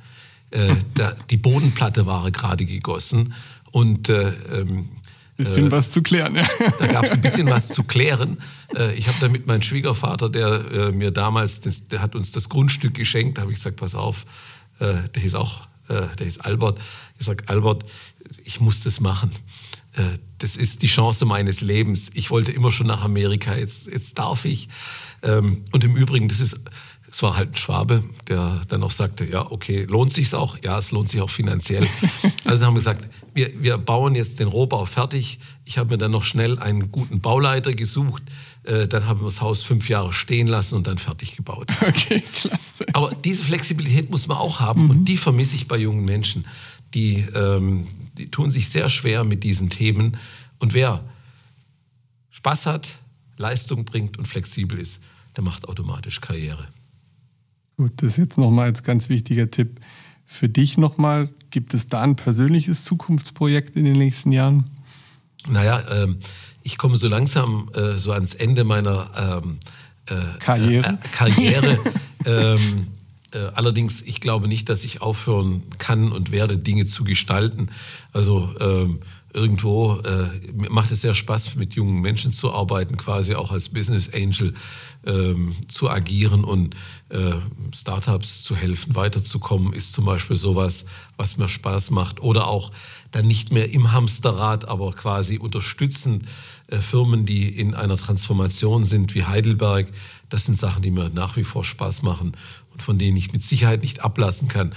Äh, 0.51 0.76
da, 0.93 1.16
die 1.30 1.38
Bodenplatte 1.38 2.05
war 2.05 2.30
gerade 2.32 2.66
gegossen 2.66 3.34
und 3.76 4.07
äh, 4.07 4.30
ähm, 4.53 4.88
Bisschen 5.36 5.67
äh, 5.67 5.71
was 5.71 5.91
zu 5.91 6.01
klären. 6.01 6.36
Da 6.80 6.88
gab 6.88 7.03
es 7.03 7.11
ein 7.11 7.19
bisschen 7.19 7.49
was 7.49 7.67
zu 7.67 7.84
klären. 7.84 8.38
Äh, 8.73 8.95
ich 8.95 9.09
habe 9.09 9.17
da 9.19 9.28
mit 9.28 9.47
meinem 9.47 9.61
Schwiegervater, 9.61 10.30
der 10.30 10.71
äh, 10.71 10.91
mir 10.93 11.11
damals, 11.11 11.59
das, 11.59 11.89
der 11.89 12.01
hat 12.01 12.15
uns 12.15 12.32
das 12.32 12.47
Grundstück 12.47 12.93
geschenkt, 12.93 13.38
da 13.38 13.41
habe 13.41 13.51
ich 13.51 13.57
gesagt, 13.57 13.76
pass 13.76 13.93
auf, 13.93 14.26
äh, 14.80 14.93
der 15.13 15.21
hieß 15.21 15.36
auch, 15.36 15.67
der 15.88 16.26
hieß 16.26 16.39
Albert. 16.39 16.80
Ich 17.19 17.28
sage, 17.28 17.43
Albert, 17.47 17.84
ich 18.43 18.59
muss 18.59 18.82
das 18.82 18.99
machen. 18.99 19.30
Das 20.39 20.55
ist 20.55 20.82
die 20.82 20.88
Chance 20.88 21.26
meines 21.26 21.61
Lebens. 21.61 22.09
Ich 22.15 22.32
wollte 22.32 22.51
immer 22.51 22.71
schon 22.71 22.88
nach 22.88 23.03
Amerika, 23.03 23.55
jetzt, 23.55 23.86
jetzt 23.86 24.17
darf 24.17 24.45
ich. 24.45 24.67
Ähm, 25.21 25.63
und 25.71 25.84
im 25.84 25.95
Übrigen, 25.95 26.28
das 26.28 26.39
ist 26.39 26.59
es 27.16 27.24
war 27.24 27.38
halt 27.38 27.51
ein 27.51 27.55
Schwabe, 27.55 28.03
der 28.28 28.61
dann 28.68 28.84
auch 28.84 28.91
sagte, 28.91 29.24
ja, 29.24 29.49
okay, 29.49 29.86
lohnt 29.86 30.11
sich's 30.11 30.34
auch? 30.34 30.57
Ja, 30.61 30.78
es 30.78 30.91
lohnt 30.91 31.07
sich 31.07 31.22
auch 31.22 31.30
finanziell. 31.30 31.88
Also 32.43 32.66
haben 32.66 32.74
wir 32.74 32.80
gesagt, 32.80 33.07
wir, 33.34 33.51
wir 33.63 33.78
bauen 33.80 34.13
jetzt 34.13 34.39
den 34.39 34.47
Rohbau 34.47 34.86
fertig. 34.86 35.39
Ich 35.63 35.80
habe 35.80 35.89
mir 35.89 35.97
dann 35.97 36.11
noch 36.11 36.24
schnell 36.24 36.59
einen 36.59 36.91
guten 36.91 37.22
Bauleiter 37.22 37.74
gesucht. 37.74 38.22
Äh, 38.63 38.88
dann 38.88 39.07
haben 39.07 39.22
wir 39.22 39.26
das 39.26 39.41
Haus 39.41 39.63
fünf 39.63 39.89
Jahre 39.89 40.13
stehen 40.13 40.45
lassen 40.45 40.76
und 40.76 40.86
dann 40.88 40.97
fertig 40.97 41.36
gebaut. 41.36 41.72
Okay, 41.82 42.22
klasse. 42.22 42.86
Aber 42.93 43.16
diese 43.24 43.43
Flexibilität 43.43 44.11
muss 44.11 44.28
man 44.28 44.38
auch 44.38 44.59
haben 44.59 44.84
mhm. 44.84 44.89
und 44.91 45.05
die 45.05 45.18
vermisse 45.18 45.55
ich 45.55 45.68
bei 45.68 45.78
jungen 45.78 46.05
Menschen. 46.05 46.45
Die, 46.93 47.26
ähm, 47.34 47.88
die 48.18 48.30
tun 48.30 48.51
sich 48.51 48.70
sehr 48.70 48.89
schwer 48.89 49.24
mit 49.24 49.43
diesen 49.43 49.70
Themen. 49.70 50.18
Und 50.59 50.74
wer 50.74 51.03
Spaß 52.30 52.68
hat, 52.68 52.89
Leistung 53.38 53.86
bringt 53.86 54.18
und 54.18 54.28
flexibel 54.28 54.78
ist, 54.78 55.01
der 55.36 55.43
macht 55.43 55.68
automatisch 55.68 56.22
Karriere. 56.22 56.68
Gut, 57.78 57.91
das 57.97 58.11
ist 58.11 58.17
jetzt 58.17 58.38
nochmal 58.38 58.65
als 58.65 58.84
ganz 58.84 59.09
wichtiger 59.09 59.51
Tipp 59.51 59.80
für 60.26 60.49
dich 60.49 60.78
nochmal. 60.78 61.30
Gibt 61.49 61.73
es 61.73 61.88
da 61.88 62.01
ein 62.01 62.15
persönliches 62.15 62.84
Zukunftsprojekt 62.84 63.76
in 63.76 63.86
den 63.86 63.97
nächsten 63.97 64.32
Jahren? 64.32 64.69
Naja, 65.47 65.84
ähm, 65.91 66.17
ich 66.63 66.78
komme 66.78 66.97
so 66.97 67.07
langsam 67.07 67.69
äh, 67.76 67.97
so 67.97 68.11
ans 68.11 68.34
Ende 68.34 68.63
meiner 68.63 69.41
ähm, 69.43 69.59
äh, 70.07 70.39
Karriere. 70.39 70.88
Äh, 70.88 71.07
Karriere. 71.11 71.80
ähm, 72.26 72.88
äh, 73.32 73.39
allerdings, 73.53 74.01
ich 74.01 74.21
glaube 74.21 74.47
nicht, 74.47 74.69
dass 74.69 74.84
ich 74.84 75.01
aufhören 75.01 75.63
kann 75.78 76.11
und 76.11 76.32
werde, 76.32 76.57
Dinge 76.57 76.86
zu 76.86 77.03
gestalten. 77.03 77.67
Also 78.13 78.53
ähm, 78.59 78.99
irgendwo 79.36 79.98
äh, 79.98 80.30
macht 80.70 80.92
es 80.92 81.02
sehr 81.02 81.14
Spaß, 81.14 81.56
mit 81.56 81.74
jungen 81.76 82.00
Menschen 82.00 82.32
zu 82.32 82.54
arbeiten, 82.54 82.96
quasi 82.96 83.36
auch 83.36 83.52
als 83.52 83.68
Business 83.68 84.10
Angel 84.14 84.54
ähm, 85.06 85.54
zu 85.68 85.90
agieren 85.90 86.46
und 86.46 86.74
äh, 87.10 87.34
Startups 87.74 88.44
zu 88.44 88.56
helfen, 88.56 88.96
weiterzukommen, 88.96 89.74
ist 89.74 89.92
zum 89.92 90.06
Beispiel 90.06 90.38
sowas, 90.38 90.86
was 91.18 91.38
mir 91.38 91.50
Spaß 91.50 91.92
macht. 91.92 92.22
Oder 92.22 92.48
auch 92.48 92.72
dann 93.12 93.28
nicht 93.28 93.52
mehr 93.52 93.72
im 93.74 93.92
Hamsterrad, 93.92 94.70
aber 94.70 94.94
quasi 94.94 95.38
unterstützend 95.38 96.24
äh, 96.68 96.78
Firmen, 96.78 97.26
die 97.26 97.50
in 97.50 97.76
einer 97.76 97.98
Transformation 97.98 98.86
sind, 98.86 99.16
wie 99.16 99.26
Heidelberg. 99.26 99.92
Das 100.30 100.46
sind 100.46 100.58
Sachen, 100.58 100.82
die 100.82 100.92
mir 100.92 101.10
nach 101.10 101.36
wie 101.36 101.44
vor 101.44 101.66
Spaß 101.66 102.04
machen 102.04 102.38
und 102.72 102.82
von 102.82 102.98
denen 102.98 103.18
ich 103.18 103.34
mit 103.34 103.44
Sicherheit 103.44 103.82
nicht 103.82 104.04
ablassen 104.04 104.48
kann. 104.48 104.74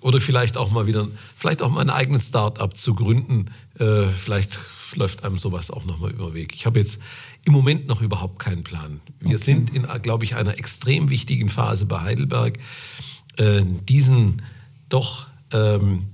Oder 0.00 0.20
vielleicht 0.20 0.56
auch 0.56 0.70
mal 0.70 0.86
wieder, 0.86 1.08
vielleicht 1.36 1.62
auch 1.62 1.70
mal 1.70 1.80
einen 1.80 1.90
eigenen 1.90 2.20
Start-up 2.20 2.76
zu 2.76 2.94
gründen. 2.94 3.46
Äh, 3.78 4.08
vielleicht 4.08 4.58
läuft 4.94 5.24
einem 5.24 5.38
sowas 5.38 5.70
auch 5.70 5.84
nochmal 5.84 6.12
über 6.12 6.26
den 6.26 6.34
Weg. 6.34 6.54
Ich 6.54 6.66
habe 6.66 6.78
jetzt 6.78 7.00
im 7.44 7.52
Moment 7.52 7.88
noch 7.88 8.00
überhaupt 8.00 8.38
keinen 8.38 8.64
Plan. 8.64 9.00
Wir 9.20 9.36
okay. 9.36 9.38
sind 9.38 9.74
in, 9.74 9.86
glaube 10.02 10.24
ich, 10.24 10.36
einer 10.36 10.58
extrem 10.58 11.10
wichtigen 11.10 11.48
Phase 11.48 11.86
bei 11.86 12.00
Heidelberg, 12.00 12.58
äh, 13.36 13.62
diesen 13.64 14.42
doch 14.88 15.26
ähm, 15.52 16.06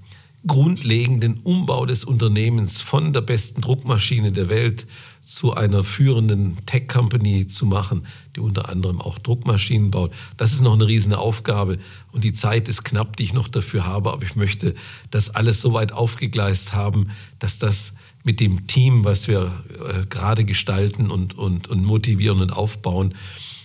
grundlegenden 0.47 1.41
Umbau 1.43 1.87
des 1.87 2.05
Unternehmens 2.05 2.81
von 2.81 3.13
der 3.13 3.23
besten 3.23 3.63
Druckmaschine 3.63 4.33
der 4.33 4.49
Welt 4.49 4.87
zu 5.23 5.55
einer 5.55 5.85
führenden 5.85 6.59
Tech-Company 6.67 7.47
zu 7.47 7.65
machen, 7.65 8.07
die 8.37 8.41
unter 8.41 8.69
anderem 8.69 9.01
auch 9.01 9.19
Druckmaschinen 9.19 9.91
baut. 9.91 10.13
Das 10.37 10.53
ist 10.53 10.61
noch 10.61 10.75
eine 10.75 10.87
riesige 10.87 11.17
Aufgabe 11.17 11.79
und 12.13 12.25
die 12.25 12.35
Zeit 12.35 12.69
ist 12.69 12.85
knapp, 12.85 13.17
die 13.17 13.23
ich 13.23 13.33
noch 13.33 13.49
dafür 13.49 13.87
habe, 13.87 14.13
aber 14.13 14.23
ich 14.23 14.37
möchte 14.37 14.75
das 15.11 15.31
alles 15.31 15.63
so 15.63 15.73
weit 15.73 15.93
aufgegleist 15.93 16.75
haben, 16.75 17.09
dass 17.39 17.59
das 17.59 17.95
mit 18.23 18.39
dem 18.39 18.67
Team, 18.67 19.05
was 19.05 19.29
wir 19.29 19.65
äh, 19.71 20.05
gerade 20.07 20.45
gestalten 20.45 21.11
und, 21.11 21.39
und, 21.39 21.69
und 21.69 21.85
motivieren 21.85 22.43
und 22.43 22.53
aufbauen, 22.53 23.15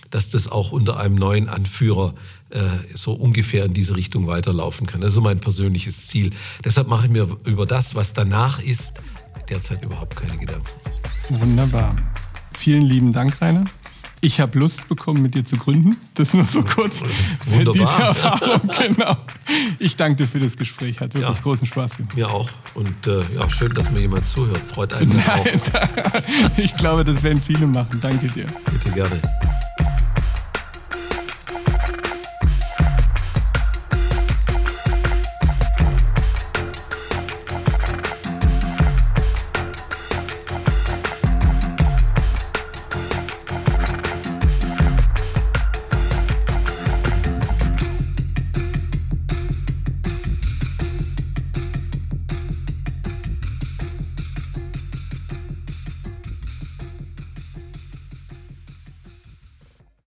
dass 0.08 0.30
das 0.30 0.50
auch 0.50 0.72
unter 0.72 0.98
einem 0.98 1.14
neuen 1.14 1.48
Anführer 1.48 2.14
so 2.94 3.12
ungefähr 3.12 3.64
in 3.64 3.72
diese 3.72 3.96
Richtung 3.96 4.26
weiterlaufen 4.26 4.86
kann. 4.86 5.00
Das 5.00 5.10
ist 5.10 5.14
so 5.14 5.20
mein 5.20 5.38
persönliches 5.38 6.08
Ziel. 6.08 6.30
Deshalb 6.64 6.88
mache 6.88 7.06
ich 7.06 7.12
mir 7.12 7.28
über 7.44 7.66
das, 7.66 7.94
was 7.94 8.12
danach 8.12 8.60
ist, 8.60 8.94
derzeit 9.48 9.84
überhaupt 9.84 10.16
keine 10.16 10.36
Gedanken. 10.36 10.68
Wunderbar. 11.28 11.94
Vielen 12.58 12.82
lieben 12.82 13.12
Dank, 13.12 13.40
Rainer. 13.40 13.64
Ich 14.22 14.38
habe 14.38 14.58
Lust 14.58 14.86
bekommen, 14.88 15.22
mit 15.22 15.34
dir 15.34 15.44
zu 15.44 15.56
gründen. 15.56 15.96
Das 16.14 16.34
nur 16.34 16.44
so 16.44 16.62
kurz. 16.62 17.02
Wunderbar. 17.46 17.72
Diese 17.72 17.84
Erfahrung, 17.84 18.60
genau. 18.78 19.16
Ich 19.78 19.96
danke 19.96 20.24
dir 20.24 20.28
für 20.28 20.40
das 20.40 20.56
Gespräch. 20.58 21.00
Hat 21.00 21.14
wirklich 21.14 21.36
ja, 21.36 21.42
großen 21.42 21.66
Spaß 21.66 21.96
gemacht. 21.96 22.16
Mir 22.16 22.30
auch. 22.30 22.50
Und 22.74 23.06
äh, 23.06 23.22
ja, 23.34 23.48
schön, 23.48 23.72
dass 23.72 23.90
mir 23.90 24.00
jemand 24.00 24.26
zuhört. 24.26 24.60
Freut 24.74 24.92
einen 24.92 25.16
Nein, 25.16 25.26
auch. 25.26 26.56
ich 26.58 26.76
glaube, 26.76 27.04
das 27.04 27.22
werden 27.22 27.40
viele 27.40 27.66
machen. 27.66 27.98
Danke 28.02 28.28
dir. 28.28 28.46
Bitte 28.70 28.90
gerne. 28.90 29.22